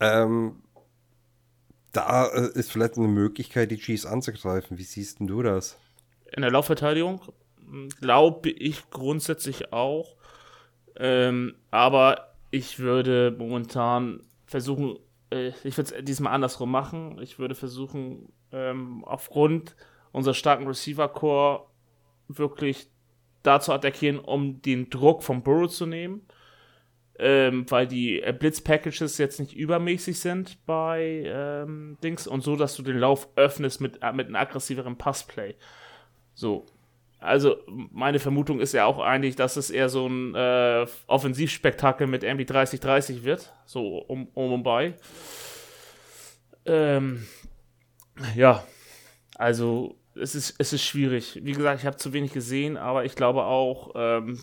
Ähm, 0.00 0.62
da 1.92 2.26
äh, 2.28 2.50
ist 2.54 2.72
vielleicht 2.72 2.96
eine 2.96 3.08
Möglichkeit, 3.08 3.70
die 3.70 3.78
Chiefs 3.78 4.06
anzugreifen. 4.06 4.78
Wie 4.78 4.84
siehst 4.84 5.18
du 5.20 5.42
das? 5.42 5.78
In 6.32 6.42
der 6.42 6.50
Laufverteidigung 6.50 7.20
hm, 7.58 7.88
glaube 8.00 8.50
ich 8.50 8.88
grundsätzlich 8.90 9.72
auch. 9.72 10.16
Ähm, 10.96 11.56
aber 11.70 12.34
ich 12.50 12.78
würde 12.78 13.34
momentan 13.36 14.22
versuchen, 14.46 14.98
äh, 15.30 15.48
ich 15.64 15.76
würde 15.76 15.96
es 15.96 16.04
diesmal 16.04 16.34
andersrum 16.34 16.70
machen. 16.70 17.18
Ich 17.20 17.38
würde 17.40 17.56
versuchen, 17.56 18.32
ähm, 18.52 19.04
aufgrund 19.04 19.74
unserer 20.12 20.34
starken 20.34 20.68
Receiver-Core 20.68 21.66
wirklich 22.28 22.88
da 23.44 23.60
zu 23.60 23.72
attackieren, 23.72 24.18
um 24.18 24.60
den 24.60 24.90
Druck 24.90 25.22
vom 25.22 25.42
Burrow 25.42 25.70
zu 25.70 25.86
nehmen. 25.86 26.26
Ähm, 27.16 27.64
weil 27.70 27.86
die 27.86 28.20
äh, 28.20 28.32
Blitz-Packages 28.36 29.18
jetzt 29.18 29.38
nicht 29.38 29.54
übermäßig 29.54 30.18
sind 30.18 30.58
bei 30.66 31.22
ähm, 31.24 31.96
Dings 32.02 32.26
und 32.26 32.42
so, 32.42 32.56
dass 32.56 32.74
du 32.74 32.82
den 32.82 32.98
Lauf 32.98 33.28
öffnest 33.36 33.80
mit, 33.80 34.02
äh, 34.02 34.12
mit 34.12 34.26
einem 34.26 34.34
aggressiveren 34.34 34.98
Passplay. 34.98 35.54
So. 36.34 36.66
Also, 37.20 37.56
meine 37.68 38.18
Vermutung 38.18 38.60
ist 38.60 38.72
ja 38.72 38.84
auch 38.84 38.98
eigentlich, 38.98 39.36
dass 39.36 39.56
es 39.56 39.70
eher 39.70 39.88
so 39.88 40.06
ein 40.08 40.34
äh, 40.34 40.86
Offensivspektakel 41.06 42.06
mit 42.08 42.24
irgendwie 42.24 42.44
30-30 42.44 43.22
wird. 43.22 43.54
So 43.64 43.98
um, 43.98 44.26
um 44.34 44.52
und 44.52 44.62
bei. 44.64 44.94
Ähm, 46.66 47.26
ja. 48.34 48.64
Also, 49.36 49.96
es 50.16 50.34
ist, 50.34 50.54
es 50.58 50.72
ist 50.72 50.84
schwierig. 50.84 51.40
Wie 51.42 51.52
gesagt, 51.52 51.80
ich 51.80 51.86
habe 51.86 51.96
zu 51.96 52.12
wenig 52.12 52.32
gesehen, 52.32 52.76
aber 52.76 53.04
ich 53.04 53.14
glaube 53.14 53.44
auch, 53.44 53.92
ähm, 53.94 54.38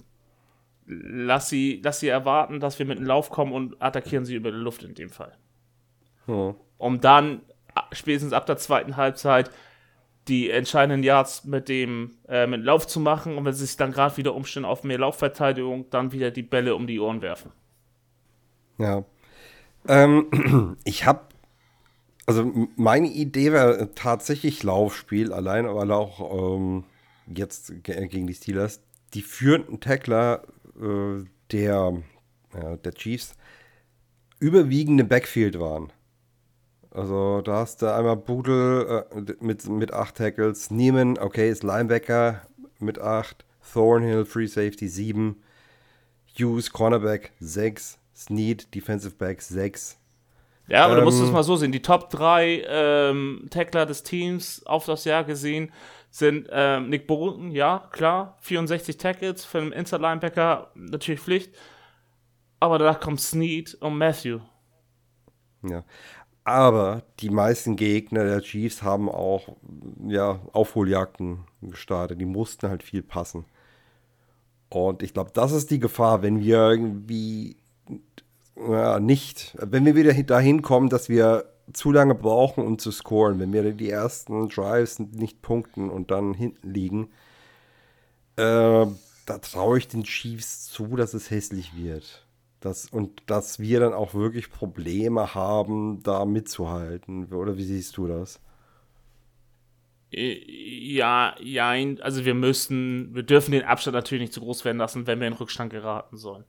lass, 0.86 1.50
sie, 1.50 1.82
lass 1.84 2.00
sie 2.00 2.08
erwarten, 2.08 2.60
dass 2.60 2.80
wir 2.80 2.86
mit 2.86 3.00
dem 3.00 3.06
Lauf 3.06 3.30
kommen 3.30 3.54
und 3.54 3.82
attackieren 3.82 4.26
sie 4.26 4.36
über 4.36 4.52
die 4.52 4.58
Luft 4.58 4.84
in 4.84 4.94
dem 4.94 5.10
Fall. 5.10 5.38
Hm. 6.26 6.56
Um 6.78 7.02
dann 7.02 7.42
spätestens 7.92 8.34
ab 8.34 8.46
der 8.46 8.58
zweiten 8.58 8.98
Halbzeit 8.98 9.52
die 10.28 10.52
entscheidenden 10.52 11.04
Yards 11.04 11.46
mit 11.46 11.68
dem 11.68 12.12
äh, 12.28 12.46
mit 12.46 12.64
Lauf 12.64 12.86
zu 12.86 13.00
machen 13.00 13.38
und 13.38 13.46
wenn 13.46 13.54
sie 13.54 13.66
sich 13.66 13.78
dann 13.78 13.92
gerade 13.92 14.18
wieder 14.18 14.36
umstellen 14.36 14.66
auf 14.66 14.84
mehr 14.84 15.00
Laufverteidigung, 15.00 15.90
dann 15.90 16.12
wieder 16.12 16.30
die 16.32 16.44
Bälle 16.44 16.76
um 16.76 16.86
die 16.86 17.00
Ohren 17.00 17.22
werfen. 17.22 17.52
Ja. 18.78 19.04
Ähm, 19.88 20.78
ich 20.84 21.06
habe 21.06 21.22
also 22.26 22.70
meine 22.76 23.08
Idee 23.08 23.52
wäre 23.52 23.94
tatsächlich 23.96 24.64
Laufspiel, 24.64 25.34
allein, 25.34 25.66
weil 25.68 25.92
auch 25.92 26.56
ähm, 26.56 26.84
jetzt 27.28 27.84
gegen 27.84 28.28
die 28.28 28.34
Steelers 28.34 28.82
die 29.14 29.22
führenden 29.22 29.80
Tackler 29.80 30.44
äh, 30.80 31.26
der, 31.52 32.02
ja, 32.54 32.78
der 32.78 32.94
Chiefs 32.94 33.36
überwiegende 34.40 35.04
Backfield 35.04 35.60
waren. 35.60 35.92
Also 36.90 37.42
da 37.42 37.58
hast 37.60 37.82
du 37.82 37.94
einmal 37.94 38.18
Budel 38.18 39.06
äh, 39.12 39.34
mit, 39.40 39.68
mit 39.70 39.94
acht 39.94 40.16
Tackles, 40.16 40.72
Neiman, 40.72 41.18
okay, 41.18 41.50
ist 41.50 41.64
Linebacker 41.64 42.42
mit 42.80 43.00
acht, 43.00 43.46
Thornhill, 43.74 44.26
Free 44.26 44.48
Safety 44.48 44.88
sieben, 44.88 45.42
Hughes, 46.38 46.72
Cornerback 46.72 47.32
sechs, 47.40 47.98
Snead, 48.16 48.74
Defensive 48.76 49.16
Back 49.16 49.42
sechs, 49.42 49.98
ja, 50.72 50.86
aber 50.86 50.94
ähm, 50.94 51.00
du 51.00 51.06
musst 51.06 51.22
es 51.22 51.28
ähm. 51.28 51.34
mal 51.34 51.44
so 51.44 51.58
sehen. 51.58 51.72
Die 51.72 51.82
Top 51.82 52.10
3 52.10 52.64
ähm, 52.66 53.48
Tackler 53.50 53.86
des 53.86 54.04
Teams 54.04 54.66
auf 54.66 54.86
das 54.86 55.04
Jahr 55.04 55.26
gesehen 55.26 55.72
sind 56.10 56.48
ähm, 56.52 56.90
Nick 56.90 57.08
Bolton, 57.08 57.52
ja, 57.52 57.90
klar, 57.92 58.38
64 58.42 58.98
Tackles 58.98 59.46
für 59.46 59.60
einen 59.60 59.72
Inside 59.72 60.02
Linebacker, 60.02 60.72
natürlich 60.76 61.22
Pflicht. 61.22 61.54
Aber 62.60 62.78
danach 62.78 63.00
kommt 63.00 63.20
Snead 63.20 63.76
und 63.76 63.98
Matthew. 63.98 64.40
Ja. 65.64 65.84
Aber 66.44 67.04
die 67.20 67.30
meisten 67.30 67.76
Gegner 67.76 68.24
der 68.24 68.42
Chiefs 68.42 68.82
haben 68.82 69.10
auch 69.10 69.56
ja, 70.08 70.40
Aufholjagden 70.54 71.46
gestartet. 71.62 72.20
Die 72.20 72.26
mussten 72.26 72.70
halt 72.70 72.84
viel 72.84 73.04
passen. 73.04 73.46
Und 74.70 75.04
ich 75.04 75.14
glaube, 75.14 75.32
das 75.34 75.52
ist 75.52 75.70
die 75.70 75.80
Gefahr, 75.80 76.22
wenn 76.22 76.40
wir 76.40 76.58
irgendwie 76.58 77.58
ja, 78.56 79.00
nicht, 79.00 79.56
wenn 79.60 79.86
wir 79.86 79.96
wieder 79.96 80.14
dahin 80.24 80.62
kommen, 80.62 80.90
dass 80.90 81.10
wir 81.10 81.46
zu 81.74 81.92
lange 81.92 82.16
brauchen, 82.16 82.66
um 82.66 82.80
zu 82.80 82.92
scoren, 82.92 83.40
wenn 83.40 83.54
wir 83.54 83.72
die 83.74 83.90
ersten 83.90 84.50
Drives 84.50 85.00
nicht 85.00 85.42
punkten 85.42 85.90
und 85.90 86.12
dann 86.12 86.34
hinten 86.34 86.72
liegen, 86.72 87.10
äh, 88.36 88.86
da 89.26 89.38
traue 89.42 89.78
ich 89.78 89.88
den 89.88 90.04
Chiefs 90.04 90.68
zu, 90.68 90.96
dass 90.96 91.14
es 91.14 91.30
hässlich 91.30 91.76
wird. 91.76 92.26
Das, 92.60 92.88
und 92.88 93.24
dass 93.26 93.60
wir 93.60 93.80
dann 93.80 93.94
auch 93.94 94.14
wirklich 94.14 94.52
Probleme 94.52 95.34
haben, 95.34 96.04
da 96.04 96.26
mitzuhalten. 96.26 97.34
Oder 97.34 97.58
wie 97.58 97.64
siehst 97.64 97.98
du 97.98 98.08
das? 98.08 98.40
Äh, 100.12 100.38
ja, 100.94 101.36
ja, 101.42 101.72
also 102.02 102.26
wir 102.26 102.36
müssen, 102.36 103.16
wir 103.16 103.24
dürfen 103.24 103.52
den 103.52 103.64
Abstand 103.64 103.96
natürlich 103.96 104.22
nicht 104.22 104.34
zu 104.34 104.42
groß 104.42 104.64
werden 104.66 104.78
lassen, 104.78 105.08
wenn 105.08 105.20
wir 105.20 105.28
in 105.28 105.34
Rückstand 105.34 105.72
geraten 105.72 106.18
sollen. 106.18 106.46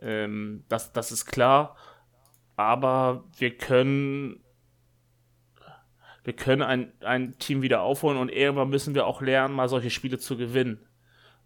Ähm, 0.00 0.64
das, 0.68 0.92
das 0.92 1.12
ist 1.12 1.26
klar. 1.26 1.76
Aber 2.56 3.24
wir 3.36 3.56
können, 3.56 4.40
wir 6.24 6.34
können 6.34 6.62
ein, 6.62 6.92
ein 7.00 7.38
Team 7.38 7.62
wieder 7.62 7.82
aufholen 7.82 8.18
und 8.18 8.30
irgendwann 8.30 8.70
müssen 8.70 8.94
wir 8.94 9.06
auch 9.06 9.22
lernen, 9.22 9.54
mal 9.54 9.68
solche 9.68 9.90
Spiele 9.90 10.18
zu 10.18 10.36
gewinnen. 10.36 10.86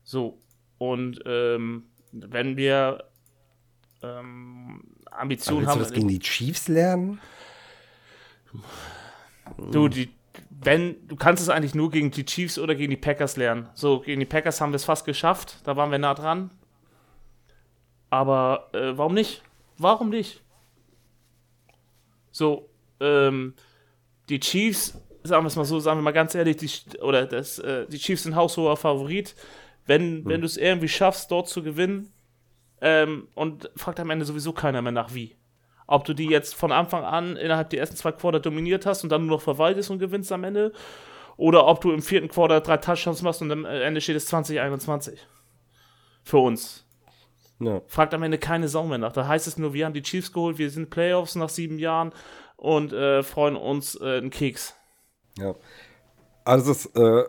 So. 0.02 0.40
Und 0.78 1.20
ähm, 1.26 1.84
wenn 2.12 2.56
wir 2.56 3.04
ähm, 4.02 4.82
Ambitionen 5.10 5.66
haben. 5.66 5.78
Du 5.78 5.84
das 5.84 5.92
gegen 5.92 6.08
die 6.08 6.18
Chiefs 6.18 6.68
lernen? 6.68 7.20
Du, 9.70 9.88
die, 9.88 10.10
wenn, 10.50 11.06
du 11.08 11.16
kannst 11.16 11.42
es 11.42 11.48
eigentlich 11.48 11.74
nur 11.74 11.90
gegen 11.90 12.10
die 12.10 12.24
Chiefs 12.24 12.58
oder 12.58 12.74
gegen 12.74 12.90
die 12.90 12.96
Packers 12.96 13.36
lernen. 13.36 13.68
So, 13.74 14.00
gegen 14.00 14.20
die 14.20 14.26
Packers 14.26 14.60
haben 14.60 14.72
wir 14.72 14.76
es 14.76 14.84
fast 14.84 15.04
geschafft, 15.04 15.58
da 15.64 15.76
waren 15.76 15.90
wir 15.90 15.98
nah 15.98 16.14
dran. 16.14 16.50
Aber 18.12 18.68
äh, 18.74 18.98
warum 18.98 19.14
nicht? 19.14 19.40
Warum 19.78 20.10
nicht? 20.10 20.42
So, 22.30 22.68
ähm, 23.00 23.54
die 24.28 24.38
Chiefs, 24.38 25.00
sagen 25.22 25.44
wir 25.44 25.46
es 25.46 25.56
mal 25.56 25.64
so, 25.64 25.80
sagen 25.80 25.98
wir 25.98 26.02
mal 26.02 26.10
ganz 26.10 26.34
ehrlich, 26.34 26.58
die, 26.58 26.98
oder 26.98 27.24
das, 27.24 27.58
äh, 27.58 27.86
die 27.86 27.96
Chiefs 27.96 28.24
sind 28.24 28.36
haushoher 28.36 28.76
Favorit. 28.76 29.34
Wenn, 29.86 30.02
hm. 30.02 30.26
wenn 30.26 30.40
du 30.42 30.46
es 30.46 30.58
irgendwie 30.58 30.90
schaffst, 30.90 31.30
dort 31.30 31.48
zu 31.48 31.62
gewinnen, 31.62 32.12
ähm, 32.82 33.28
und 33.34 33.70
fragt 33.76 33.98
am 33.98 34.10
Ende 34.10 34.26
sowieso 34.26 34.52
keiner 34.52 34.82
mehr 34.82 34.92
nach 34.92 35.14
wie. 35.14 35.38
Ob 35.86 36.04
du 36.04 36.12
die 36.12 36.26
jetzt 36.26 36.54
von 36.54 36.70
Anfang 36.70 37.04
an 37.04 37.36
innerhalb 37.36 37.70
der 37.70 37.80
ersten 37.80 37.96
zwei 37.96 38.12
Quarter 38.12 38.40
dominiert 38.40 38.84
hast 38.84 39.04
und 39.04 39.08
dann 39.08 39.24
nur 39.24 39.38
noch 39.38 39.42
verwaltest 39.42 39.88
und 39.90 40.00
gewinnst 40.00 40.32
am 40.32 40.44
Ende, 40.44 40.74
oder 41.38 41.66
ob 41.66 41.80
du 41.80 41.90
im 41.90 42.02
vierten 42.02 42.28
Quarter 42.28 42.60
drei 42.60 42.76
Touchdowns 42.76 43.22
machst 43.22 43.40
und 43.40 43.50
am 43.50 43.64
Ende 43.64 44.02
steht 44.02 44.16
es 44.16 44.26
2021. 44.26 45.18
Für 46.24 46.38
uns. 46.38 46.81
Ja. 47.64 47.82
Fragt 47.86 48.14
am 48.14 48.22
Ende 48.22 48.38
keine 48.38 48.68
Sau 48.68 48.86
mehr 48.86 48.98
nach. 48.98 49.12
Da 49.12 49.26
heißt 49.26 49.46
es 49.46 49.58
nur, 49.58 49.72
wir 49.72 49.84
haben 49.84 49.94
die 49.94 50.02
Chiefs 50.02 50.32
geholt, 50.32 50.58
wir 50.58 50.70
sind 50.70 50.90
Playoffs 50.90 51.34
nach 51.34 51.48
sieben 51.48 51.78
Jahren 51.78 52.12
und 52.56 52.92
äh, 52.92 53.22
freuen 53.22 53.56
uns 53.56 53.94
äh, 54.00 54.18
einen 54.18 54.30
Keks. 54.30 54.74
Ja. 55.38 55.54
Also 56.44 56.72
das, 56.72 56.86
äh, 56.94 57.24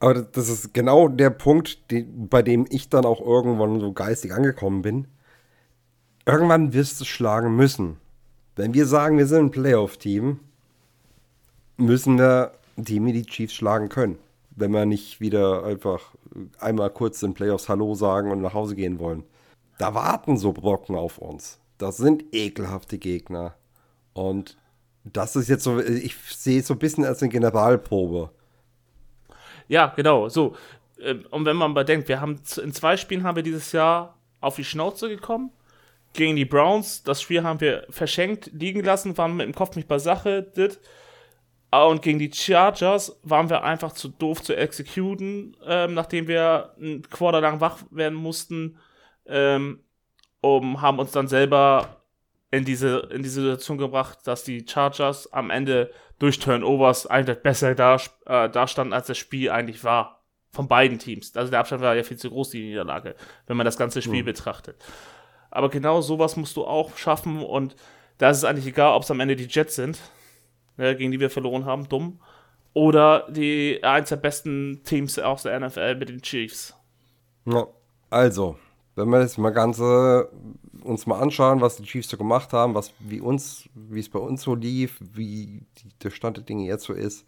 aber 0.00 0.22
das 0.22 0.48
ist 0.48 0.74
genau 0.74 1.08
der 1.08 1.30
Punkt, 1.30 1.90
die, 1.90 2.02
bei 2.02 2.42
dem 2.42 2.66
ich 2.70 2.88
dann 2.88 3.04
auch 3.04 3.20
irgendwann 3.20 3.80
so 3.80 3.92
geistig 3.92 4.32
angekommen 4.32 4.82
bin. 4.82 5.08
Irgendwann 6.24 6.72
wirst 6.72 7.00
du 7.00 7.04
schlagen 7.04 7.56
müssen. 7.56 7.96
Wenn 8.54 8.74
wir 8.74 8.86
sagen, 8.86 9.18
wir 9.18 9.26
sind 9.26 9.46
ein 9.46 9.50
Playoff-Team, 9.50 10.40
müssen 11.76 12.18
wir 12.18 12.52
die 12.76 13.00
die 13.00 13.26
Chiefs 13.26 13.54
schlagen 13.54 13.88
können. 13.88 14.18
Wenn 14.50 14.72
wir 14.72 14.86
nicht 14.86 15.20
wieder 15.20 15.64
einfach 15.64 16.14
einmal 16.58 16.90
kurz 16.90 17.22
in 17.22 17.34
Playoffs 17.34 17.68
Hallo 17.68 17.94
sagen 17.94 18.30
und 18.30 18.40
nach 18.40 18.54
Hause 18.54 18.76
gehen 18.76 18.98
wollen. 18.98 19.24
Da 19.78 19.94
warten 19.94 20.36
so 20.36 20.52
Brocken 20.52 20.96
auf 20.96 21.18
uns. 21.18 21.60
Das 21.78 21.96
sind 21.96 22.24
ekelhafte 22.32 22.98
Gegner. 22.98 23.54
Und 24.12 24.56
das 25.04 25.36
ist 25.36 25.48
jetzt 25.48 25.64
so, 25.64 25.78
ich 25.78 26.16
sehe 26.16 26.60
es 26.60 26.66
so 26.66 26.74
ein 26.74 26.80
bisschen 26.80 27.04
als 27.04 27.22
eine 27.22 27.30
Generalprobe. 27.30 28.30
Ja, 29.68 29.92
genau, 29.94 30.28
so. 30.28 30.56
Ähm, 31.00 31.24
und 31.30 31.44
wenn 31.44 31.56
man 31.56 31.74
bedenkt, 31.74 32.08
wir 32.08 32.20
haben 32.20 32.40
in 32.62 32.72
zwei 32.72 32.96
Spielen 32.96 33.22
haben 33.22 33.36
wir 33.36 33.42
dieses 33.42 33.72
Jahr 33.72 34.16
auf 34.40 34.56
die 34.56 34.64
Schnauze 34.64 35.08
gekommen. 35.08 35.50
Gegen 36.14 36.36
die 36.36 36.46
Browns, 36.46 37.02
das 37.02 37.22
Spiel 37.22 37.44
haben 37.44 37.60
wir 37.60 37.86
verschenkt, 37.90 38.50
liegen 38.52 38.82
lassen, 38.82 39.16
waren 39.18 39.36
mit 39.36 39.46
dem 39.46 39.54
Kopf 39.54 39.76
nicht 39.76 39.88
bei 39.88 39.98
Sache. 39.98 40.42
Dit. 40.42 40.80
Ah, 41.70 41.84
und 41.84 42.00
gegen 42.00 42.18
die 42.18 42.32
Chargers 42.32 43.18
waren 43.22 43.50
wir 43.50 43.62
einfach 43.62 43.92
zu 43.92 44.08
doof 44.08 44.42
zu 44.42 44.56
exekuten, 44.56 45.54
ähm, 45.66 45.92
nachdem 45.92 46.26
wir 46.26 46.74
ein 46.80 47.02
Quarter 47.02 47.42
lang 47.42 47.60
wach 47.60 47.80
werden 47.90 48.16
mussten, 48.16 48.78
ähm, 49.28 49.80
um, 50.40 50.80
haben 50.80 50.98
uns 50.98 51.12
dann 51.12 51.28
selber 51.28 51.96
in 52.50 52.64
diese, 52.64 53.08
in 53.12 53.22
die 53.22 53.28
Situation 53.28 53.78
gebracht, 53.78 54.20
dass 54.24 54.44
die 54.44 54.64
Chargers 54.66 55.32
am 55.32 55.50
Ende 55.50 55.90
durch 56.18 56.38
Turnovers 56.38 57.06
eigentlich 57.06 57.38
besser 57.42 57.74
da, 57.74 57.96
äh, 58.26 58.48
dastanden, 58.48 58.94
als 58.94 59.06
das 59.06 59.18
Spiel 59.18 59.50
eigentlich 59.50 59.84
war. 59.84 60.22
Von 60.50 60.66
beiden 60.66 60.98
Teams. 60.98 61.36
Also 61.36 61.50
der 61.50 61.60
Abstand 61.60 61.82
war 61.82 61.94
ja 61.94 62.02
viel 62.02 62.16
zu 62.16 62.30
groß, 62.30 62.50
die 62.50 62.62
Niederlage, 62.62 63.14
wenn 63.46 63.58
man 63.58 63.66
das 63.66 63.76
ganze 63.76 64.00
Spiel 64.00 64.22
mhm. 64.22 64.26
betrachtet. 64.26 64.82
Aber 65.50 65.68
genau 65.68 66.00
sowas 66.00 66.36
musst 66.36 66.56
du 66.56 66.64
auch 66.64 66.96
schaffen 66.96 67.42
und 67.42 67.76
da 68.16 68.30
ist 68.30 68.38
es 68.38 68.44
eigentlich 68.44 68.66
egal, 68.66 68.94
ob 68.94 69.02
es 69.02 69.10
am 69.10 69.20
Ende 69.20 69.36
die 69.36 69.46
Jets 69.46 69.76
sind, 69.76 70.00
ne, 70.78 70.96
gegen 70.96 71.12
die 71.12 71.20
wir 71.20 71.30
verloren 71.30 71.66
haben, 71.66 71.88
dumm, 71.88 72.20
oder 72.72 73.26
die 73.30 73.78
eins 73.82 74.08
der 74.08 74.16
besten 74.16 74.82
Teams 74.84 75.18
aus 75.18 75.42
der 75.42 75.60
NFL 75.60 75.96
mit 75.96 76.08
den 76.08 76.22
Chiefs. 76.22 76.74
Ja, 77.44 77.66
also, 78.10 78.58
wenn 78.98 79.08
wir 79.08 79.20
jetzt 79.20 79.38
mal 79.38 79.50
ganze 79.50 80.28
uns 80.84 81.06
mal 81.06 81.20
anschauen, 81.20 81.60
was 81.60 81.76
die 81.76 81.84
Chiefs 81.84 82.08
so 82.08 82.16
gemacht 82.16 82.52
haben, 82.52 82.74
was 82.74 82.92
wie 82.98 83.20
uns, 83.20 83.68
wie 83.74 84.00
es 84.00 84.08
bei 84.08 84.18
uns 84.18 84.42
so 84.42 84.54
lief, 84.54 84.98
wie 85.00 85.66
die, 85.78 85.88
der 86.02 86.10
Stand 86.10 86.36
der 86.36 86.44
Dinge 86.44 86.66
jetzt 86.66 86.84
so 86.84 86.92
ist. 86.92 87.26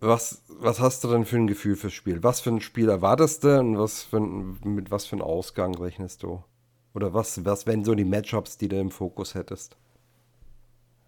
Was, 0.00 0.42
was 0.48 0.80
hast 0.80 1.04
du 1.04 1.08
denn 1.08 1.24
für 1.24 1.36
ein 1.36 1.46
Gefühl 1.46 1.76
fürs 1.76 1.92
Spiel? 1.92 2.24
Was 2.24 2.40
für 2.40 2.50
ein 2.50 2.60
Spiel 2.60 2.88
erwartest 2.88 3.44
du 3.44 3.60
und 3.60 3.78
was 3.78 4.02
für 4.02 4.16
ein, 4.18 4.58
mit 4.64 4.90
was 4.90 5.06
für 5.06 5.14
einem 5.14 5.22
Ausgang 5.22 5.76
rechnest 5.76 6.24
du? 6.24 6.42
Oder 6.92 7.14
was, 7.14 7.44
was 7.44 7.66
wären 7.66 7.84
so 7.84 7.94
die 7.94 8.04
Matchups, 8.04 8.58
die 8.58 8.68
du 8.68 8.80
im 8.80 8.90
Fokus 8.90 9.34
hättest? 9.34 9.76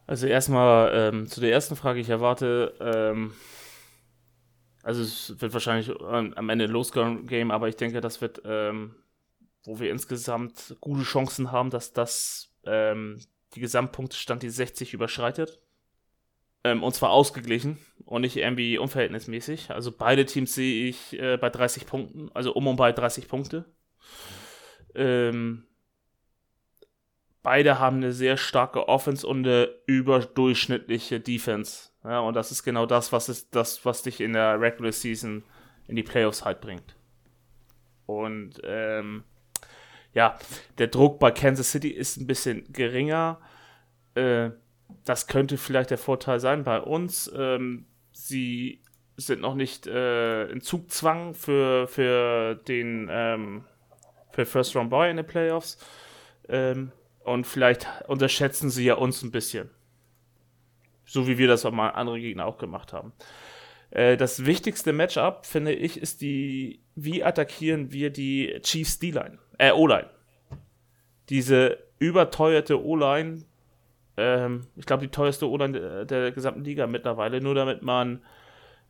Also 0.07 0.27
erstmal 0.27 0.93
ähm, 0.95 1.27
zu 1.27 1.41
der 1.41 1.51
ersten 1.51 1.77
Frage, 1.77 1.99
ich 1.99 2.09
erwarte, 2.09 2.75
ähm, 2.79 3.33
also 4.83 5.03
es 5.03 5.35
wird 5.41 5.53
wahrscheinlich 5.53 5.91
am 6.01 6.49
Ende 6.49 6.67
Low-Scoring-Game, 6.67 7.51
aber 7.51 7.69
ich 7.69 7.77
denke, 7.77 8.01
das 8.01 8.21
wird 8.21 8.43
ähm, 8.45 8.95
wo 9.65 9.79
wir 9.81 9.91
insgesamt 9.91 10.77
gute 10.81 11.03
Chancen 11.03 11.53
haben, 11.53 11.71
dass 11.71 11.93
das 11.93 12.53
ähm, 12.65 13.21
die 13.55 13.61
Gesamtpunktestand 13.61 14.43
die 14.43 14.51
60 14.51 14.95
überschreitet. 14.95 15.61
Ähm, 16.65 16.83
und 16.83 16.95
zwar 16.95 17.11
ausgeglichen 17.11 17.79
und 18.07 18.23
nicht 18.23 18.37
irgendwie 18.37 18.79
unverhältnismäßig. 18.79 19.71
Also 19.71 19.93
beide 19.93 20.25
Teams 20.25 20.55
sehe 20.55 20.89
ich 20.89 21.19
äh, 21.19 21.37
bei 21.37 21.51
30 21.51 21.87
Punkten, 21.87 22.31
also 22.35 22.53
um 22.53 22.67
und 22.67 22.77
bei 22.77 22.93
30 22.93 23.29
Punkte. 23.29 23.65
Ähm, 24.95 25.65
beide 27.43 27.79
haben 27.79 27.99
eine 27.99 28.13
sehr 28.13 28.37
starke 28.37 28.89
Offense 28.89 29.27
und 29.27 29.47
eine 29.47 29.69
überdurchschnittliche 29.87 31.21
Defense. 31.21 31.91
Ja, 32.03 32.21
und 32.21 32.35
das 32.35 32.51
ist 32.51 32.65
genau 32.65 32.87
das, 32.87 33.13
was 33.13 33.29
ist 33.29 33.55
das, 33.55 33.85
was 33.85 34.03
dich 34.03 34.21
in 34.21 34.33
der 34.33 34.61
Regular 34.61 34.93
Season 34.93 35.45
in 35.87 35.97
die 35.97 36.03
Playoffs 36.03 36.45
halt 36.45 36.61
bringt. 36.61 36.97
Und 38.07 38.61
ähm, 38.65 39.25
ja, 40.15 40.39
der 40.79 40.87
Druck 40.87 41.19
bei 41.19 41.31
Kansas 41.31 41.73
City 41.73 41.91
ist 41.91 42.17
ein 42.17 42.27
bisschen 42.27 42.73
geringer. 42.73 43.41
Äh, 44.15 44.51
das 45.05 45.27
könnte 45.27 45.59
vielleicht 45.59 45.91
der 45.91 45.99
Vorteil 45.99 46.41
sein 46.41 46.65
bei 46.65 46.81
uns. 46.81 47.31
Ähm, 47.37 47.87
sie 48.13 48.81
sind 49.17 49.41
noch 49.41 49.55
nicht 49.55 49.87
äh, 49.87 50.47
in 50.47 50.61
Zugzwang 50.61 51.35
für, 51.35 51.89
für 51.89 52.55
den 52.55 53.09
ähm, 53.11 53.65
für 54.33 54.47
First 54.47 54.75
Round 54.77 54.91
Boy 54.91 55.11
in 55.11 55.17
den 55.17 55.27
Playoffs. 55.27 55.79
Ähm, 56.49 56.93
und 57.25 57.47
vielleicht 57.47 57.87
unterschätzen 58.07 58.71
sie 58.71 58.85
ja 58.85 58.95
uns 58.95 59.23
ein 59.23 59.31
bisschen. 59.31 59.71
So 61.07 61.27
wie 61.27 61.39
wir 61.39 61.49
das 61.49 61.65
auch 61.65 61.73
mal 61.73 61.91
andere 61.91 62.21
Gegner 62.21 62.47
auch 62.47 62.59
gemacht 62.59 62.93
haben. 62.93 63.13
Äh, 63.91 64.17
das 64.17 64.45
wichtigste 64.45 64.93
Matchup, 64.93 65.47
finde 65.47 65.73
ich, 65.73 66.01
ist 66.01 66.21
die, 66.21 66.81
wie 66.95 67.25
attackieren 67.25 67.93
wir 67.93 68.11
die 68.11 68.59
Chiefs 68.63 68.99
D-Line 68.99 69.39
äh, 69.59 69.73
O-Line. 69.73 70.09
Diese 71.29 71.79
überteuerte 71.99 72.83
O-Line, 72.83 73.43
ähm, 74.17 74.67
ich 74.77 74.87
glaube, 74.87 75.03
die 75.03 75.11
teuerste 75.11 75.49
O-Line 75.49 75.79
der, 75.79 76.05
der, 76.05 76.33
gesamten 76.33 76.65
Liga 76.65 76.87
mittlerweile, 76.87 77.41
nur 77.41 77.55
damit 77.55 77.83
man 77.83 78.23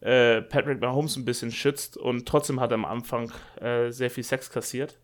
äh, 0.00 0.42
Patrick 0.42 0.80
Mahomes 0.80 1.16
ein 1.16 1.24
bisschen 1.24 1.50
schützt 1.50 1.96
und 1.96 2.26
trotzdem 2.26 2.60
hat 2.60 2.70
er 2.70 2.74
am 2.74 2.84
Anfang 2.84 3.32
äh, 3.60 3.90
sehr 3.90 4.10
viel 4.10 4.24
Sex 4.24 4.50
kassiert. 4.50 4.98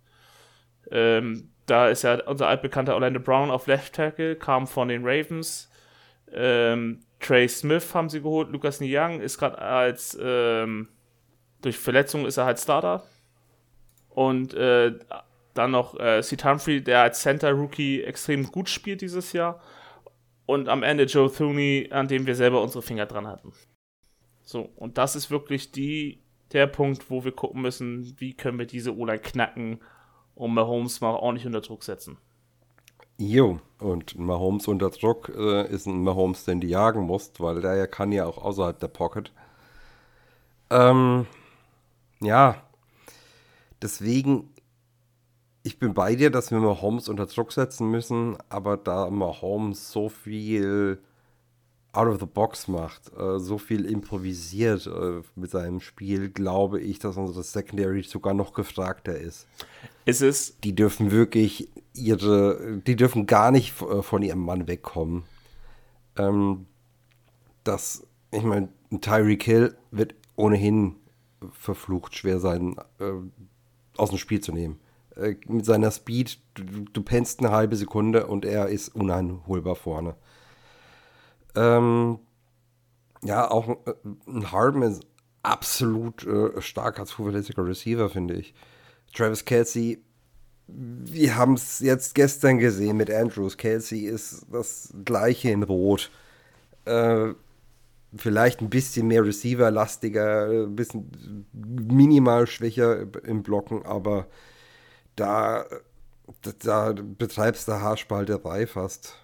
Ähm, 0.90 1.50
da 1.66 1.88
ist 1.88 2.02
ja 2.02 2.20
unser 2.26 2.48
altbekannter 2.48 2.94
Orlando 2.94 3.20
Brown 3.20 3.50
auf 3.50 3.66
Left 3.66 3.94
Tackle, 3.94 4.34
kam 4.36 4.66
von 4.66 4.88
den 4.88 5.02
Ravens. 5.04 5.70
Ähm, 6.32 7.00
Trey 7.20 7.48
Smith 7.48 7.94
haben 7.94 8.08
sie 8.08 8.22
geholt. 8.22 8.50
Lucas 8.50 8.80
Niang 8.80 9.20
ist 9.20 9.38
gerade 9.38 9.58
als 9.58 10.18
ähm, 10.20 10.88
durch 11.62 11.78
Verletzung 11.78 12.26
ist 12.26 12.38
er 12.38 12.46
halt 12.46 12.58
Starter. 12.58 13.04
Und 14.08 14.54
äh, 14.54 14.94
dann 15.54 15.72
noch 15.72 15.98
äh, 15.98 16.22
Sid 16.22 16.44
Humphrey, 16.44 16.82
der 16.82 17.02
als 17.02 17.20
Center 17.20 17.52
Rookie 17.52 18.02
extrem 18.02 18.50
gut 18.50 18.68
spielt 18.68 19.00
dieses 19.00 19.32
Jahr. 19.32 19.60
Und 20.46 20.68
am 20.68 20.82
Ende 20.82 21.04
Joe 21.04 21.30
Thuney, 21.30 21.88
an 21.92 22.08
dem 22.08 22.26
wir 22.26 22.34
selber 22.34 22.62
unsere 22.62 22.82
Finger 22.82 23.06
dran 23.06 23.26
hatten. 23.26 23.52
So, 24.42 24.68
und 24.76 24.98
das 24.98 25.14
ist 25.14 25.30
wirklich 25.30 25.70
die, 25.70 26.22
der 26.52 26.66
Punkt, 26.66 27.10
wo 27.10 27.24
wir 27.24 27.32
gucken 27.32 27.62
müssen, 27.62 28.14
wie 28.18 28.34
können 28.34 28.58
wir 28.58 28.66
diese 28.66 28.96
O-Line 28.96 29.20
knacken 29.20 29.80
und 30.34 30.54
Mahomes 30.54 31.00
mal 31.00 31.14
ordentlich 31.14 31.46
unter 31.46 31.60
Druck 31.60 31.84
setzen. 31.84 32.16
Jo, 33.18 33.60
und 33.78 34.18
Mahomes 34.18 34.66
unter 34.66 34.90
Druck 34.90 35.28
äh, 35.36 35.70
ist 35.70 35.86
ein 35.86 36.02
Mahomes, 36.02 36.46
den 36.46 36.60
du 36.60 36.66
jagen 36.66 37.02
musst, 37.02 37.38
weil 37.40 37.60
der 37.60 37.76
ja 37.76 37.86
kann 37.86 38.12
ja 38.12 38.24
auch 38.24 38.38
außerhalb 38.38 38.80
der 38.80 38.88
Pocket. 38.88 39.30
Ähm, 40.70 41.26
ja, 42.20 42.62
deswegen, 43.82 44.52
ich 45.62 45.78
bin 45.78 45.94
bei 45.94 46.14
dir, 46.14 46.30
dass 46.30 46.50
wir 46.50 46.58
Mahomes 46.58 47.08
unter 47.08 47.26
Druck 47.26 47.52
setzen 47.52 47.90
müssen, 47.90 48.36
aber 48.48 48.76
da 48.76 49.10
Mahomes 49.10 49.92
so 49.92 50.08
viel 50.08 51.00
out 51.92 52.06
of 52.06 52.20
the 52.20 52.26
box 52.26 52.68
macht, 52.68 53.12
äh, 53.18 53.38
so 53.38 53.58
viel 53.58 53.84
improvisiert 53.84 54.86
äh, 54.86 55.22
mit 55.34 55.50
seinem 55.50 55.80
Spiel, 55.80 56.30
glaube 56.30 56.80
ich, 56.80 56.98
dass 56.98 57.16
unsere 57.16 57.42
Secondary 57.42 58.02
sogar 58.02 58.32
noch 58.32 58.52
gefragter 58.52 59.18
ist. 59.18 59.46
Ist 60.04 60.22
es? 60.22 60.58
Die 60.60 60.74
dürfen 60.74 61.10
wirklich 61.10 61.68
ihre, 61.94 62.80
die 62.86 62.96
dürfen 62.96 63.26
gar 63.26 63.50
nicht 63.50 63.82
äh, 63.82 64.02
von 64.02 64.22
ihrem 64.22 64.40
Mann 64.40 64.68
wegkommen. 64.68 65.24
Ähm, 66.16 66.66
das, 67.64 68.06
ich 68.30 68.42
meine, 68.42 68.68
ein 68.92 69.00
Tyreek 69.00 69.42
Hill 69.42 69.76
wird 69.90 70.14
ohnehin 70.36 70.96
verflucht 71.52 72.14
schwer 72.14 72.38
sein, 72.38 72.76
äh, 73.00 73.12
aus 73.96 74.10
dem 74.10 74.18
Spiel 74.18 74.40
zu 74.40 74.52
nehmen. 74.52 74.78
Äh, 75.20 75.36
mit 75.46 75.64
seiner 75.64 75.90
Speed, 75.90 76.38
du, 76.54 76.84
du 76.92 77.02
pennst 77.02 77.40
eine 77.40 77.50
halbe 77.50 77.76
Sekunde 77.76 78.26
und 78.26 78.44
er 78.44 78.68
ist 78.68 78.88
uneinholbar 78.94 79.76
vorne. 79.76 80.14
Ähm, 81.54 82.18
ja, 83.22 83.50
auch 83.50 83.68
äh, 83.86 83.94
ein 84.26 84.50
Harden 84.50 84.82
ist 84.82 85.02
absolut 85.42 86.26
äh, 86.26 86.60
stark 86.60 86.98
als 86.98 87.10
zuverlässiger 87.10 87.66
Receiver, 87.66 88.08
finde 88.08 88.34
ich. 88.34 88.54
Travis 89.14 89.44
Kelsey, 89.44 90.02
wir 90.66 91.36
haben 91.36 91.54
es 91.54 91.80
jetzt 91.80 92.14
gestern 92.14 92.58
gesehen 92.58 92.96
mit 92.96 93.10
Andrews. 93.10 93.56
Kelsey 93.56 94.00
ist 94.06 94.46
das 94.52 94.94
gleiche 95.04 95.50
in 95.50 95.64
Rot. 95.64 96.10
Äh, 96.84 97.34
vielleicht 98.16 98.60
ein 98.60 98.70
bisschen 98.70 99.06
mehr 99.08 99.24
Receiver-lastiger, 99.24 100.66
ein 100.66 100.76
bisschen 100.76 101.46
minimal 101.52 102.46
schwächer 102.46 103.06
im 103.24 103.42
Blocken, 103.42 103.84
aber 103.84 104.26
da, 105.16 105.64
da 106.62 106.92
betreibst 106.92 107.68
du 107.68 107.72
Haarspalterei 107.72 108.66
fast 108.66 109.16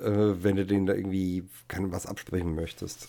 äh, 0.00 0.42
wenn 0.42 0.56
du 0.56 0.66
denen 0.66 0.86
da 0.86 0.94
irgendwie 0.94 1.44
kann, 1.68 1.92
was 1.92 2.06
absprechen 2.06 2.54
möchtest. 2.54 3.08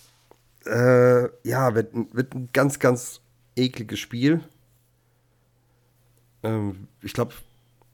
Äh, 0.65 1.29
ja, 1.47 1.75
wird, 1.75 1.93
wird 1.93 2.33
ein 2.33 2.49
ganz, 2.53 2.79
ganz 2.79 3.21
ekliges 3.55 3.99
Spiel. 3.99 4.43
Ähm, 6.43 6.87
ich 7.01 7.13
glaube, 7.13 7.33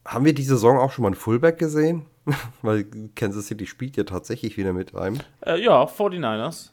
haben 0.04 0.24
wir 0.24 0.34
diese 0.34 0.54
Saison 0.54 0.78
auch 0.78 0.92
schon 0.92 1.02
mal 1.02 1.08
einen 1.08 1.16
Fullback 1.16 1.58
gesehen? 1.58 2.06
Weil 2.62 2.86
Kansas 3.16 3.46
City 3.48 3.66
spielt 3.66 3.96
ja 3.96 4.04
tatsächlich 4.04 4.56
wieder 4.56 4.72
mit 4.72 4.94
einem. 4.94 5.18
Äh, 5.40 5.62
ja, 5.62 5.84
49ers. 5.84 6.70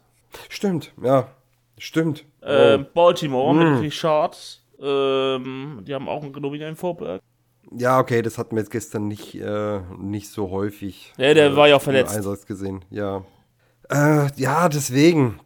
Stimmt, 0.47 0.93
ja. 1.01 1.29
Stimmt. 1.77 2.25
Äh, 2.41 2.77
oh. 2.77 2.85
Baltimore 2.93 3.53
mm. 3.53 3.57
mit 3.57 3.81
Richard. 3.83 4.61
Ähm, 4.81 5.81
die 5.85 5.93
haben 5.93 6.07
auch 6.07 6.23
einen 6.23 6.33
genominierten 6.33 6.75
Fullback. 6.75 7.21
Ja, 7.71 7.99
okay, 7.99 8.21
das 8.21 8.37
hatten 8.37 8.55
wir 8.55 8.61
jetzt 8.61 8.71
gestern 8.71 9.07
nicht, 9.07 9.35
äh, 9.35 9.81
nicht 9.97 10.29
so 10.29 10.49
häufig. 10.49 11.13
Ja, 11.17 11.33
der 11.33 11.51
äh, 11.51 11.55
war 11.55 11.67
ja 11.67 11.75
auch 11.75 11.81
verletzt. 11.81 12.15
Einsatz 12.15 12.45
gesehen, 12.45 12.83
ja. 12.89 13.23
Äh, 13.89 14.27
ja, 14.37 14.69
deswegen. 14.69 15.39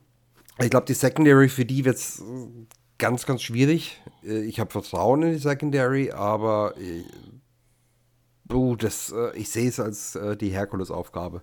Ich 0.62 0.70
glaube, 0.70 0.86
die 0.86 0.94
Secondary 0.94 1.50
für 1.50 1.66
die 1.66 1.84
wird 1.84 1.96
es 1.96 2.24
ganz, 2.98 3.26
ganz 3.26 3.42
schwierig. 3.42 4.02
Äh, 4.24 4.44
ich 4.44 4.60
habe 4.60 4.72
Vertrauen 4.72 5.24
in 5.24 5.32
die 5.34 5.40
Secondary, 5.40 6.12
aber 6.12 6.74
uh, 8.52 8.76
das, 8.76 9.12
äh, 9.12 9.38
ich 9.38 9.50
sehe 9.50 9.68
es 9.68 9.80
als 9.80 10.16
äh, 10.16 10.38
die 10.38 10.50
Herkulesaufgabe. 10.50 11.42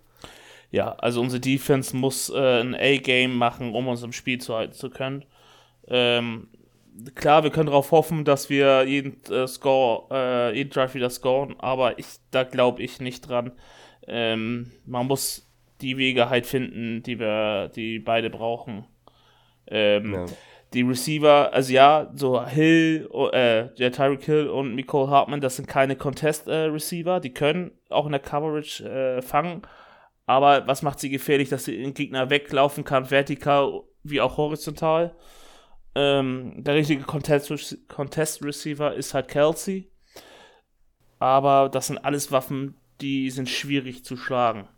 Ja, 0.70 0.92
also 0.92 1.20
unsere 1.20 1.40
Defense 1.40 1.96
muss 1.96 2.32
ein 2.32 2.76
A-Game 2.76 3.34
machen, 3.36 3.74
um 3.74 3.88
uns 3.88 4.04
im 4.04 4.12
Spiel 4.12 4.40
zu 4.40 4.54
halten 4.54 4.72
zu 4.72 4.88
können. 4.88 5.24
Ähm, 5.88 6.46
klar, 7.14 7.42
wir 7.42 7.50
können 7.50 7.66
darauf 7.66 7.90
hoffen, 7.90 8.24
dass 8.24 8.50
wir 8.50 8.84
jeden 8.84 9.22
äh, 9.30 9.46
Score, 9.46 10.06
äh, 10.10 10.56
jeden 10.56 10.70
Drive 10.70 10.94
wieder 10.94 11.10
scoren, 11.10 11.56
aber 11.58 11.98
ich, 11.98 12.06
da 12.30 12.44
glaube 12.44 12.82
ich 12.82 13.00
nicht 13.00 13.28
dran. 13.28 13.52
Ähm, 14.06 14.70
man 14.86 15.06
muss 15.06 15.50
die 15.80 15.96
Wege 15.96 16.28
halt 16.28 16.46
finden, 16.46 17.02
die 17.02 17.18
wir, 17.18 17.68
die 17.74 17.98
beide 17.98 18.30
brauchen. 18.30 18.86
Ähm, 19.66 20.12
ja. 20.12 20.26
Die 20.72 20.82
Receiver, 20.82 21.52
also 21.52 21.72
ja, 21.72 22.10
so 22.14 22.44
Hill, 22.46 23.08
äh, 23.32 23.74
der 23.76 23.92
Tyreek 23.92 24.22
Hill 24.22 24.48
und 24.48 24.76
Nicole 24.76 25.10
Hartman, 25.10 25.40
das 25.40 25.56
sind 25.56 25.66
keine 25.66 25.96
Contest-Receiver, 25.96 27.16
äh, 27.16 27.20
die 27.20 27.34
können 27.34 27.72
auch 27.88 28.06
in 28.06 28.12
der 28.12 28.20
Coverage 28.20 28.84
äh, 28.84 29.20
fangen, 29.22 29.62
aber 30.26 30.68
was 30.68 30.82
macht 30.82 31.00
sie 31.00 31.10
gefährlich, 31.10 31.48
dass 31.48 31.64
sie 31.64 31.76
den 31.76 31.92
Gegner 31.92 32.30
weglaufen 32.30 32.84
kann, 32.84 33.10
vertikal 33.10 33.80
wie 34.04 34.20
auch 34.20 34.36
horizontal? 34.36 35.16
Ähm, 35.94 36.62
der 36.62 36.74
richtige 36.74 37.02
Contest, 37.02 37.88
Contest 37.88 38.44
Receiver 38.44 38.94
ist 38.94 39.14
halt 39.14 39.28
Kelsey. 39.28 39.90
Aber 41.18 41.68
das 41.68 41.88
sind 41.88 41.98
alles 41.98 42.32
Waffen, 42.32 42.76
die 43.00 43.30
sind 43.30 43.48
schwierig 43.48 44.04
zu 44.04 44.16
schlagen. 44.16 44.68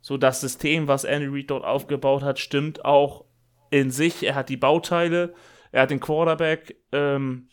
So 0.00 0.16
das 0.16 0.40
System, 0.40 0.88
was 0.88 1.04
Andy 1.04 1.28
Reid 1.28 1.50
dort 1.50 1.64
aufgebaut 1.64 2.22
hat, 2.22 2.38
stimmt 2.38 2.84
auch 2.84 3.24
in 3.70 3.90
sich. 3.90 4.22
Er 4.22 4.34
hat 4.34 4.48
die 4.48 4.56
Bauteile, 4.56 5.34
er 5.70 5.82
hat 5.82 5.90
den 5.90 6.00
Quarterback. 6.00 6.76
Ähm, 6.90 7.48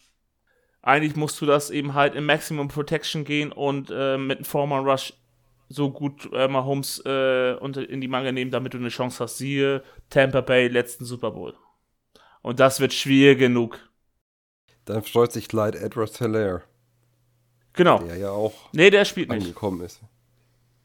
eigentlich 0.82 1.16
musst 1.16 1.40
du 1.42 1.46
das 1.46 1.70
eben 1.70 1.94
halt 1.94 2.16
im 2.16 2.26
Maximum 2.26 2.68
Protection 2.68 3.24
gehen 3.24 3.52
und 3.52 3.92
äh, 3.92 4.18
mit 4.18 4.40
einem 4.40 4.46
Foreman 4.46 4.86
Rush 4.86 5.14
so 5.68 5.92
gut 5.92 6.28
äh, 6.34 6.48
Mahomes 6.48 7.02
äh, 7.06 7.54
in 7.54 8.02
die 8.02 8.08
Mangel 8.08 8.34
nehmen, 8.34 8.52
damit 8.52 8.74
du 8.74 8.80
eine 8.80 8.90
Chance 8.90 9.24
hast. 9.24 9.38
Siehe 9.38 9.84
Tampa 10.10 10.42
Bay 10.42 10.68
letzten 10.68 11.06
Super 11.06 11.32
Bowl. 11.32 11.56
Und 12.42 12.60
das 12.60 12.80
wird 12.80 12.94
schwierig 12.94 13.40
genug. 13.40 13.80
Dann 14.86 15.04
freut 15.04 15.32
sich 15.32 15.48
Clyde 15.48 15.80
Edwards 15.80 16.18
Hilaire. 16.18 16.64
Genau. 17.74 18.00
Der 18.00 18.18
ja 18.18 18.32
auch 18.32 18.54
nee, 18.74 18.90
der 18.90 19.06
spielt 19.06 19.30
nicht. 19.30 19.42
angekommen 19.42 19.82
ist. 19.82 20.02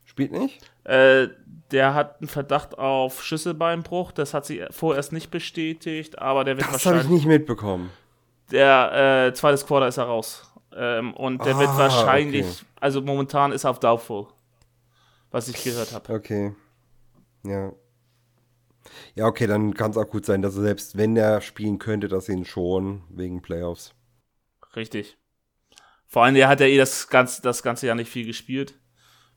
Spielt 0.05 0.33
nicht? 0.33 0.61
Äh, 0.85 1.29
der 1.71 1.95
hat 1.95 2.21
einen 2.21 2.29
Verdacht 2.29 2.79
auf 2.79 3.25
Schüsselbeinbruch. 3.25 4.13
Das 4.13 4.35
hat 4.35 4.47
sie 4.47 4.65
vorerst 4.71 5.13
nicht 5.13 5.31
bestätigt, 5.31 6.19
aber 6.19 6.45
der 6.45 6.57
wird 6.57 6.67
das 6.67 6.73
wahrscheinlich. 6.75 7.03
Das 7.03 7.05
habe 7.07 7.15
ich 7.15 7.25
nicht 7.25 7.27
mitbekommen. 7.27 7.91
Der 8.51 9.27
äh, 9.27 9.35
zweites 9.35 9.67
Quarter 9.67 9.89
ist 9.89 9.97
er 9.97 10.05
raus. 10.05 10.53
Ähm, 10.77 11.15
und 11.15 11.45
der 11.45 11.57
ah, 11.57 11.61
wird 11.61 11.77
wahrscheinlich, 11.77 12.45
okay. 12.47 12.67
also 12.81 13.01
momentan 13.01 13.53
ist 13.53 13.65
er 13.65 13.71
auf 13.71 13.81
Doubtful. 13.81 14.27
Was 15.31 15.49
ich 15.49 15.65
gehört 15.65 15.93
habe. 15.93 16.13
Okay. 16.13 16.55
Ja. 17.45 17.73
Ja, 19.15 19.27
okay, 19.27 19.47
dann 19.47 19.75
kann 19.75 19.91
es 19.91 19.97
auch 19.97 20.09
gut 20.09 20.27
sein, 20.27 20.43
dass 20.43 20.57
er 20.57 20.63
selbst, 20.63 20.97
wenn 20.97 21.17
er 21.17 21.41
spielen 21.41 21.79
könnte, 21.79 22.09
dass 22.09 22.29
ihn 22.29 22.45
schon 22.45 23.03
wegen 23.09 23.43
Playoffs. 23.43 23.95
Richtig. 24.77 25.17
Vor 26.07 26.25
allem, 26.25 26.37
er 26.37 26.49
hat 26.49 26.61
ja 26.61 26.67
eh 26.67 26.77
das 26.77 27.09
ganze, 27.09 27.43
das 27.43 27.63
ganze 27.63 27.87
Jahr 27.87 27.97
nicht 27.97 28.11
viel 28.11 28.27
gespielt. 28.27 28.75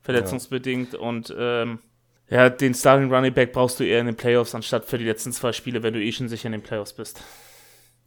Verletzungsbedingt. 0.00 0.92
Ja. 0.92 0.98
Und 1.00 1.34
ähm, 1.36 1.80
ja, 2.28 2.50
den 2.50 2.74
Starting 2.74 3.12
Running 3.12 3.34
Back 3.34 3.52
brauchst 3.52 3.80
du 3.80 3.84
eher 3.84 4.00
in 4.00 4.06
den 4.06 4.16
Playoffs, 4.16 4.54
anstatt 4.54 4.84
für 4.84 4.98
die 4.98 5.04
letzten 5.04 5.32
zwei 5.32 5.52
Spiele, 5.52 5.82
wenn 5.82 5.94
du 5.94 6.02
eh 6.02 6.12
schon 6.12 6.28
sicher 6.28 6.46
in 6.46 6.52
den 6.52 6.62
Playoffs 6.62 6.92
bist. 6.92 7.20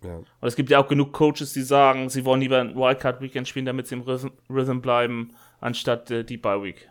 Ja. 0.04 0.16
Und 0.16 0.28
es 0.48 0.56
gibt 0.56 0.70
ja 0.70 0.80
auch 0.80 0.88
genug 0.88 1.14
Coaches, 1.14 1.54
die 1.54 1.62
sagen, 1.62 2.10
sie 2.10 2.26
wollen 2.26 2.42
lieber 2.42 2.60
ein 2.60 2.76
Wildcard 2.76 3.22
Weekend 3.22 3.48
spielen, 3.48 3.66
damit 3.66 3.88
sie 3.88 3.96
im 3.96 4.02
Rhythm 4.50 4.80
bleiben, 4.80 5.36
anstatt 5.60 6.10
äh, 6.10 6.24
die 6.24 6.38
Bye 6.38 6.64
Week. 6.64 6.90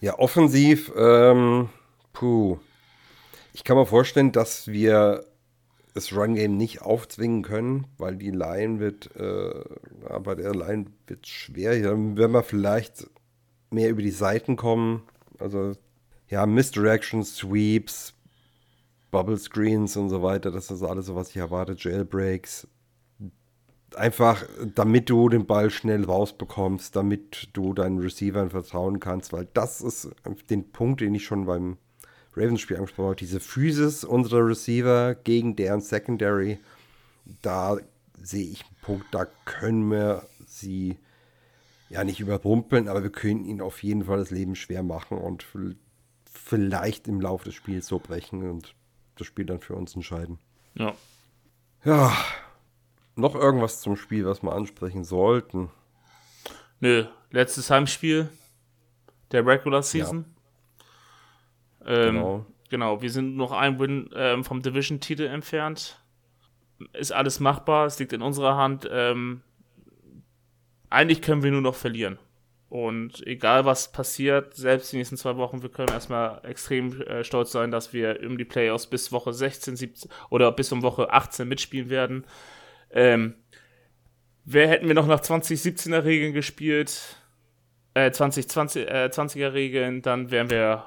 Ja, 0.00 0.18
offensiv, 0.18 0.92
ähm, 0.96 1.68
puh. 2.12 2.58
Ich 3.54 3.62
kann 3.62 3.76
mir 3.76 3.86
vorstellen, 3.86 4.32
dass 4.32 4.66
wir 4.66 5.24
das 5.94 6.12
Run-Game 6.12 6.56
nicht 6.56 6.82
aufzwingen 6.82 7.42
können, 7.42 7.86
weil 7.98 8.16
die 8.16 8.32
Line 8.32 8.80
wird, 8.80 9.14
äh, 9.14 9.64
aber 10.08 10.34
der 10.34 10.52
Line 10.52 10.86
wird 11.06 11.28
schwer. 11.28 11.80
Dann 11.80 12.16
werden 12.16 12.32
wir 12.32 12.42
vielleicht 12.42 13.08
mehr 13.70 13.90
über 13.90 14.02
die 14.02 14.10
Seiten 14.10 14.56
kommen. 14.56 15.04
Also, 15.38 15.74
ja, 16.28 16.46
Misdirections, 16.46 17.36
Sweeps, 17.36 18.14
Bubble 19.12 19.38
Screens 19.38 19.96
und 19.96 20.10
so 20.10 20.20
weiter. 20.20 20.50
Das 20.50 20.72
ist 20.72 20.82
alles 20.82 21.06
so, 21.06 21.14
was 21.14 21.30
ich 21.30 21.36
erwarte. 21.36 21.76
Jailbreaks. 21.78 22.66
einfach, 23.94 24.44
damit 24.74 25.08
du 25.08 25.28
den 25.28 25.46
Ball 25.46 25.70
schnell 25.70 26.04
rausbekommst, 26.04 26.96
damit 26.96 27.50
du 27.52 27.72
deinen 27.72 28.00
Receivern 28.00 28.50
vertrauen 28.50 28.98
kannst, 28.98 29.32
weil 29.32 29.46
das 29.54 29.80
ist 29.80 30.10
den 30.50 30.72
Punkt, 30.72 31.02
den 31.02 31.14
ich 31.14 31.24
schon 31.24 31.46
beim 31.46 31.78
Ravens-Spiel 32.36 32.76
angesprochen 32.76 33.06
habe. 33.06 33.16
Diese 33.16 33.40
Physis 33.40 34.04
unserer 34.04 34.46
Receiver 34.46 35.14
gegen 35.14 35.56
deren 35.56 35.80
Secondary, 35.80 36.58
da 37.42 37.78
sehe 38.20 38.46
ich 38.50 38.64
einen 38.64 38.76
Punkt, 38.82 39.06
da 39.12 39.26
können 39.44 39.90
wir 39.90 40.26
sie 40.46 40.98
ja 41.88 42.04
nicht 42.04 42.20
überrumpeln, 42.20 42.88
aber 42.88 43.02
wir 43.02 43.12
können 43.12 43.44
ihnen 43.44 43.60
auf 43.60 43.82
jeden 43.82 44.04
Fall 44.04 44.18
das 44.18 44.30
Leben 44.30 44.56
schwer 44.56 44.82
machen 44.82 45.18
und 45.18 45.46
vielleicht 46.32 47.08
im 47.08 47.20
Laufe 47.20 47.44
des 47.44 47.54
Spiels 47.54 47.86
so 47.86 47.98
brechen 47.98 48.48
und 48.48 48.74
das 49.16 49.26
Spiel 49.26 49.44
dann 49.44 49.60
für 49.60 49.74
uns 49.74 49.94
entscheiden. 49.94 50.38
Ja. 50.74 50.94
Ja. 51.84 52.16
Noch 53.16 53.36
irgendwas 53.36 53.80
zum 53.80 53.96
Spiel, 53.96 54.26
was 54.26 54.42
wir 54.42 54.52
ansprechen 54.52 55.04
sollten? 55.04 55.70
Nö, 56.80 57.06
letztes 57.30 57.70
Heimspiel 57.70 58.28
der 59.30 59.46
Regular 59.46 59.82
Season. 59.82 60.24
Ja. 60.26 60.33
Ähm, 61.86 62.14
genau. 62.14 62.46
Genau, 62.70 63.02
wir 63.02 63.10
sind 63.10 63.36
noch 63.36 63.52
ein 63.52 63.78
Win 63.78 64.10
ähm, 64.16 64.42
vom 64.42 64.62
Division-Titel 64.62 65.26
entfernt. 65.26 66.02
Ist 66.92 67.12
alles 67.12 67.38
machbar, 67.38 67.86
es 67.86 67.98
liegt 67.98 68.12
in 68.12 68.22
unserer 68.22 68.56
Hand. 68.56 68.88
Ähm, 68.90 69.42
eigentlich 70.90 71.22
können 71.22 71.42
wir 71.42 71.52
nur 71.52 71.60
noch 71.60 71.76
verlieren. 71.76 72.18
Und 72.68 73.24
egal 73.26 73.64
was 73.64 73.92
passiert, 73.92 74.54
selbst 74.54 74.92
die 74.92 74.96
nächsten 74.96 75.16
zwei 75.16 75.36
Wochen, 75.36 75.62
wir 75.62 75.68
können 75.68 75.90
erstmal 75.90 76.40
extrem 76.44 77.00
äh, 77.02 77.22
stolz 77.22 77.52
sein, 77.52 77.70
dass 77.70 77.92
wir 77.92 78.18
um 78.26 78.38
die 78.38 78.44
Playoffs 78.44 78.88
bis 78.88 79.12
Woche 79.12 79.32
16, 79.32 79.76
17 79.76 80.10
oder 80.30 80.50
bis 80.50 80.72
um 80.72 80.82
Woche 80.82 81.12
18 81.12 81.46
mitspielen 81.46 81.90
werden. 81.90 82.24
Ähm, 82.90 83.36
wer 84.44 84.66
hätten 84.66 84.88
wir 84.88 84.94
noch 84.94 85.06
nach 85.06 85.20
2017er 85.20 86.02
Regeln 86.04 86.32
gespielt, 86.32 87.18
äh, 87.94 88.10
2020, 88.10 88.88
äh, 88.88 89.08
20er 89.12 89.52
Regeln, 89.52 90.02
dann 90.02 90.32
wären 90.32 90.50
wir 90.50 90.84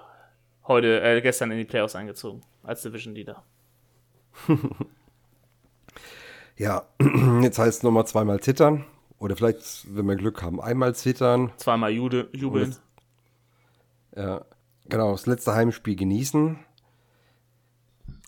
heute, 0.67 1.01
äh, 1.01 1.21
gestern 1.21 1.51
in 1.51 1.57
die 1.57 1.65
Playoffs 1.65 1.95
eingezogen 1.95 2.41
als 2.63 2.81
Division 2.81 3.15
Leader. 3.15 3.43
ja, 6.57 6.87
jetzt 7.41 7.59
heißt 7.59 7.77
es 7.79 7.83
nochmal 7.83 8.07
zweimal 8.07 8.39
zittern. 8.39 8.85
Oder 9.19 9.35
vielleicht, 9.35 9.85
wenn 9.95 10.05
wir 10.05 10.15
Glück 10.15 10.43
haben, 10.43 10.61
einmal 10.61 10.93
zittern. 10.93 11.51
Zweimal 11.57 11.91
Jude, 11.91 12.29
jubeln. 12.33 12.75
ja, 14.15 14.45
genau, 14.87 15.11
das 15.11 15.25
letzte 15.25 15.55
Heimspiel 15.55 15.95
genießen. 15.95 16.59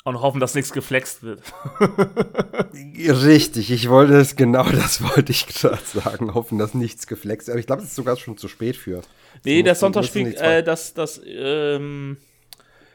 Und 0.06 0.22
hoffen, 0.22 0.40
dass 0.40 0.56
nichts 0.56 0.72
geflext 0.72 1.22
wird. 1.22 1.44
Richtig, 2.74 3.70
ich 3.70 3.90
wollte 3.90 4.16
es, 4.16 4.36
genau 4.36 4.64
das 4.64 5.04
wollte 5.04 5.32
ich 5.32 5.46
gerade 5.46 5.78
sagen. 5.84 6.34
Hoffen, 6.34 6.58
dass 6.58 6.74
nichts 6.74 7.06
geflext 7.06 7.48
wird. 7.48 7.54
Aber 7.54 7.60
ich 7.60 7.68
glaube, 7.68 7.84
es 7.84 7.90
ist 7.90 7.96
sogar 7.96 8.16
schon 8.16 8.38
zu 8.38 8.48
spät 8.48 8.76
für. 8.76 9.02
Nee, 9.44 9.62
das 9.62 9.82
Sonntagsspiel, 9.82 10.34
äh, 10.36 10.64
das, 10.64 10.94
das, 10.94 11.22
ähm, 11.24 12.18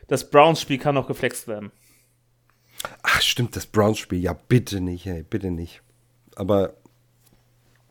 das 0.08 0.30
Browns-Spiel 0.30 0.78
kann 0.78 0.94
noch 0.94 1.06
geflext 1.06 1.48
werden. 1.48 1.70
Ach, 3.02 3.20
stimmt, 3.22 3.56
das 3.56 3.66
Browns-Spiel. 3.66 4.18
Ja, 4.18 4.34
bitte 4.48 4.80
nicht, 4.80 5.06
ey, 5.06 5.22
bitte 5.22 5.50
nicht. 5.50 5.82
Aber 6.36 6.74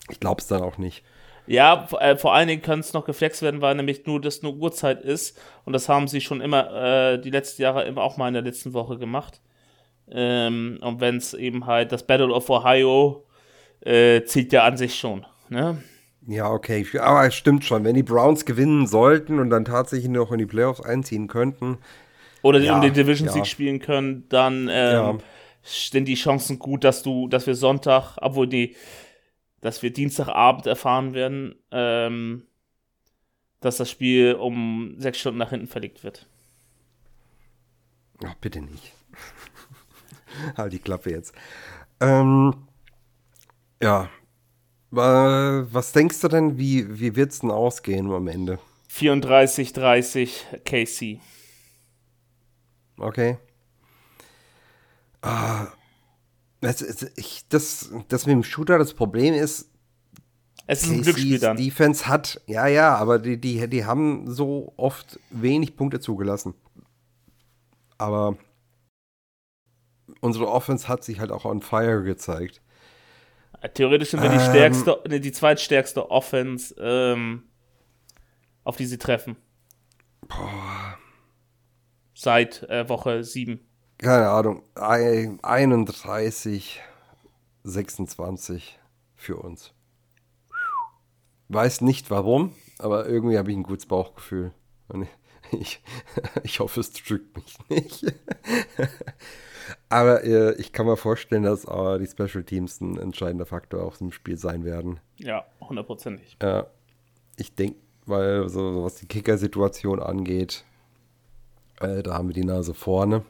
ich 0.09 0.19
glaube 0.19 0.41
es 0.41 0.47
dann 0.47 0.61
auch 0.61 0.77
nicht. 0.77 1.03
Ja, 1.45 1.87
äh, 1.99 2.15
vor 2.15 2.33
allen 2.33 2.47
Dingen 2.47 2.61
kann 2.61 2.79
es 2.79 2.93
noch 2.93 3.05
geflext 3.05 3.41
werden, 3.41 3.61
weil 3.61 3.75
nämlich 3.75 4.05
nur 4.05 4.21
das 4.21 4.41
nur 4.41 4.55
Uhrzeit 4.55 5.01
ist. 5.01 5.37
Und 5.65 5.73
das 5.73 5.89
haben 5.89 6.07
sie 6.07 6.21
schon 6.21 6.41
immer 6.41 7.13
äh, 7.13 7.21
die 7.21 7.31
letzten 7.31 7.61
Jahre 7.61 7.83
immer 7.83 8.01
auch 8.01 8.17
mal 8.17 8.27
in 8.27 8.33
der 8.33 8.43
letzten 8.43 8.73
Woche 8.73 8.97
gemacht. 8.97 9.41
Ähm, 10.09 10.79
und 10.81 11.01
wenn 11.01 11.17
es 11.17 11.33
eben 11.33 11.65
halt 11.65 11.91
das 11.91 12.05
Battle 12.05 12.33
of 12.33 12.49
Ohio 12.49 13.25
äh, 13.81 14.23
zieht 14.23 14.53
ja 14.53 14.63
an 14.63 14.77
sich 14.77 14.95
schon. 14.95 15.25
Ne? 15.49 15.83
Ja, 16.27 16.49
okay. 16.49 16.85
Aber 16.99 17.25
es 17.25 17.35
stimmt 17.35 17.65
schon. 17.65 17.83
Wenn 17.83 17.95
die 17.95 18.03
Browns 18.03 18.45
gewinnen 18.45 18.87
sollten 18.87 19.39
und 19.39 19.49
dann 19.49 19.65
tatsächlich 19.65 20.09
noch 20.09 20.31
in 20.31 20.37
die 20.37 20.45
Playoffs 20.45 20.81
einziehen 20.81 21.27
könnten. 21.27 21.79
Oder 22.43 22.59
ja, 22.59 22.75
um 22.75 22.81
den 22.81 22.93
Division 22.93 23.29
Sieg 23.29 23.39
ja. 23.39 23.45
spielen 23.45 23.79
können, 23.79 24.25
dann 24.29 24.69
ähm, 24.71 25.19
stehen 25.63 26.05
die 26.05 26.13
Chancen 26.13 26.59
gut, 26.59 26.83
dass 26.83 27.01
du, 27.01 27.27
dass 27.27 27.47
wir 27.47 27.55
Sonntag, 27.55 28.17
obwohl 28.21 28.47
die 28.47 28.75
dass 29.63 29.81
wir 29.81 29.93
Dienstagabend 29.93 30.67
erfahren 30.67 31.13
werden, 31.13 31.55
ähm, 31.71 32.43
dass 33.61 33.77
das 33.77 33.89
Spiel 33.89 34.33
um 34.33 34.95
sechs 34.97 35.19
Stunden 35.19 35.39
nach 35.39 35.51
hinten 35.51 35.67
verlegt 35.67 36.03
wird. 36.03 36.27
Ach, 38.25 38.35
bitte 38.41 38.61
nicht. 38.61 38.91
halt 40.57 40.73
die 40.73 40.79
Klappe 40.79 41.11
jetzt. 41.11 41.33
Ähm, 42.01 42.53
ja. 43.81 44.09
Was 44.91 45.91
denkst 45.93 46.19
du 46.21 46.27
denn, 46.27 46.57
wie, 46.59 46.99
wie 46.99 47.15
wird 47.15 47.31
es 47.31 47.39
denn 47.39 47.49
ausgehen 47.49 48.11
am 48.11 48.27
Ende? 48.27 48.59
34-30 48.91 50.29
KC. 50.65 51.19
Okay. 52.97 53.37
Ah, 55.21 55.67
das, 56.61 56.81
ich, 57.15 57.47
das, 57.49 57.91
das 58.07 58.25
mit 58.25 58.33
dem 58.33 58.43
Shooter, 58.43 58.77
das 58.77 58.93
Problem 58.93 59.33
ist, 59.33 59.69
es 60.65 60.83
ist 60.83 60.91
ein 60.91 61.01
Glücksspiel 61.01 61.39
dann. 61.39 61.57
Defense 61.57 62.07
hat, 62.07 62.41
ja, 62.47 62.67
ja, 62.67 62.95
aber 62.95 63.19
die, 63.19 63.39
die, 63.39 63.67
die 63.69 63.85
haben 63.85 64.31
so 64.31 64.73
oft 64.77 65.19
wenig 65.29 65.75
Punkte 65.75 65.99
zugelassen. 65.99 66.53
Aber 67.97 68.37
unsere 70.21 70.47
Offense 70.47 70.87
hat 70.87 71.03
sich 71.03 71.19
halt 71.19 71.31
auch 71.31 71.45
on 71.45 71.61
fire 71.61 72.03
gezeigt. 72.03 72.61
Theoretisch 73.73 74.11
sind 74.11 74.21
wir 74.21 74.29
die 74.29 74.35
ähm, 74.35 74.49
stärkste, 74.49 75.19
die 75.19 75.31
zweitstärkste 75.31 76.11
Offense, 76.11 76.75
ähm, 76.79 77.43
auf 78.63 78.75
die 78.75 78.85
sie 78.85 78.97
treffen. 78.97 79.37
Boah. 80.27 80.97
Seit 82.13 82.63
äh, 82.63 82.87
Woche 82.87 83.23
7 83.23 83.59
keine 84.03 84.29
Ahnung, 84.29 84.61
31, 84.75 86.81
26 87.63 88.79
für 89.15 89.37
uns. 89.37 89.73
Weiß 91.47 91.81
nicht 91.81 92.11
warum, 92.11 92.53
aber 92.79 93.07
irgendwie 93.07 93.37
habe 93.37 93.51
ich 93.51 93.57
ein 93.57 93.63
gutes 93.63 93.85
Bauchgefühl. 93.85 94.51
Und 94.89 95.07
ich, 95.51 95.81
ich 96.43 96.59
hoffe, 96.59 96.81
es 96.81 96.91
drückt 96.91 97.37
mich 97.37 97.57
nicht. 97.69 98.13
aber 99.87 100.25
äh, 100.25 100.55
ich 100.55 100.73
kann 100.73 100.85
mir 100.85 100.97
vorstellen, 100.97 101.43
dass 101.43 101.63
äh, 101.63 101.99
die 101.99 102.07
Special 102.07 102.43
Teams 102.43 102.81
ein 102.81 102.97
entscheidender 102.97 103.45
Faktor 103.45 103.83
auch 103.83 104.01
im 104.01 104.11
Spiel 104.11 104.35
sein 104.37 104.65
werden. 104.65 104.99
Ja, 105.17 105.45
hundertprozentig. 105.61 106.35
Ja, 106.41 106.67
ich 107.37 107.55
denke, 107.55 107.79
weil 108.05 108.49
so 108.49 108.83
was 108.83 108.95
die 108.95 109.07
Kicker-Situation 109.07 110.01
angeht, 110.01 110.65
äh, 111.83 112.03
da 112.03 112.15
haben 112.15 112.29
wir 112.29 112.33
die 112.33 112.45
Nase 112.45 112.73
vorne. 112.73 113.23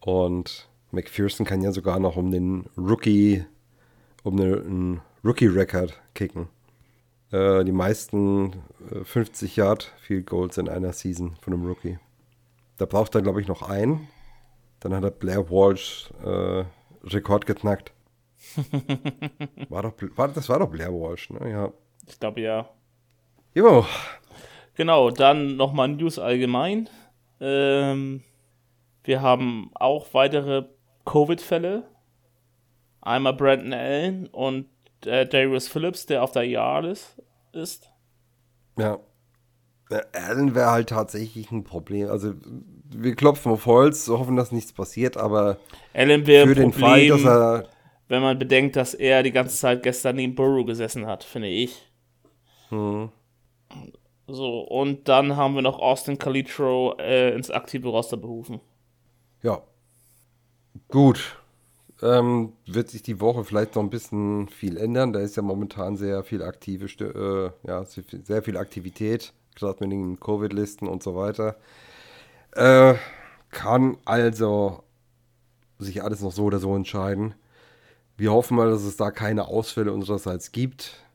Und 0.00 0.68
McPherson 0.92 1.44
kann 1.44 1.62
ja 1.62 1.72
sogar 1.72 1.98
noch 1.98 2.16
um 2.16 2.30
den 2.30 2.66
Rookie, 2.76 3.44
um 4.22 4.40
einen 4.40 5.00
Rookie-Record 5.24 6.00
kicken. 6.14 6.48
Äh, 7.32 7.64
die 7.64 7.72
meisten 7.72 8.62
äh, 8.92 9.04
50 9.04 9.56
Yard 9.56 9.92
Field 9.98 10.26
Goals 10.26 10.58
in 10.58 10.68
einer 10.68 10.92
Season 10.92 11.36
von 11.40 11.52
einem 11.52 11.66
Rookie. 11.66 11.98
Da 12.78 12.86
braucht 12.86 13.14
er, 13.14 13.22
glaube 13.22 13.40
ich, 13.40 13.48
noch 13.48 13.62
einen. 13.62 14.08
Dann 14.80 14.94
hat 14.94 15.02
er 15.02 15.10
Blair 15.10 15.50
Walsh 15.50 16.10
äh, 16.24 16.64
Rekord 17.04 17.46
geknackt. 17.46 17.92
war 19.68 19.82
doch, 19.82 19.94
war, 20.14 20.28
das 20.28 20.48
war 20.48 20.58
doch 20.58 20.70
Blair 20.70 20.92
Walsh, 20.92 21.30
ne? 21.30 21.50
Ja. 21.50 21.72
Ich 22.06 22.20
glaube 22.20 22.40
ja. 22.40 22.68
Jo. 23.54 23.84
Genau, 24.76 25.10
dann 25.10 25.56
nochmal 25.56 25.88
News 25.88 26.18
allgemein. 26.18 26.88
Ähm, 27.40 28.22
wir 29.04 29.22
haben 29.22 29.70
auch 29.74 30.12
weitere 30.12 30.64
Covid-Fälle. 31.06 31.84
Einmal 33.00 33.34
Brandon 33.34 33.72
Allen 33.72 34.26
und 34.28 34.66
äh, 35.06 35.26
Darius 35.26 35.68
Phillips, 35.68 36.06
der 36.06 36.22
auf 36.22 36.32
der 36.32 36.44
IR 36.44 36.84
ist. 36.84 37.16
ist. 37.52 37.90
Ja. 38.78 38.98
Allen 40.12 40.54
wäre 40.54 40.70
halt 40.70 40.88
tatsächlich 40.88 41.50
ein 41.52 41.62
Problem. 41.64 42.10
Also 42.10 42.34
wir 42.90 43.14
klopfen 43.14 43.52
auf 43.52 43.66
Holz, 43.66 44.08
hoffen, 44.08 44.36
dass 44.36 44.52
nichts 44.52 44.72
passiert, 44.72 45.16
aber 45.16 45.58
Allen 45.94 46.26
wäre 46.26 46.48
ein 46.48 46.72
Problem, 46.72 47.18
Fall, 47.20 47.62
er, 47.62 47.68
wenn 48.08 48.22
man 48.22 48.38
bedenkt, 48.38 48.76
dass 48.76 48.94
er 48.94 49.22
die 49.22 49.32
ganze 49.32 49.56
Zeit 49.56 49.82
gestern 49.84 50.16
neben 50.16 50.34
Burrow 50.34 50.66
gesessen 50.66 51.06
hat, 51.06 51.24
finde 51.24 51.48
ich. 51.48 51.90
Hm. 52.70 53.10
So, 54.28 54.60
und 54.60 55.08
dann 55.08 55.36
haben 55.36 55.54
wir 55.54 55.62
noch 55.62 55.78
Austin 55.78 56.18
Calitro 56.18 56.96
äh, 56.98 57.34
ins 57.34 57.50
aktive 57.50 57.88
Roster 57.88 58.16
berufen. 58.16 58.60
Ja. 59.42 59.62
Gut. 60.88 61.36
Ähm, 62.02 62.52
wird 62.66 62.90
sich 62.90 63.02
die 63.02 63.20
Woche 63.20 63.44
vielleicht 63.44 63.74
noch 63.76 63.82
ein 63.82 63.90
bisschen 63.90 64.48
viel 64.48 64.76
ändern. 64.76 65.12
Da 65.12 65.20
ist 65.20 65.36
ja 65.36 65.42
momentan 65.42 65.96
sehr 65.96 66.24
viel 66.24 66.42
aktive, 66.42 66.86
äh, 67.64 67.68
ja, 67.68 67.84
sehr 67.84 68.42
viel 68.42 68.56
Aktivität, 68.56 69.32
gerade 69.54 69.78
mit 69.80 69.92
den 69.92 70.20
Covid-Listen 70.20 70.88
und 70.88 71.02
so 71.02 71.14
weiter. 71.16 71.56
Äh, 72.52 72.94
kann 73.50 73.96
also 74.04 74.82
sich 75.78 76.02
alles 76.02 76.20
noch 76.20 76.32
so 76.32 76.44
oder 76.44 76.58
so 76.58 76.74
entscheiden. 76.74 77.34
Wir 78.16 78.32
hoffen 78.32 78.56
mal, 78.56 78.70
dass 78.70 78.82
es 78.82 78.96
da 78.96 79.10
keine 79.10 79.46
Ausfälle 79.46 79.92
unsererseits 79.92 80.52
gibt. 80.52 81.05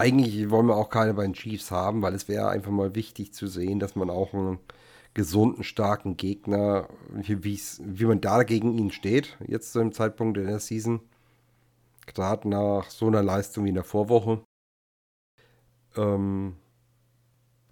Eigentlich 0.00 0.48
wollen 0.48 0.66
wir 0.66 0.76
auch 0.76 0.88
keine 0.88 1.12
bei 1.12 1.24
den 1.24 1.34
Chiefs 1.34 1.70
haben, 1.70 2.00
weil 2.00 2.14
es 2.14 2.26
wäre 2.26 2.48
einfach 2.48 2.70
mal 2.70 2.94
wichtig 2.94 3.34
zu 3.34 3.46
sehen, 3.48 3.80
dass 3.80 3.96
man 3.96 4.08
auch 4.08 4.32
einen 4.32 4.58
gesunden, 5.12 5.62
starken 5.62 6.16
Gegner, 6.16 6.88
wie, 7.10 7.60
wie 7.80 8.04
man 8.06 8.22
da 8.22 8.42
gegen 8.44 8.72
ihn 8.78 8.92
steht, 8.92 9.36
jetzt 9.46 9.72
zu 9.72 9.78
dem 9.78 9.92
Zeitpunkt 9.92 10.38
in 10.38 10.46
der 10.46 10.58
Season. 10.58 11.00
Gerade 12.06 12.48
nach 12.48 12.88
so 12.88 13.08
einer 13.08 13.22
Leistung 13.22 13.66
wie 13.66 13.68
in 13.68 13.74
der 13.74 13.84
Vorwoche. 13.84 14.42
Ähm, 15.96 16.56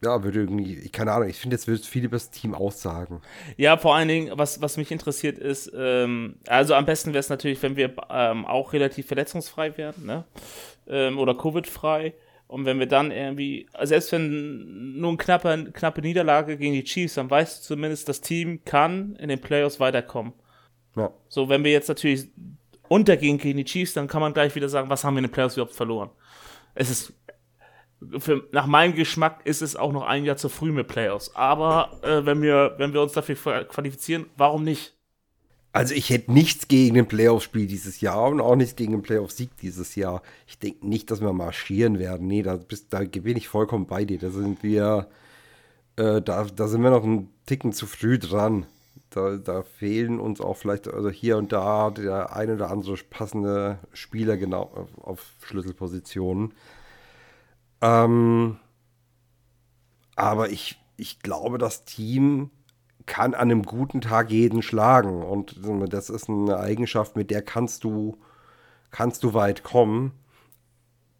ja, 0.02 0.22
würde 0.22 0.40
irgendwie, 0.40 0.78
ich 0.78 0.92
keine 0.92 1.12
Ahnung, 1.12 1.28
ich 1.28 1.38
finde, 1.38 1.56
jetzt 1.56 1.66
wird 1.66 1.84
viel 1.84 2.04
über 2.04 2.16
das 2.16 2.30
Team 2.30 2.54
aussagen. 2.54 3.20
Ja, 3.56 3.76
vor 3.76 3.96
allen 3.96 4.08
Dingen, 4.08 4.32
was, 4.38 4.62
was 4.62 4.76
mich 4.76 4.92
interessiert 4.92 5.38
ist, 5.38 5.72
ähm, 5.76 6.36
also 6.46 6.74
am 6.74 6.86
besten 6.86 7.10
wäre 7.10 7.20
es 7.20 7.28
natürlich, 7.28 7.60
wenn 7.62 7.76
wir 7.76 7.94
ähm, 8.10 8.46
auch 8.46 8.72
relativ 8.72 9.06
verletzungsfrei 9.06 9.76
werden, 9.76 10.06
ne? 10.06 10.24
Ähm, 10.86 11.18
oder 11.18 11.36
Covid-frei. 11.36 12.14
Und 12.46 12.64
wenn 12.64 12.78
wir 12.78 12.86
dann 12.86 13.10
irgendwie, 13.10 13.66
selbst 13.82 14.10
wenn 14.12 14.98
nur 14.98 15.10
eine 15.10 15.18
knappe, 15.18 15.70
knappe 15.72 16.00
Niederlage 16.00 16.56
gegen 16.56 16.72
die 16.72 16.84
Chiefs, 16.84 17.14
dann 17.14 17.28
weißt 17.28 17.58
du 17.58 17.74
zumindest, 17.74 18.08
das 18.08 18.22
Team 18.22 18.64
kann 18.64 19.16
in 19.16 19.28
den 19.28 19.40
Playoffs 19.40 19.80
weiterkommen. 19.80 20.32
Ja. 20.96 21.12
So, 21.28 21.48
wenn 21.48 21.62
wir 21.62 21.72
jetzt 21.72 21.88
natürlich 21.88 22.28
untergehen 22.88 23.36
gegen 23.36 23.58
die 23.58 23.64
Chiefs, 23.64 23.92
dann 23.92 24.08
kann 24.08 24.22
man 24.22 24.32
gleich 24.32 24.54
wieder 24.54 24.68
sagen, 24.68 24.88
was 24.88 25.04
haben 25.04 25.14
wir 25.14 25.18
in 25.18 25.26
den 25.26 25.32
Playoffs 25.32 25.56
überhaupt 25.56 25.74
verloren. 25.74 26.08
Es 26.74 26.88
ist 26.88 27.12
für, 28.18 28.44
nach 28.52 28.66
meinem 28.66 28.94
Geschmack 28.94 29.40
ist 29.44 29.62
es 29.62 29.76
auch 29.76 29.92
noch 29.92 30.06
ein 30.06 30.24
Jahr 30.24 30.36
zu 30.36 30.48
früh 30.48 30.72
mit 30.72 30.88
Playoffs. 30.88 31.34
Aber 31.34 31.98
äh, 32.02 32.24
wenn, 32.24 32.42
wir, 32.42 32.74
wenn 32.78 32.92
wir 32.92 33.02
uns 33.02 33.12
dafür 33.12 33.36
qualifizieren, 33.64 34.26
warum 34.36 34.64
nicht? 34.64 34.94
Also 35.72 35.94
ich 35.94 36.10
hätte 36.10 36.32
nichts 36.32 36.68
gegen 36.68 36.98
ein 36.98 37.08
Playoff-Spiel 37.08 37.66
dieses 37.66 38.00
Jahr 38.00 38.30
und 38.30 38.40
auch 38.40 38.56
nichts 38.56 38.74
gegen 38.74 38.94
einen 38.94 39.02
Playoff-Sieg 39.02 39.56
dieses 39.58 39.96
Jahr. 39.96 40.22
Ich 40.46 40.58
denke 40.58 40.86
nicht, 40.86 41.10
dass 41.10 41.20
wir 41.20 41.32
marschieren 41.32 41.98
werden. 41.98 42.26
Nee, 42.26 42.42
da, 42.42 42.56
bist, 42.56 42.92
da 42.92 43.00
bin 43.00 43.36
ich 43.36 43.48
vollkommen 43.48 43.86
bei 43.86 44.04
dir. 44.04 44.18
Da 44.18 44.30
sind 44.30 44.62
wir, 44.62 45.08
äh, 45.96 46.22
da, 46.22 46.44
da 46.44 46.68
sind 46.68 46.82
wir 46.82 46.90
noch 46.90 47.04
einen 47.04 47.30
Ticken 47.46 47.72
zu 47.72 47.86
früh 47.86 48.18
dran. 48.18 48.66
Da, 49.10 49.36
da 49.36 49.62
fehlen 49.62 50.20
uns 50.20 50.40
auch 50.40 50.56
vielleicht 50.56 50.88
also 50.88 51.10
hier 51.10 51.36
und 51.36 51.52
da 51.52 51.90
der 51.90 52.34
ein 52.34 52.50
oder 52.50 52.70
andere 52.70 52.96
passende 53.08 53.78
Spieler 53.92 54.36
genau 54.36 54.88
auf 55.00 55.24
Schlüsselpositionen. 55.42 56.54
Ähm, 57.80 58.58
aber 60.16 60.50
ich, 60.50 60.80
ich 60.96 61.20
glaube, 61.20 61.58
das 61.58 61.84
Team 61.84 62.50
kann 63.06 63.34
an 63.34 63.50
einem 63.50 63.62
guten 63.62 64.00
Tag 64.00 64.30
jeden 64.30 64.62
schlagen. 64.62 65.22
Und 65.22 65.56
das 65.92 66.10
ist 66.10 66.28
eine 66.28 66.58
Eigenschaft, 66.58 67.16
mit 67.16 67.30
der 67.30 67.42
kannst 67.42 67.84
du, 67.84 68.18
kannst 68.90 69.24
du 69.24 69.34
weit 69.34 69.62
kommen. 69.62 70.12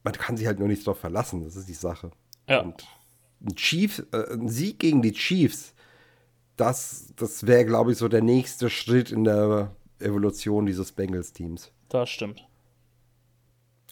Man 0.05 0.13
kann 0.15 0.37
sich 0.37 0.47
halt 0.47 0.59
nur 0.59 0.69
nicht 0.69 0.87
darauf 0.87 1.01
verlassen, 1.01 1.45
das 1.45 1.57
ist 1.57 1.69
die 1.69 1.75
Sache. 1.75 2.11
Ja. 2.49 2.61
Und 2.61 2.87
ein, 3.41 3.55
Chief, 3.57 4.07
äh, 4.13 4.33
ein 4.33 4.49
Sieg 4.49 4.79
gegen 4.79 5.03
die 5.03 5.13
Chiefs, 5.13 5.75
das, 6.57 7.13
das 7.17 7.47
wäre, 7.47 7.65
glaube 7.65 7.93
ich, 7.93 7.99
so 7.99 8.09
der 8.09 8.23
nächste 8.23 8.71
Schritt 8.71 9.13
in 9.13 9.25
der 9.25 9.75
Evolution 10.01 10.67
dieses 10.67 10.93
Bengals-Teams. 10.93 11.73
Das 11.89 12.11
stimmt. 12.11 12.47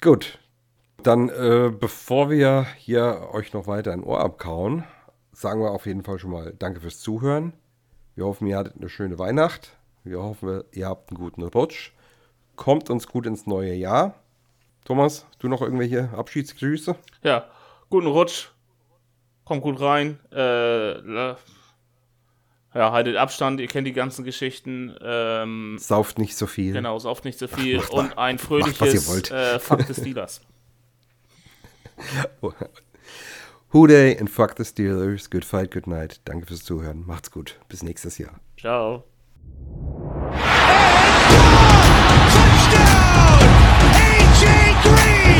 Gut, 0.00 0.38
dann, 1.06 1.28
äh, 1.28 1.70
bevor 1.70 2.30
wir 2.30 2.66
hier 2.78 3.28
euch 3.32 3.52
noch 3.52 3.66
weiter 3.66 3.92
ein 3.92 4.02
Ohr 4.02 4.20
abkauen, 4.20 4.84
sagen 5.32 5.60
wir 5.60 5.70
auf 5.70 5.86
jeden 5.86 6.02
Fall 6.02 6.18
schon 6.18 6.30
mal 6.30 6.54
Danke 6.58 6.80
fürs 6.80 7.00
Zuhören. 7.00 7.52
Wir 8.14 8.24
hoffen, 8.24 8.46
ihr 8.46 8.56
hattet 8.56 8.76
eine 8.76 8.88
schöne 8.88 9.18
Weihnacht. 9.18 9.76
Wir 10.02 10.22
hoffen, 10.22 10.64
ihr 10.72 10.86
habt 10.88 11.10
einen 11.10 11.18
guten 11.18 11.42
Rutsch. 11.42 11.92
Kommt 12.56 12.90
uns 12.90 13.06
gut 13.06 13.26
ins 13.26 13.46
neue 13.46 13.74
Jahr. 13.74 14.14
Thomas, 14.84 15.26
du 15.38 15.48
noch 15.48 15.62
irgendwelche 15.62 16.10
Abschiedsgrüße? 16.16 16.96
Ja, 17.22 17.46
guten 17.90 18.06
Rutsch. 18.06 18.48
Kommt 19.44 19.62
gut 19.62 19.80
rein. 19.80 20.18
Äh, 20.32 21.34
ja, 22.74 22.92
haltet 22.92 23.16
Abstand, 23.16 23.60
ihr 23.60 23.68
kennt 23.68 23.86
die 23.86 23.92
ganzen 23.92 24.24
Geschichten. 24.24 24.96
Ähm, 25.00 25.76
sauft 25.78 26.18
nicht 26.18 26.36
so 26.36 26.46
viel. 26.46 26.72
Genau, 26.72 26.98
sauft 26.98 27.24
nicht 27.24 27.38
so 27.38 27.46
viel. 27.46 27.80
Ach, 27.82 27.90
und 27.90 28.18
ein 28.18 28.38
fröhliches 28.38 29.08
macht, 29.08 29.30
äh, 29.30 29.58
Fuck 29.58 29.86
des 29.86 29.98
Steelers. 30.00 30.40
Who 33.70 33.86
Day 33.86 34.16
and 34.16 34.30
Fuck 34.30 34.56
the 34.56 34.64
Steelers. 34.64 35.28
Good 35.28 35.44
fight, 35.44 35.70
good 35.70 35.86
night. 35.86 36.20
Danke 36.24 36.46
fürs 36.46 36.64
Zuhören. 36.64 37.04
Macht's 37.06 37.30
gut. 37.30 37.58
Bis 37.68 37.82
nächstes 37.82 38.18
Jahr. 38.18 38.40
Ciao. 38.56 39.04
Green! 44.82 45.36